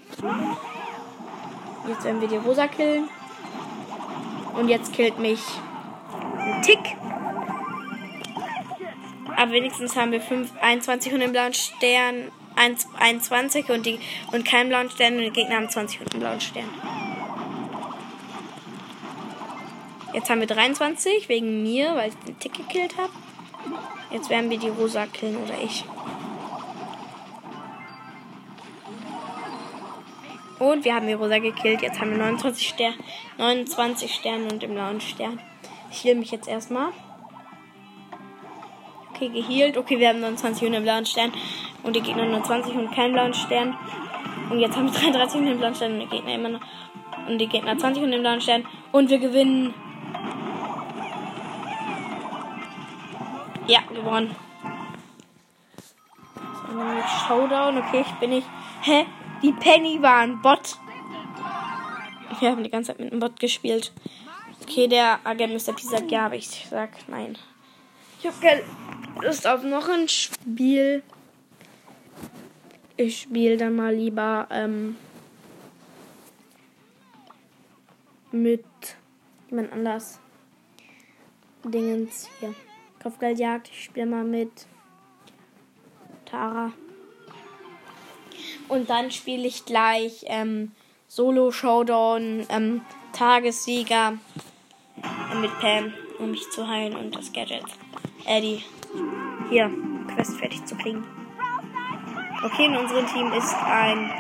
Jetzt 1.88 2.04
werden 2.04 2.22
wir 2.22 2.28
die 2.28 2.38
Rosa 2.38 2.68
killen. 2.68 3.10
Und 4.54 4.70
jetzt 4.70 4.94
killt 4.94 5.20
mich 5.20 5.42
ein 6.46 6.62
Tick. 6.62 6.80
Aber 9.36 9.52
wenigstens 9.52 9.96
haben 9.96 10.12
wir 10.12 10.22
5, 10.22 10.52
21 10.62 11.14
und 11.14 11.20
den 11.20 11.32
blauen 11.32 11.54
Stern. 11.54 12.32
1, 12.56 12.88
21 13.00 13.70
und, 13.70 13.86
die, 13.86 14.00
und 14.32 14.46
keinen 14.46 14.70
blauen 14.70 14.90
Stern 14.90 15.16
und 15.16 15.22
die 15.22 15.32
Gegner 15.32 15.56
haben 15.56 15.70
20 15.70 16.02
und 16.02 16.14
einen 16.14 16.22
blauen 16.22 16.42
Stern. 16.42 16.70
Jetzt 20.14 20.30
haben 20.30 20.40
wir 20.40 20.48
23 20.48 21.28
wegen 21.30 21.64
mir, 21.64 21.96
weil 21.96 22.10
ich 22.10 22.16
den 22.18 22.38
Tick 22.38 22.54
gekillt 22.54 22.96
habe. 22.98 23.12
Jetzt 24.12 24.30
werden 24.30 24.52
wir 24.52 24.60
die 24.60 24.70
Rosa 24.70 25.08
killen 25.08 25.38
oder 25.38 25.56
ich. 25.64 25.84
Und 30.60 30.86
wir 30.86 30.94
haben 30.94 31.08
die 31.08 31.14
Rosa 31.14 31.40
gekillt. 31.40 31.82
Jetzt 31.82 32.00
haben 32.00 32.12
wir 32.12 32.20
29, 32.20 32.70
Ster 32.70 32.94
29 33.38 34.14
Sterne 34.14 34.46
und 34.46 34.62
den 34.62 34.76
blauen 34.76 35.02
Stern. 35.02 35.40
Ich 35.94 36.04
heal 36.04 36.16
mich 36.16 36.32
jetzt 36.32 36.48
erstmal. 36.48 36.88
Okay, 39.12 39.30
geheilt. 39.30 39.78
Okay, 39.78 40.00
wir 40.00 40.10
haben 40.10 40.22
29 40.22 40.66
und 40.66 40.74
den 40.74 40.82
blauen 40.82 41.06
Stern. 41.06 41.32
Und 41.84 41.96
die 41.96 42.02
Gegner 42.02 42.26
nur 42.26 42.44
20 42.44 42.74
und 42.74 42.92
keinen 42.92 43.14
blauen 43.14 43.34
Stern. 43.36 43.78
Und 44.50 44.60
jetzt 44.60 44.76
haben 44.76 44.92
wir 44.92 45.00
33 45.12 45.40
und 45.40 45.46
den 45.46 45.60
blauen 45.60 45.76
Stern 45.76 45.94
und 45.94 46.00
die 46.00 46.08
Gegner 46.08 46.34
immer 46.34 46.50
noch. 46.50 46.62
Und 47.28 47.38
die 47.38 47.46
Gegner 47.46 47.78
20 47.78 48.02
und 48.02 48.10
den 48.10 48.22
blauen 48.22 48.42
Stern. 48.42 48.66
Und 48.92 49.12
wir 49.12 49.20
gewinnen. 49.20 49.76
Ja, 53.68 53.82
gewonnen. 53.94 54.36
So, 56.72 57.28
Showdown. 57.28 57.78
Okay, 57.78 58.02
ich 58.02 58.14
bin 58.14 58.32
nicht. 58.32 58.48
Hä? 58.82 59.06
Die 59.44 59.52
Penny 59.52 60.02
war 60.02 60.22
ein 60.22 60.42
Bot. 60.42 60.80
Wir 62.40 62.50
haben 62.50 62.64
die 62.64 62.72
ganze 62.72 62.88
Zeit 62.88 63.00
mit 63.00 63.12
einem 63.12 63.20
Bot 63.20 63.40
gespielt. 63.40 63.94
Okay, 64.64 64.88
der 64.88 65.20
Agent 65.26 65.54
Mr. 65.54 65.74
P 65.74 65.82
sagt 65.82 66.10
ja, 66.10 66.26
aber 66.26 66.36
ich 66.36 66.48
sag 66.70 66.90
nein. 67.10 67.38
Ich 68.20 68.26
habe 68.26 68.38
keine 68.40 68.64
Lust 69.22 69.46
auf 69.46 69.62
noch 69.64 69.90
ein 69.90 70.08
Spiel. 70.08 71.04
Ich 72.96 73.22
spiele 73.22 73.58
dann 73.58 73.76
mal 73.76 73.94
lieber 73.94 74.48
ähm, 74.50 74.96
mit 78.32 78.64
jemand 79.50 79.74
anders. 79.74 80.20
Dingens 81.66 82.30
hier. 82.40 82.56
Kopfgeldjagd. 83.02 83.68
Ich 83.70 83.84
spiele 83.84 84.06
mal 84.06 84.24
mit 84.24 84.66
Tara. 86.24 86.72
Und 88.70 88.90
dann 88.90 89.12
spiele 89.12 89.46
ich 89.46 89.66
gleich 89.66 90.24
ähm, 90.28 90.72
Solo 91.10 91.52
Showdown, 91.52 92.46
ähm, 92.48 92.82
Tagessieger 93.12 94.18
mit 95.42 95.60
Pam, 95.60 95.94
um 96.20 96.32
mich 96.32 96.50
zu 96.50 96.68
heilen 96.68 96.96
und 96.96 97.16
das 97.16 97.32
Gadget. 97.34 97.64
Eddie. 98.26 98.64
Hier, 99.50 99.70
Quest 100.14 100.38
fertig 100.38 100.66
zu 100.66 100.76
kriegen. 100.76 101.04
Okay, 102.44 102.66
in 102.66 102.76
unserem 102.76 103.06
Team 103.08 103.32
ist 103.34 103.56
ein 103.56 104.12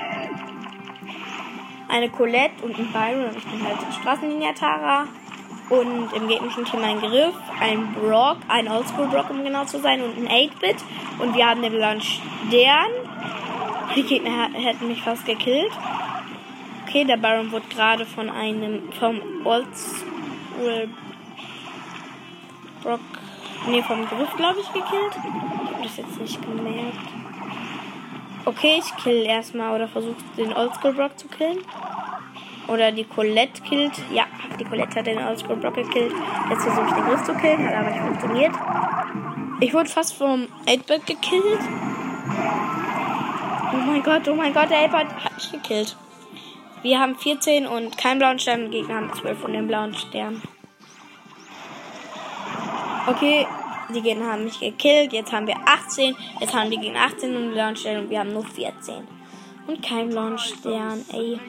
eine 1.89 2.09
Colette 2.09 2.63
und 2.63 2.77
ein 2.77 2.91
Byron 2.91 3.37
ich 3.37 3.45
bin 3.45 3.63
halt 3.63 3.77
Straßenlinie 3.99 4.53
Tara. 4.55 5.07
Und 5.69 6.11
im 6.13 6.27
gegnerischen 6.27 6.65
Team 6.65 6.83
ein 6.83 6.99
Griff, 6.99 7.35
ein 7.59 7.93
Brock, 7.93 8.37
ein 8.49 8.67
Oldschool 8.67 9.07
Brock, 9.07 9.29
um 9.29 9.43
genau 9.43 9.63
zu 9.63 9.79
sein, 9.79 10.01
und 10.03 10.17
ein 10.17 10.27
8-Bit. 10.27 10.75
Und 11.19 11.35
wir 11.35 11.47
haben 11.47 11.61
den 11.61 11.71
blauen 11.71 12.01
Stern. 12.01 12.91
Die 13.95 14.03
Gegner 14.03 14.49
hätten 14.53 14.87
mich 14.89 15.01
fast 15.01 15.25
gekillt. 15.25 15.71
Okay, 16.85 17.05
der 17.05 17.17
Baron 17.17 17.51
wurde 17.51 17.65
gerade 17.69 18.05
von 18.05 18.29
einem, 18.29 18.91
vom 18.99 19.21
Oldschool 19.45 20.12
Brock, 22.81 22.99
nee, 23.67 23.81
vom 23.81 24.05
Griff, 24.07 24.35
glaube 24.35 24.59
ich, 24.59 24.67
gekillt. 24.73 25.15
Ich 25.15 25.73
habe 25.73 25.83
das 25.83 25.97
jetzt 25.97 26.19
nicht 26.19 26.41
gemerkt. 26.41 26.97
Okay, 28.45 28.79
ich 28.79 28.95
kill 29.03 29.25
erstmal 29.25 29.73
oder 29.73 29.87
versuche 29.87 30.21
den 30.37 30.53
Oldschool 30.53 30.93
Brock 30.93 31.17
zu 31.17 31.27
killen. 31.27 31.59
Oder 32.67 32.91
die 32.91 33.05
Colette 33.05 33.61
killt. 33.61 33.93
Ja, 34.13 34.25
die 34.59 34.65
Colette 34.65 34.99
hat 34.99 35.07
den 35.07 35.17
Oldschool 35.17 35.55
Brock 35.55 35.75
gekillt. 35.75 36.13
Jetzt 36.49 36.63
versuche 36.63 36.87
ich 36.87 36.93
den 36.93 37.05
Griff 37.05 37.23
zu 37.23 37.33
killen, 37.35 37.65
hat 37.67 37.75
aber 37.75 37.89
nicht 37.89 38.01
funktioniert. 38.01 38.53
Ich 39.59 39.73
wurde 39.73 39.89
fast 39.89 40.15
vom 40.15 40.47
8-Bit 40.65 41.05
gekillt. 41.05 41.61
Oh 43.73 43.77
mein 43.77 44.03
Gott, 44.03 44.27
oh 44.27 44.35
mein 44.35 44.53
Gott, 44.53 44.69
der 44.69 44.89
8-Bit 44.89 45.23
hat 45.23 45.33
mich 45.35 45.51
gekillt. 45.51 45.95
Wir 46.83 46.99
haben 46.99 47.15
14 47.15 47.65
und 47.65 47.97
keinen 47.97 48.19
blauen 48.19 48.37
Stern. 48.37 48.69
Die 48.69 48.77
Gegner 48.77 48.95
haben 48.97 49.13
12 49.13 49.43
und 49.43 49.53
den 49.53 49.67
blauen 49.67 49.95
Stern. 49.95 50.41
Okay, 53.07 53.47
die 53.93 54.01
Gegner 54.01 54.33
haben 54.33 54.43
mich 54.43 54.59
gekillt. 54.59 55.11
Jetzt 55.11 55.31
haben 55.31 55.47
wir 55.47 55.57
18. 55.65 56.15
Jetzt 56.39 56.53
haben 56.53 56.69
die 56.69 56.77
Gegner 56.77 56.99
18 57.01 57.35
und 57.35 57.53
blauen 57.53 57.75
Stern 57.75 58.03
und 58.03 58.09
wir 58.11 58.19
haben 58.19 58.33
nur 58.33 58.45
14. 58.45 59.07
Und 59.65 59.81
keinen 59.81 60.09
blauen 60.09 60.37
Stern, 60.37 61.03
ey 61.11 61.39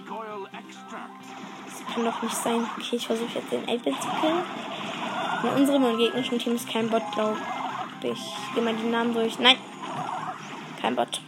kann 1.95 2.05
doch 2.05 2.22
nicht 2.22 2.35
sein. 2.35 2.66
Okay, 2.76 2.97
ich 2.97 3.07
versuche 3.07 3.39
jetzt 3.39 3.53
den 3.53 3.64
8-Bit 3.66 4.03
zu 4.03 4.09
killen. 4.20 4.43
In 5.43 5.61
unserem 5.61 5.85
und 5.85 5.99
gegnerischen 5.99 6.39
Team 6.39 6.55
ist 6.55 6.68
kein 6.68 6.89
Bot, 6.89 7.03
glaube 7.12 7.37
ich. 8.03 8.11
Ich 8.12 8.55
gehe 8.55 8.62
mal 8.62 8.74
die 8.74 8.89
Namen 8.89 9.14
durch. 9.14 9.39
Nein, 9.39 9.57
kein 10.80 10.97
Bot. 10.97 11.20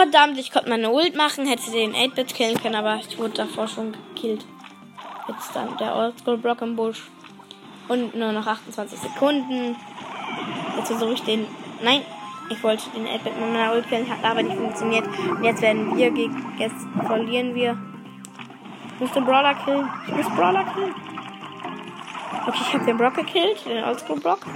Verdammt, 0.00 0.38
ich 0.38 0.50
konnte 0.50 0.70
meine 0.70 0.90
Ult 0.90 1.14
machen, 1.14 1.46
hätte 1.46 1.70
den 1.70 1.92
8-Bit 1.94 2.34
killen 2.34 2.58
können, 2.58 2.74
aber 2.74 3.00
ich 3.06 3.18
wurde 3.18 3.34
davor 3.34 3.68
schon 3.68 3.94
gekillt. 4.14 4.46
Jetzt 5.28 5.54
dann 5.54 5.76
der 5.76 5.94
Oldschool 5.94 6.38
Block 6.38 6.62
im 6.62 6.74
Busch. 6.74 7.02
Und 7.86 8.14
nur 8.14 8.32
noch 8.32 8.46
28 8.46 8.98
Sekunden. 8.98 9.76
Jetzt 10.78 10.86
versuche 10.86 11.12
ich 11.12 11.22
den. 11.24 11.46
Nein, 11.82 12.00
ich 12.48 12.62
wollte 12.62 12.88
den 12.96 13.04
Edward 13.04 13.38
mit 13.38 13.52
meiner 13.52 13.74
Ult 13.74 13.90
killen, 13.90 14.08
hat 14.08 14.24
aber 14.24 14.42
nicht 14.42 14.56
funktioniert. 14.56 15.06
Und 15.06 15.44
jetzt 15.44 15.60
werden 15.60 15.94
wir, 15.94 16.10
jetzt 16.56 16.86
verlieren 17.04 17.54
wir. 17.54 17.76
Ich 18.94 19.00
muss 19.00 19.12
den 19.12 19.26
Brawler 19.26 19.54
killen. 19.54 19.86
Ich 20.06 20.14
muss 20.14 20.30
Brawler 20.30 20.64
killen. 20.64 20.94
Okay, 22.46 22.58
ich 22.58 22.72
habe 22.72 22.86
den 22.86 22.96
Brock 22.96 23.16
gekillt, 23.16 23.66
den 23.66 23.84
Oldschool 23.84 24.18
Brock. 24.18 24.46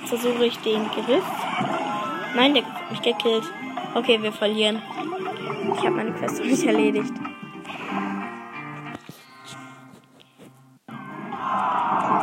Jetzt 0.00 0.08
versuche 0.08 0.46
ich 0.46 0.58
den 0.58 0.90
Griff. 0.90 1.39
Nein, 2.34 2.54
der 2.54 2.64
hat 2.64 2.90
mich 2.90 3.02
gekillt. 3.02 3.44
Okay, 3.94 4.22
wir 4.22 4.32
verlieren. 4.32 4.82
Ich 5.74 5.80
habe 5.80 5.96
meine 5.96 6.12
Quest 6.12 6.44
nicht 6.44 6.64
erledigt. 6.64 7.12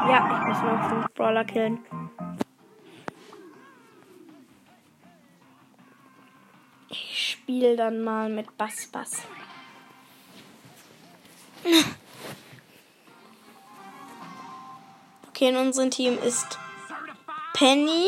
Ja, 0.09 0.41
ich 0.41 0.47
muss 0.47 0.61
noch 0.63 0.89
fünf 0.89 1.13
Brawler 1.13 1.43
killen. 1.43 1.79
spiele 7.47 7.77
dann 7.77 8.03
mal 8.03 8.29
mit 8.29 8.57
Bass 8.57 8.87
Bass. 8.87 9.21
Okay, 15.29 15.47
in 15.47 15.55
unserem 15.55 15.89
Team 15.89 16.17
ist 16.21 16.59
Penny, 17.53 18.05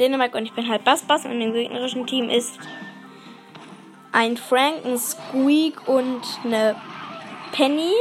Dänemark 0.00 0.34
und 0.34 0.46
ich 0.46 0.52
bin 0.52 0.66
halt 0.66 0.82
Bass 0.82 1.02
Bass 1.02 1.26
und 1.26 1.38
im 1.40 1.52
gegnerischen 1.52 2.06
Team 2.06 2.30
ist 2.30 2.58
ein 4.12 4.38
Frank, 4.38 4.84
ein 4.84 4.98
Squeak 4.98 5.86
und 5.86 6.22
eine 6.42 6.74
Penny. 7.52 7.92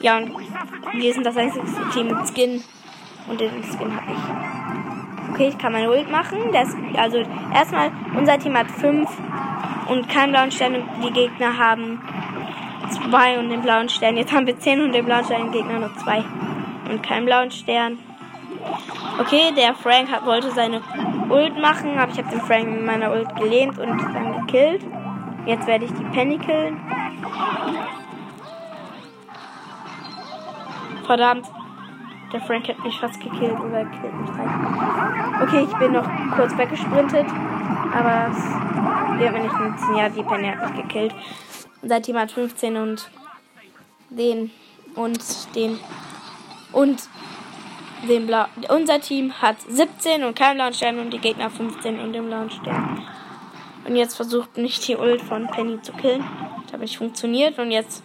Ja, 0.00 0.18
und 0.18 0.32
wir 0.94 1.14
sind 1.14 1.24
das 1.24 1.36
einzige 1.36 1.64
Team 1.92 2.08
mit 2.08 2.26
Skin. 2.28 2.64
Und 3.28 3.40
den 3.40 3.62
Skin 3.62 3.94
habe 3.94 4.12
ich. 4.12 5.30
Okay, 5.30 5.48
ich 5.48 5.58
kann 5.58 5.72
meine 5.72 5.88
Ult 5.88 6.10
machen. 6.10 6.38
Das, 6.52 6.74
also 6.96 7.18
erstmal, 7.54 7.92
unser 8.16 8.38
Team 8.38 8.56
hat 8.56 8.70
5 8.70 9.08
und 9.88 10.08
keinen 10.08 10.32
blauen 10.32 10.50
Stern 10.50 10.74
und 10.74 11.04
die 11.04 11.12
Gegner 11.12 11.56
haben 11.56 12.02
2 13.08 13.38
und 13.38 13.50
den 13.50 13.62
blauen 13.62 13.88
Stern. 13.88 14.16
Jetzt 14.16 14.32
haben 14.32 14.46
wir 14.46 14.58
10 14.58 14.80
und 14.80 14.92
den 14.92 15.04
blauen 15.04 15.24
Stern, 15.24 15.52
die 15.52 15.58
Gegner 15.58 15.78
nur 15.78 15.96
2 15.96 16.24
und 16.90 17.02
keinen 17.02 17.26
blauen 17.26 17.50
Stern. 17.52 17.98
Okay, 19.18 19.52
der 19.54 19.74
Frank 19.74 20.10
hat, 20.10 20.24
wollte 20.24 20.50
seine 20.50 20.80
Ult 21.28 21.58
machen, 21.58 21.98
aber 21.98 22.10
ich 22.12 22.18
habe 22.18 22.30
den 22.30 22.40
Frank 22.40 22.68
mit 22.68 22.84
meiner 22.84 23.12
Ult 23.12 23.34
gelähmt 23.36 23.78
und 23.78 23.98
dann 24.14 24.46
gekillt. 24.46 24.84
Jetzt 25.46 25.66
werde 25.66 25.84
ich 25.84 25.92
die 25.92 26.04
Penny 26.04 26.38
killen. 26.38 26.80
Verdammt. 31.06 31.46
Der 32.32 32.40
Frank 32.42 32.68
hat 32.68 32.78
mich 32.84 32.98
fast 33.00 33.20
gekillt 33.20 33.58
oder 33.58 33.84
killt 33.84 34.14
mich 34.20 34.30
gleich. 34.32 35.42
Okay, 35.42 35.66
ich 35.68 35.76
bin 35.78 35.92
noch 35.92 36.08
kurz 36.36 36.56
weggesprintet. 36.56 37.26
Aber 37.92 38.30
es 38.30 39.18
wird 39.18 39.32
mir 39.32 39.42
nicht 39.42 39.58
nützen. 39.58 39.96
Ja, 39.96 40.08
die 40.08 40.22
Penny 40.22 40.48
hat 40.48 40.70
mich 40.70 40.82
gekillt. 40.82 41.14
Team 42.02 42.18
hat 42.18 42.30
15 42.30 42.76
und 42.76 43.10
den 44.10 44.50
und 44.94 45.54
den 45.54 45.78
und 46.72 47.08
den 48.08 48.26
Blau. 48.26 48.46
Unser 48.68 49.00
Team 49.00 49.32
hat 49.40 49.56
17 49.60 50.24
und 50.24 50.36
keinen 50.36 50.56
blauen 50.56 50.74
Stern 50.74 50.98
und 50.98 51.10
die 51.10 51.18
Gegner 51.18 51.50
15 51.50 52.00
und 52.00 52.12
den 52.12 52.26
blauen 52.26 52.50
Stern. 52.50 53.06
Und 53.86 53.96
jetzt 53.96 54.16
versucht 54.16 54.56
nicht 54.56 54.86
die 54.88 54.96
Ult 54.96 55.22
von 55.22 55.46
Penny 55.48 55.80
zu 55.82 55.92
killen. 55.92 56.24
Das 56.64 56.74
hat 56.74 56.80
nicht 56.80 56.98
funktioniert 56.98 57.58
und 57.58 57.70
jetzt 57.70 58.02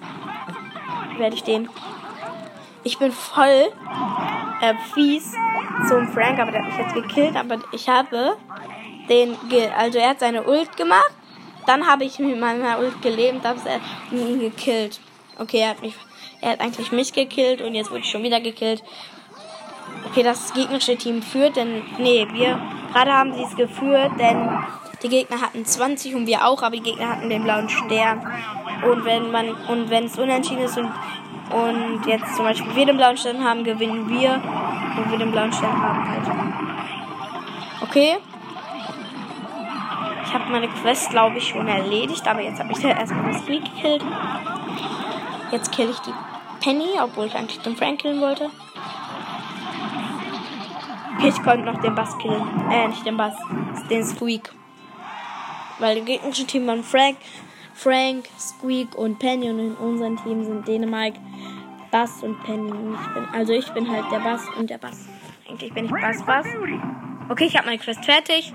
werde 1.18 1.36
ich 1.36 1.44
den. 1.44 1.70
Ich 2.84 2.98
bin 2.98 3.12
voll 3.12 3.72
äh, 4.62 4.74
fies 4.94 5.34
zum 5.88 6.08
Frank, 6.10 6.40
aber 6.40 6.52
der 6.52 6.64
hat 6.64 6.72
mich 6.72 6.80
jetzt 6.80 6.94
gekillt. 6.94 7.36
Aber 7.36 7.60
ich 7.72 7.90
habe 7.90 8.38
den, 9.10 9.36
also 9.78 10.00
er 10.00 10.10
hat 10.10 10.20
seine 10.20 10.44
Ult 10.44 10.76
gemacht. 10.78 11.12
Dann 11.66 11.88
habe 11.88 12.06
ich 12.06 12.20
mit 12.20 12.40
meiner 12.40 12.80
Ult 12.80 13.02
gelebt, 13.02 13.44
habe 13.44 13.60
ihn 14.12 14.40
gekillt. 14.40 15.00
Okay, 15.38 15.60
er 15.60 15.70
hat 15.70 15.82
mich, 15.82 15.96
er 16.42 16.52
hat 16.52 16.62
eigentlich 16.62 16.92
mich 16.92 17.12
gekillt 17.12 17.62
und 17.62 17.74
jetzt 17.76 17.90
wurde 17.90 18.02
ich 18.02 18.10
schon 18.10 18.24
wieder 18.24 18.40
gekillt. 18.40 18.84
Okay, 20.10 20.24
das 20.24 20.54
gegnerische 20.54 20.96
Team 20.96 21.22
führt, 21.22 21.56
denn, 21.56 21.84
nee, 21.98 22.28
wir, 22.32 22.60
gerade 22.94 23.12
haben 23.12 23.34
sie 23.34 23.44
es 23.44 23.56
geführt, 23.56 24.12
denn 24.20 24.50
die 25.04 25.10
Gegner 25.10 25.42
hatten 25.42 25.66
20 25.66 26.16
und 26.16 26.26
wir 26.26 26.46
auch, 26.48 26.64
aber 26.64 26.76
die 26.76 26.82
Gegner 26.82 27.10
hatten 27.10 27.30
den 27.30 27.44
blauen 27.44 27.70
Stern. 27.70 28.22
Und 28.90 29.06
wenn 29.06 29.32
man, 29.32 29.50
und 29.68 29.90
wenn 29.90 30.06
es 30.06 30.18
unentschieden 30.18 30.64
ist 30.64 30.78
und, 30.78 30.92
und 31.52 32.06
jetzt 32.08 32.36
zum 32.36 32.46
Beispiel 32.46 32.76
wir 32.76 32.86
den 32.86 32.98
blauen 32.98 33.18
Stern 33.18 33.44
haben, 33.44 33.64
gewinnen 33.64 34.10
wir. 34.10 34.42
Und 34.98 35.12
wir 35.12 35.18
den 35.18 35.32
blauen 35.32 35.52
Stern 35.54 35.82
haben 35.82 36.10
halt. 36.10 36.24
Okay. 37.82 38.18
Ich 40.26 40.34
habe 40.34 40.52
meine 40.52 40.68
Quest, 40.68 41.10
glaube 41.12 41.38
ich, 41.38 41.48
schon 41.48 41.68
erledigt, 41.68 42.28
aber 42.28 42.42
jetzt 42.42 42.60
habe 42.60 42.72
ich 42.72 42.84
erstmal 42.84 43.32
das 43.32 43.42
Squeak 43.42 43.64
gekillt. 43.64 44.04
Jetzt 45.52 45.72
kill 45.72 45.90
ich 45.90 46.00
die 46.00 46.14
Penny, 46.62 47.00
obwohl 47.02 47.26
ich 47.26 47.36
eigentlich 47.36 47.60
den 47.62 47.76
Frank 47.76 48.02
killen 48.02 48.22
wollte. 48.22 48.50
Ich 51.24 51.42
konnte 51.44 51.66
noch 51.66 51.82
den 51.82 51.96
Bass 51.96 52.18
killen. 52.18 52.44
Äh, 52.72 52.88
nicht 52.88 53.06
den 53.06 53.18
Bass, 53.18 53.36
den 53.90 54.04
Squeak. 54.04 54.52
Weil 55.80 55.98
im 55.98 56.06
gegnerischen 56.06 56.48
Team 56.48 56.68
waren 56.68 56.84
Frank, 56.84 57.18
Frank, 57.74 58.26
Squeak 58.38 58.96
und 58.96 59.20
Penny 59.20 59.50
und 59.50 59.60
in 59.60 59.76
unserem 59.76 60.22
Team 60.24 60.44
sind 60.44 60.68
Dänemark, 60.68 61.14
Bass 61.92 62.24
und 62.24 62.42
Penny. 62.44 62.72
Und 62.72 62.94
ich 62.94 63.14
bin, 63.14 63.26
also 63.34 63.54
ich 63.54 63.70
bin 63.74 63.90
halt 63.90 64.06
der 64.12 64.20
Bass 64.20 64.42
und 64.58 64.70
der 64.70 64.78
Bass. 64.78 65.08
Eigentlich 65.50 65.74
bin 65.74 65.86
ich 65.86 65.92
Bass 65.92 66.24
Bass. 66.24 66.46
Okay, 67.30 67.46
ich 67.46 67.56
habe 67.58 67.68
meine 67.68 67.80
Quest 67.80 68.06
fertig. 68.06 68.54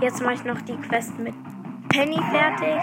Jetzt 0.00 0.20
mache 0.20 0.34
ich 0.34 0.44
noch 0.44 0.60
die 0.62 0.76
Quest 0.76 1.16
mit 1.18 1.34
Penny 1.88 2.18
fertig. 2.30 2.82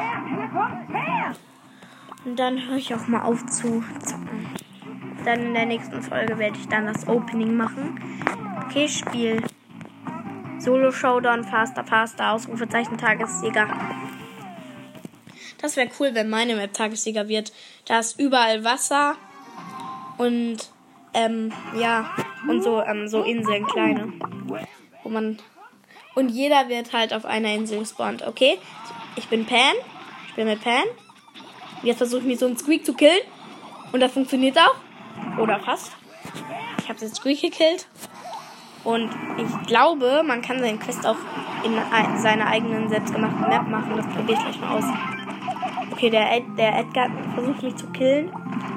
Und 2.25 2.39
dann 2.39 2.67
höre 2.67 2.77
ich 2.77 2.93
auch 2.93 3.07
mal 3.07 3.23
auf 3.23 3.45
zu 3.47 3.83
zocken. 3.99 4.58
Dann 5.25 5.47
in 5.47 5.53
der 5.53 5.65
nächsten 5.65 6.01
Folge 6.01 6.37
werde 6.37 6.57
ich 6.57 6.67
dann 6.67 6.85
das 6.85 7.07
Opening 7.07 7.55
machen. 7.55 7.99
Okay, 8.65 8.87
Spiel. 8.87 9.43
Solo 10.59 10.91
Showdown, 10.91 11.43
Faster, 11.43 11.83
Faster, 11.83 12.31
Ausrufezeichen, 12.31 12.97
Tagessieger. 12.97 13.67
Das 15.61 15.75
wäre 15.75 15.89
cool, 15.99 16.11
wenn 16.13 16.29
meine 16.29 16.55
Map 16.55 16.73
Tagessieger 16.73 17.27
wird. 17.27 17.51
Da 17.85 17.99
ist 17.99 18.19
überall 18.19 18.63
Wasser 18.63 19.15
und 20.17 20.57
ähm, 21.13 21.51
ja, 21.79 22.11
und 22.47 22.63
so, 22.63 22.81
ähm, 22.81 23.07
so 23.07 23.23
Inseln, 23.23 23.65
kleine. 23.65 24.13
Wo 25.03 25.09
man. 25.09 25.39
Und 26.15 26.29
jeder 26.29 26.69
wird 26.69 26.93
halt 26.93 27.13
auf 27.13 27.25
einer 27.25 27.53
Insel 27.53 27.79
gespawnt, 27.79 28.25
okay? 28.27 28.57
Ich 29.15 29.27
bin 29.27 29.45
Pan. 29.45 29.75
Ich 30.27 30.35
bin 30.35 30.47
mit 30.47 30.61
Pan. 30.61 30.83
Jetzt 31.83 31.97
versuche 31.97 32.21
ich 32.21 32.27
mich 32.27 32.39
so 32.39 32.45
einen 32.45 32.57
Squeak 32.57 32.85
zu 32.85 32.93
killen. 32.93 33.21
Und 33.91 34.01
das 34.01 34.11
funktioniert 34.11 34.57
auch. 34.57 34.75
Oder 35.37 35.59
fast. 35.59 35.91
Ich 36.79 36.89
habe 36.89 36.99
jetzt 36.99 37.15
Squeak 37.15 37.41
gekillt. 37.41 37.87
Und 38.83 39.09
ich 39.37 39.67
glaube, 39.67 40.23
man 40.25 40.41
kann 40.41 40.59
seinen 40.59 40.79
Quest 40.79 41.05
auch 41.05 41.17
in 41.63 41.73
seiner 42.19 42.47
eigenen 42.47 42.89
selbstgemachten 42.89 43.49
Map 43.49 43.67
machen. 43.67 43.93
Das 43.97 44.07
probiere 44.07 44.37
ich 44.37 44.43
gleich 44.43 44.61
mal 44.61 44.77
aus. 44.77 44.85
Okay, 45.91 46.09
der, 46.09 46.31
Ed, 46.37 46.43
der 46.57 46.79
Edgar 46.79 47.09
versucht 47.35 47.61
mich 47.61 47.75
zu 47.75 47.87
killen. 47.87 48.31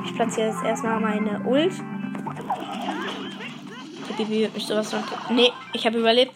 Ich 0.04 0.14
platziere 0.14 0.48
jetzt 0.48 0.64
erstmal 0.64 0.98
meine 0.98 1.40
Ult. 1.44 1.72
Die 4.18 4.28
wird 4.28 4.54
mich 4.54 4.66
sowas 4.66 4.92
von. 4.92 5.02
Nee, 5.30 5.50
ich 5.72 5.86
habe 5.86 5.98
überlebt. 5.98 6.32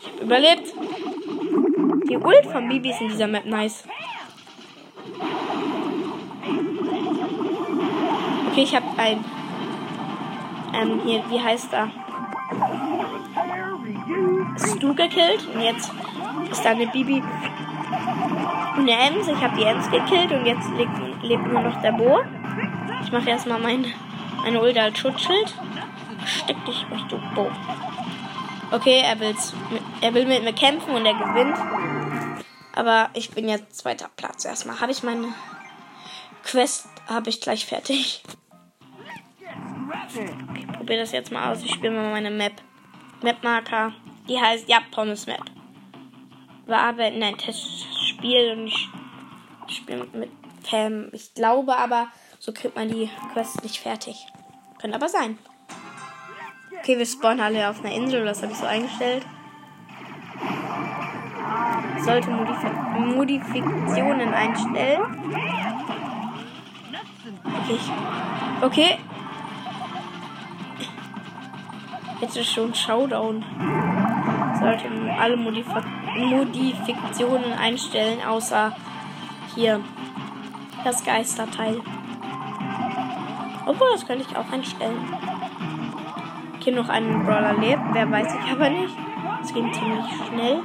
Ich 0.00 0.12
habe 0.12 0.24
überlebt. 0.24 0.72
Die 2.08 2.16
Ult 2.16 2.46
von 2.46 2.68
Bibi 2.68 2.90
ist 2.90 3.00
in 3.00 3.08
dieser 3.08 3.26
Map 3.26 3.44
nice. 3.44 3.84
Okay, 8.56 8.64
ich 8.64 8.74
habe 8.74 8.86
ein. 8.96 9.22
Ähm, 10.72 11.02
hier, 11.04 11.22
wie 11.28 11.38
heißt 11.38 11.74
er? 11.74 11.90
Stu 14.56 14.94
gekillt. 14.94 15.46
Und 15.52 15.60
jetzt 15.60 15.92
ist 16.50 16.64
da 16.64 16.70
eine 16.70 16.86
Bibi 16.86 17.22
und 18.76 18.80
eine 18.88 18.92
Ems. 18.92 19.28
Ich 19.28 19.42
habe 19.42 19.58
die 19.58 19.62
Ems 19.62 19.90
gekillt 19.90 20.32
und 20.32 20.46
jetzt 20.46 20.70
lebt, 20.70 21.22
lebt 21.22 21.46
nur 21.52 21.60
noch 21.60 21.82
der 21.82 21.92
Bo. 21.92 22.22
Ich 23.02 23.12
mache 23.12 23.28
erstmal 23.28 23.60
meine, 23.60 23.88
meine 24.42 24.58
Ulda 24.58 24.84
als 24.84 24.98
Schutzschild. 25.00 25.54
Steck 26.24 26.64
dich 26.64 26.86
durch, 26.88 27.02
du 27.08 27.18
Bo. 27.34 27.50
Okay, 28.70 29.02
er, 29.04 29.20
will's, 29.20 29.52
er 30.00 30.14
will 30.14 30.24
mit 30.24 30.44
mir 30.44 30.54
kämpfen 30.54 30.94
und 30.94 31.04
er 31.04 31.12
gewinnt. 31.12 31.58
Aber 32.74 33.10
ich 33.12 33.32
bin 33.32 33.50
jetzt 33.50 33.76
zweiter 33.76 34.08
Platz. 34.16 34.46
Erstmal 34.46 34.80
habe 34.80 34.92
ich 34.92 35.02
meine 35.02 35.34
Quest 36.42 36.88
habe 37.06 37.28
ich 37.28 37.42
gleich 37.42 37.66
fertig. 37.66 38.22
Okay, 39.86 40.66
probiere 40.72 41.00
das 41.00 41.12
jetzt 41.12 41.30
mal 41.32 41.52
aus. 41.52 41.62
Ich 41.62 41.72
spiele 41.72 41.92
mal 41.92 42.10
meine 42.10 42.30
Map. 42.30 42.54
Map-Marker. 43.22 43.92
Die 44.28 44.40
heißt, 44.40 44.68
ja, 44.68 44.80
Pommes 44.90 45.26
Map. 45.26 45.42
Wir 46.66 46.78
arbeiten 46.78 47.22
ein 47.22 47.38
Testspiel 47.38 48.56
und 48.56 48.66
ich 48.66 48.88
spiele 49.68 50.06
mit 50.12 50.30
Pam. 50.68 51.08
Ich 51.12 51.32
glaube 51.34 51.76
aber, 51.76 52.08
so 52.38 52.52
kriegt 52.52 52.74
man 52.74 52.88
die 52.88 53.08
Quest 53.32 53.62
nicht 53.62 53.78
fertig. 53.78 54.26
Könnte 54.80 54.96
aber 54.96 55.08
sein. 55.08 55.38
Okay, 56.78 56.98
wir 56.98 57.06
spawnen 57.06 57.40
alle 57.40 57.70
auf 57.70 57.84
einer 57.84 57.94
Insel, 57.94 58.24
das 58.24 58.42
habe 58.42 58.52
ich 58.52 58.58
so 58.58 58.66
eingestellt. 58.66 59.24
Sollte 62.04 62.30
Modif 62.30 62.56
Modifikationen 62.98 64.34
einstellen. 64.34 65.02
Okay. 67.64 67.78
Okay, 68.60 68.98
Jetzt 72.20 72.36
ist 72.36 72.52
schon 72.52 72.74
Showdown. 72.74 73.44
Sollte 74.58 74.88
alle 75.20 75.36
Modif 75.36 75.66
Modifikationen 76.16 77.52
einstellen, 77.52 78.20
außer 78.26 78.74
hier 79.54 79.80
das 80.82 81.04
Geisterteil. 81.04 81.80
Obwohl, 83.66 83.88
das 83.92 84.06
könnte 84.06 84.24
ich 84.28 84.36
auch 84.36 84.50
einstellen. 84.50 84.96
Hier 86.60 86.74
noch 86.74 86.88
einen 86.88 87.24
Brawler 87.24 87.54
lebt, 87.54 87.82
wer 87.92 88.10
weiß 88.10 88.34
ich 88.34 88.50
aber 88.50 88.70
nicht. 88.70 88.96
Es 89.42 89.52
geht 89.52 89.74
ziemlich 89.74 90.06
schnell. 90.28 90.62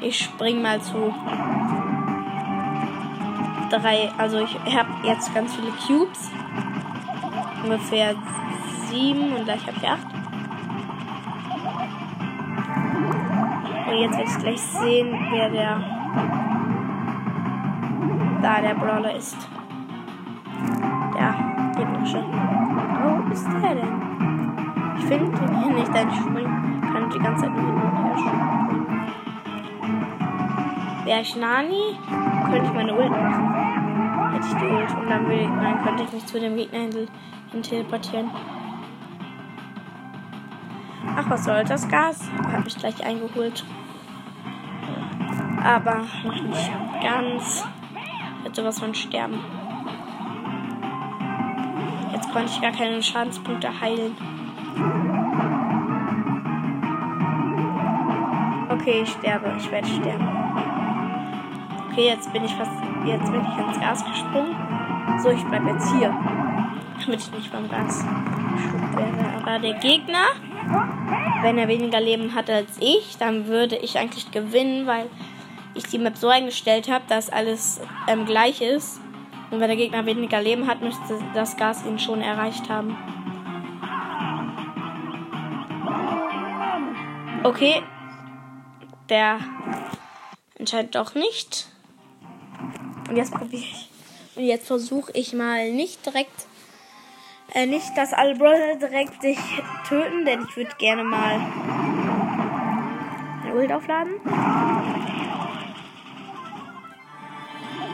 Ich 0.00 0.18
spring 0.18 0.60
mal 0.60 0.80
zu 0.80 1.14
drei. 3.70 4.10
Also 4.18 4.40
ich 4.40 4.76
habe 4.76 4.90
jetzt 5.04 5.34
ganz 5.34 5.54
viele 5.56 5.72
Cubes. 5.72 6.30
Ungefähr 7.64 8.14
sieben 8.88 9.32
und 9.32 9.44
gleich 9.44 9.66
habe 9.66 9.76
ich 9.78 9.88
acht. 9.88 10.15
Und 13.86 13.98
jetzt 13.98 14.18
werde 14.18 14.30
ich 14.30 14.38
gleich 14.38 14.60
sehen, 14.60 15.14
wer 15.30 15.48
der 15.50 15.80
da 18.42 18.60
der 18.60 18.74
Brawler 18.74 19.14
ist. 19.14 19.36
Der 21.14 21.34
gegnerische. 21.76 22.24
Wo 23.02 23.32
ist 23.32 23.46
der 23.46 23.74
denn? 23.74 24.02
Ich 24.98 25.04
finde 25.04 25.26
ihn 25.26 25.62
hier 25.62 25.74
nicht, 25.74 25.94
denn 25.94 26.08
ich 26.08 26.16
spring, 26.16 26.82
kann 26.92 27.10
die 27.10 27.18
ganze 27.18 27.42
Zeit 27.42 27.54
nur 27.54 27.64
hin 27.64 27.74
und 27.74 27.96
her 28.04 28.18
springen. 28.18 28.56
Wäre 31.04 31.20
ich 31.20 31.36
Nani, 31.36 31.98
könnte 32.50 32.66
ich 32.66 32.72
meine 32.72 32.94
Ult 32.94 33.10
machen. 33.10 33.54
Hätte 34.32 34.46
ich 34.46 34.54
die 34.54 34.66
Ult 34.66 34.96
und 35.00 35.08
dann, 35.08 35.26
würde, 35.26 35.44
dann 35.44 35.84
könnte 35.84 36.02
ich 36.04 36.12
mich 36.12 36.26
zu 36.26 36.40
dem 36.40 36.56
Gegner 36.56 36.80
hin 36.80 37.62
teleportieren. 37.62 38.30
Ach, 41.18 41.30
was 41.30 41.44
soll 41.44 41.64
das 41.64 41.88
Gas? 41.88 42.28
Habe 42.52 42.68
ich 42.68 42.76
gleich 42.76 43.04
eingeholt. 43.04 43.64
Aber 45.64 46.04
noch 46.24 46.42
nicht 46.42 46.70
ganz. 47.02 47.66
Hätte 48.44 48.64
was 48.64 48.78
von 48.78 48.94
sterben. 48.94 49.40
Jetzt 52.12 52.30
konnte 52.32 52.50
ich 52.52 52.60
gar 52.60 52.72
keine 52.72 53.02
Schadenspunkte 53.02 53.68
heilen. 53.80 54.14
Okay, 58.68 59.00
ich 59.02 59.10
sterbe. 59.10 59.54
Ich 59.58 59.70
werde 59.70 59.88
sterben. 59.88 60.28
Okay, 61.90 62.08
jetzt 62.08 62.32
bin 62.32 62.44
ich 62.44 62.54
fast. 62.54 62.70
Jetzt 63.06 63.32
bin 63.32 63.40
ich 63.40 63.66
ins 63.66 63.80
Gas 63.80 64.04
gesprungen. 64.04 64.54
So, 65.22 65.30
ich 65.30 65.42
bleibe 65.44 65.70
jetzt 65.70 65.90
hier. 65.96 66.14
Damit 67.04 67.20
ich 67.20 67.32
nicht 67.32 67.52
beim 67.52 67.68
Gas 67.68 68.04
geschluckt 68.54 68.96
werde. 68.96 69.42
Aber 69.42 69.58
der 69.58 69.74
Gegner, 69.74 70.26
wenn 71.42 71.58
er 71.58 71.68
weniger 71.68 72.00
Leben 72.00 72.34
hat 72.34 72.50
als 72.50 72.70
ich, 72.80 73.16
dann 73.18 73.46
würde 73.46 73.76
ich 73.76 73.98
eigentlich 73.98 74.30
gewinnen, 74.30 74.86
weil 74.86 75.06
ich 75.74 75.84
die 75.84 75.98
Map 75.98 76.16
so 76.16 76.28
eingestellt 76.28 76.90
habe, 76.90 77.04
dass 77.08 77.30
alles 77.30 77.80
ähm, 78.08 78.26
gleich 78.26 78.60
ist. 78.60 79.00
Und 79.50 79.60
wenn 79.60 79.68
der 79.68 79.76
Gegner 79.76 80.06
weniger 80.06 80.40
Leben 80.40 80.66
hat, 80.66 80.80
müsste 80.80 81.18
das 81.34 81.56
Gas 81.56 81.84
ihn 81.86 81.98
schon 81.98 82.20
erreicht 82.20 82.68
haben. 82.68 82.96
Okay. 87.44 87.82
Der 89.08 89.38
entscheidet 90.56 90.96
doch 90.96 91.14
nicht. 91.14 91.68
Und 93.08 93.16
jetzt 93.16 93.32
probiere 93.32 93.62
ich. 93.62 93.88
Und 94.34 94.44
jetzt 94.44 94.66
versuche 94.66 95.12
ich 95.14 95.32
mal 95.32 95.70
nicht 95.70 96.04
direkt. 96.04 96.46
Äh, 97.56 97.64
nicht, 97.64 97.96
dass 97.96 98.12
alle 98.12 98.34
Brother 98.34 98.76
direkt 98.78 99.22
sich 99.22 99.38
töten, 99.88 100.26
denn 100.26 100.44
ich 100.46 100.54
würde 100.58 100.72
gerne 100.76 101.02
mal 101.02 101.40
ein 103.44 103.52
Ult 103.54 103.72
aufladen. 103.72 104.12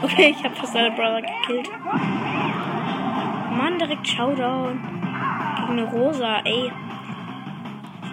Okay, 0.03 0.35
ich 0.37 0.45
habe 0.45 0.57
fast 0.57 0.75
alle 0.75 0.91
Brother 0.91 1.23
gekillt. 1.23 1.71
Mann, 3.57 3.79
direkt 3.79 4.09
Showdown. 4.09 4.81
Gegen 5.61 5.79
eine 5.79 5.85
Rosa, 5.85 6.41
ey. 6.45 6.73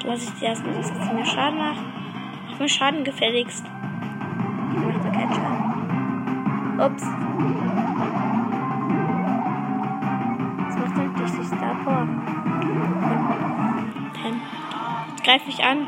Lass 0.03 0.21
ich 0.25 0.33
dir 0.39 0.49
erstmal, 0.49 0.75
dass 0.75 0.87
sie 0.89 1.13
mir 1.15 1.25
Schaden 1.25 1.57
macht. 1.57 1.81
Mach 2.51 2.59
mir 2.59 2.69
Schaden 2.69 3.03
gefälligst. 3.03 3.65
Macht 3.65 5.03
mir 5.03 5.11
keinen 5.11 5.33
Schaden. 5.33 6.79
Ups. 6.79 7.68
Power? 11.83 12.07
Jetzt 15.09 15.23
greife 15.23 15.49
ich 15.49 15.63
an. 15.63 15.87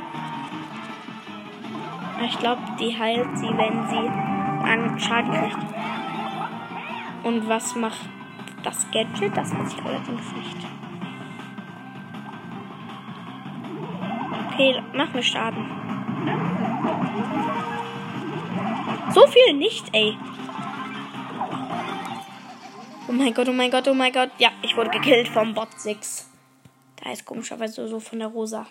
Ich 2.25 2.37
glaube, 2.37 2.61
die 2.79 2.97
heilt 2.97 3.37
sie, 3.37 3.47
wenn 3.47 3.87
sie 3.87 4.09
an 4.69 4.99
Schaden 4.99 5.31
kriegt. 5.31 5.57
Und 7.23 7.47
was 7.47 7.75
macht 7.75 8.09
das 8.63 8.89
Gadget? 8.91 9.35
Das 9.35 9.57
weiß 9.57 9.73
ich 9.73 9.85
allerdings 9.85 10.33
nicht. 10.33 10.57
Okay, 14.51 14.81
mach 14.93 15.13
mir 15.13 15.23
Schaden. 15.23 15.65
So 19.09 19.25
viel 19.27 19.53
nicht, 19.55 19.89
ey. 19.93 20.17
Oh 23.11 23.13
mein 23.13 23.33
Gott, 23.33 23.49
oh 23.49 23.51
mein 23.51 23.69
Gott, 23.69 23.89
oh 23.89 23.93
mein 23.93 24.13
Gott. 24.13 24.29
Ja, 24.37 24.53
ich 24.61 24.77
wurde 24.77 24.89
gekillt 24.89 25.27
vom 25.27 25.53
Bot 25.53 25.67
6. 25.77 26.29
Da 26.95 27.11
ist 27.11 27.25
komischerweise 27.25 27.85
so 27.89 27.99
von 27.99 28.19
der 28.19 28.29
Rosa. 28.29 28.65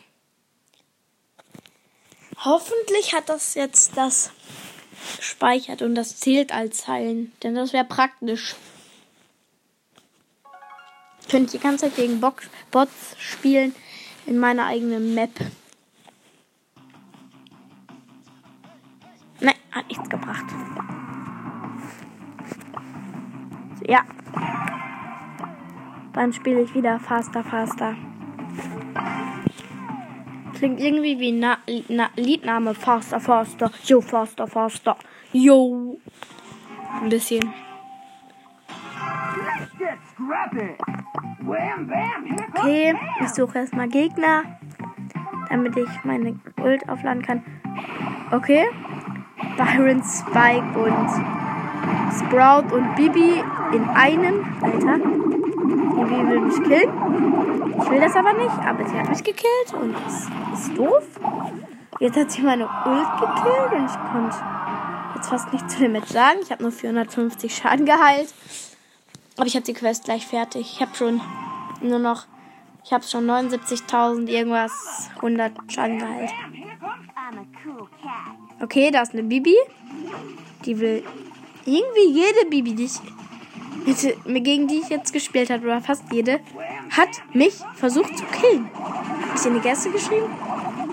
Hoffentlich 2.38 3.14
hat 3.14 3.28
das 3.28 3.52
jetzt 3.52 3.98
das 3.98 4.30
gespeichert 5.18 5.82
und 5.82 5.94
das 5.94 6.18
zählt 6.18 6.54
als 6.54 6.78
Zeilen, 6.78 7.32
denn 7.42 7.54
das 7.54 7.74
wäre 7.74 7.84
praktisch. 7.84 8.54
Könnt 11.30 11.52
die 11.52 11.58
ganze 11.58 11.88
Zeit 11.88 11.96
gegen 11.96 12.18
Box 12.22 12.48
Bots 12.70 13.16
spielen 13.18 13.74
in 14.24 14.38
meiner 14.38 14.64
eigenen 14.64 15.12
Map. 15.12 15.38
Nein, 19.38 19.54
hat 19.70 19.86
nichts 19.86 20.08
gebracht. 20.08 20.46
Ja. 23.86 24.02
Dann 26.12 26.32
spiele 26.32 26.62
ich 26.62 26.74
wieder 26.74 26.98
Faster, 26.98 27.42
Faster. 27.44 27.94
Klingt 30.54 30.80
irgendwie 30.80 31.18
wie 31.18 31.32
Na 31.32 31.58
Na 31.88 32.10
Liedname 32.16 32.74
Faster, 32.74 33.20
Faster. 33.20 33.70
Yo, 33.84 34.00
Faster, 34.00 34.46
Faster. 34.46 34.96
Yo. 35.32 35.98
Ein 37.00 37.08
bisschen. 37.08 37.52
Okay, 42.54 42.94
ich 43.20 43.28
suche 43.28 43.58
erstmal 43.58 43.88
Gegner, 43.88 44.42
damit 45.48 45.76
ich 45.76 46.04
meine 46.04 46.38
Ult 46.62 46.88
aufladen 46.88 47.22
kann. 47.22 47.42
Okay. 48.30 48.66
Byron, 49.56 50.02
Spike 50.02 50.78
und 50.78 51.08
Sprout 52.18 52.74
und 52.74 52.94
Bibi 52.96 53.42
in 53.72 53.84
einem. 53.90 54.44
Alter. 54.60 54.98
Bibi 54.98 56.28
will 56.28 56.40
mich 56.40 56.62
killen. 56.62 57.80
Ich 57.82 57.90
will 57.90 58.00
das 58.00 58.16
aber 58.16 58.32
nicht, 58.32 58.58
aber 58.66 58.88
sie 58.88 58.98
hat 58.98 59.08
mich 59.08 59.24
gekillt 59.24 59.74
und 59.80 59.94
das 60.04 60.28
ist 60.60 60.76
doof. 60.76 61.04
Jetzt 61.98 62.16
hat 62.16 62.30
sie 62.30 62.42
meine 62.42 62.64
Ult 62.64 63.20
gekillt 63.20 63.72
und 63.72 63.86
ich 63.86 64.12
konnte 64.12 64.36
jetzt 65.14 65.28
fast 65.28 65.52
nichts 65.52 65.74
zu 65.74 65.80
dem 65.80 65.92
Match 65.92 66.08
sagen. 66.08 66.38
Ich 66.42 66.50
habe 66.50 66.62
nur 66.62 66.72
450 66.72 67.54
Schaden 67.54 67.86
geheilt. 67.86 68.32
Aber 69.36 69.46
ich 69.46 69.54
habe 69.54 69.64
die 69.64 69.74
Quest 69.74 70.04
gleich 70.04 70.26
fertig. 70.26 70.72
Ich 70.74 70.80
habe 70.80 70.94
schon 70.94 71.20
nur 71.82 71.98
noch, 71.98 72.26
ich 72.84 72.92
habe 72.92 73.04
schon 73.04 73.26
79.000 73.26 74.28
irgendwas 74.28 75.10
100 75.16 75.52
Schaden 75.68 75.98
geheilt. 75.98 76.30
Okay, 78.62 78.90
da 78.90 79.02
ist 79.02 79.12
eine 79.12 79.22
Bibi. 79.22 79.56
Die 80.64 80.78
will 80.78 81.02
irgendwie 81.64 82.12
jede 82.12 82.48
Bibi, 82.50 82.74
die 82.74 82.84
ich, 82.84 83.00
gegen 84.26 84.68
die 84.68 84.80
ich 84.80 84.88
jetzt 84.88 85.12
gespielt 85.12 85.50
habe, 85.50 85.64
oder 85.64 85.80
fast 85.80 86.04
jede, 86.12 86.40
hat 86.90 87.08
mich 87.32 87.54
versucht 87.74 88.16
zu 88.16 88.24
killen. 88.26 88.68
Ich 89.34 89.46
in 89.46 89.54
die 89.54 89.60
Gäste 89.60 89.90
geschrieben? 89.90 90.30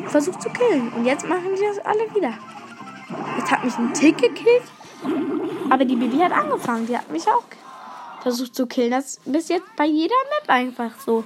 Versucht 0.07 0.41
zu 0.41 0.49
killen. 0.49 0.91
Und 0.93 1.05
jetzt 1.05 1.27
machen 1.27 1.55
die 1.55 1.61
das 1.61 1.85
alle 1.85 2.13
wieder. 2.15 2.33
Jetzt 3.37 3.51
hat 3.51 3.63
mich 3.63 3.77
ein 3.77 3.93
Tick 3.93 4.17
gekillt. 4.17 4.63
Aber 5.69 5.85
die 5.85 5.95
Bibi 5.95 6.17
hat 6.17 6.31
angefangen. 6.31 6.87
Die 6.87 6.97
hat 6.97 7.11
mich 7.11 7.27
auch 7.27 7.43
versucht 8.21 8.55
zu 8.55 8.67
killen. 8.67 8.91
Das 8.91 9.19
ist 9.25 9.49
jetzt 9.49 9.75
bei 9.75 9.85
jeder 9.85 10.15
Map 10.39 10.49
einfach 10.49 10.99
so. 10.99 11.25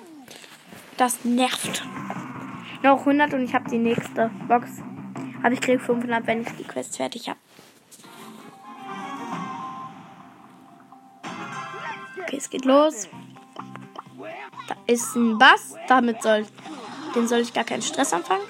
Das 0.98 1.24
nervt. 1.24 1.84
Noch 2.84 3.00
100 3.00 3.34
und 3.34 3.44
ich 3.44 3.54
habe 3.54 3.70
die 3.70 3.78
nächste 3.78 4.32
Box. 4.48 4.70
Aber 5.44 5.54
ich 5.54 5.62
kriege 5.62 5.80
500, 5.80 6.26
wenn 6.28 6.42
ich 6.42 6.48
die 6.58 6.64
Quest 6.64 6.98
fertig 6.98 7.30
habe. 7.30 7.40
Okay, 12.32 12.38
es 12.38 12.50
geht 12.50 12.64
los. 12.64 13.10
Da 14.70 14.76
ist 14.88 15.18
ein 15.18 15.38
Bass. 15.38 15.76
Damit 15.90 16.24
soll, 16.24 16.46
den 17.14 17.28
soll 17.28 17.40
ich 17.40 17.52
gar 17.52 17.66
keinen 17.66 17.82
Stress 17.82 18.14
anfangen. 18.14 18.44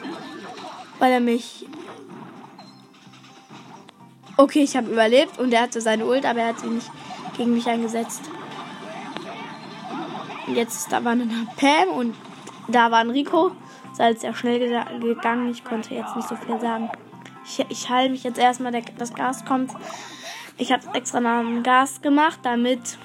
Weil 1.00 1.14
er 1.14 1.20
mich. 1.20 1.66
Okay, 4.38 4.62
ich 4.62 4.78
habe 4.78 4.92
überlebt 4.92 5.40
und 5.40 5.52
er 5.52 5.64
hatte 5.64 5.82
seine 5.82 6.06
Ult, 6.06 6.26
aber 6.26 6.42
er 6.42 6.48
hat 6.50 6.60
sie 6.60 6.68
nicht 6.68 6.92
gegen 7.36 7.56
mich 7.56 7.68
eingesetzt. 7.68 8.22
Und 10.46 10.56
jetzt 10.56 10.92
da 10.92 11.04
war 11.04 11.14
eine 11.14 11.28
Pam 11.58 11.90
und 11.90 12.16
da 12.68 12.92
war 12.92 13.00
ein 13.00 13.10
Rico. 13.10 13.52
Ist 13.92 14.00
halt 14.00 14.20
sehr 14.20 14.36
schnell 14.36 14.60
gegangen. 14.60 15.50
Ich 15.50 15.64
konnte 15.64 15.96
jetzt 15.96 16.16
nicht 16.16 16.30
so 16.30 16.36
viel 16.36 16.60
sagen. 16.60 16.92
Ich, 17.46 17.66
ich 17.68 17.90
halte 17.90 18.12
mich 18.12 18.24
jetzt 18.24 18.38
erstmal, 18.38 18.74
der, 18.74 18.84
das 19.00 19.16
Gas 19.16 19.44
kommt. 19.44 19.72
Ich 20.60 20.72
habe 20.72 20.84
extra 20.94 21.20
nach 21.20 21.40
dem 21.40 21.64
Gas 21.64 22.04
gemacht, 22.04 22.42
damit 22.44 23.00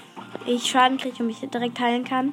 ich 0.47 0.71
Schaden 0.71 0.99
kriege 0.99 1.17
und 1.21 1.27
mich 1.27 1.41
direkt 1.41 1.79
heilen 1.81 2.05
kann. 2.05 2.33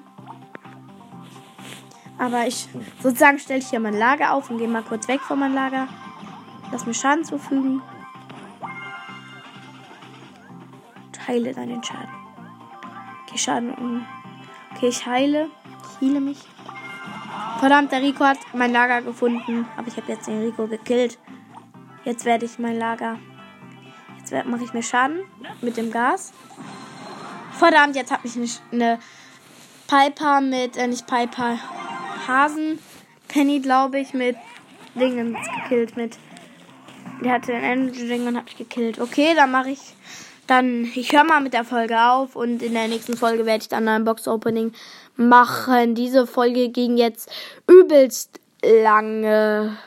Aber 2.17 2.47
ich 2.47 2.69
sozusagen 3.01 3.39
stelle 3.39 3.59
ich 3.59 3.69
hier 3.69 3.79
mein 3.79 3.97
Lager 3.97 4.33
auf 4.33 4.49
und 4.49 4.57
gehe 4.57 4.67
mal 4.67 4.83
kurz 4.83 5.07
weg 5.07 5.21
von 5.21 5.39
meinem 5.39 5.55
Lager. 5.55 5.87
Lass 6.71 6.85
mir 6.85 6.93
Schaden 6.93 7.25
zufügen. 7.25 7.81
Und 11.05 11.27
heile 11.27 11.53
dann 11.53 11.69
den 11.69 11.83
Schaden. 11.83 12.09
Okay, 13.23 13.37
Schaden 13.37 13.73
um. 13.73 14.05
Okay, 14.75 14.87
ich 14.87 15.05
heile. 15.05 15.49
Ich 15.83 16.07
heile 16.07 16.21
mich. 16.21 16.39
Verdammt, 17.59 17.91
der 17.91 18.01
Rico 18.01 18.25
hat 18.25 18.39
mein 18.53 18.71
Lager 18.71 19.01
gefunden. 19.01 19.67
Aber 19.75 19.87
ich 19.87 19.97
habe 19.97 20.11
jetzt 20.11 20.27
den 20.27 20.41
Rico 20.41 20.67
gekillt. 20.67 21.17
Jetzt 22.05 22.25
werde 22.25 22.45
ich 22.45 22.59
mein 22.59 22.77
Lager. 22.77 23.17
Jetzt 24.17 24.47
mache 24.47 24.63
ich 24.63 24.73
mir 24.73 24.83
Schaden 24.83 25.19
mit 25.61 25.77
dem 25.77 25.91
Gas. 25.91 26.33
Verdammt, 27.57 27.95
jetzt 27.95 28.11
hat 28.11 28.23
mich 28.23 28.37
eine 28.71 28.99
Piper 29.87 30.41
mit, 30.41 30.77
äh, 30.77 30.87
nicht 30.87 31.07
Piper, 31.07 31.57
Hasen, 32.27 32.79
Penny, 33.27 33.59
glaube 33.59 33.99
ich, 33.99 34.13
mit 34.13 34.35
Dingens 34.95 35.37
gekillt. 35.61 35.95
Mit, 35.97 36.17
der 37.23 37.33
hatte 37.33 37.53
ein 37.53 37.63
Energy 37.63 38.07
Ding 38.07 38.27
und 38.27 38.37
hat 38.37 38.45
mich 38.45 38.57
gekillt. 38.57 38.99
Okay, 38.99 39.33
dann 39.35 39.51
mache 39.51 39.71
ich, 39.71 39.79
dann, 40.47 40.89
ich 40.95 41.11
höre 41.11 41.23
mal 41.23 41.41
mit 41.41 41.53
der 41.53 41.63
Folge 41.63 42.01
auf 42.01 42.35
und 42.35 42.61
in 42.61 42.73
der 42.73 42.87
nächsten 42.87 43.17
Folge 43.17 43.45
werde 43.45 43.61
ich 43.61 43.69
dann 43.69 43.87
ein 43.87 44.03
Box 44.03 44.27
Opening 44.27 44.73
machen. 45.15 45.95
Diese 45.95 46.27
Folge 46.27 46.69
ging 46.69 46.97
jetzt 46.97 47.29
übelst 47.67 48.39
lange. 48.63 49.77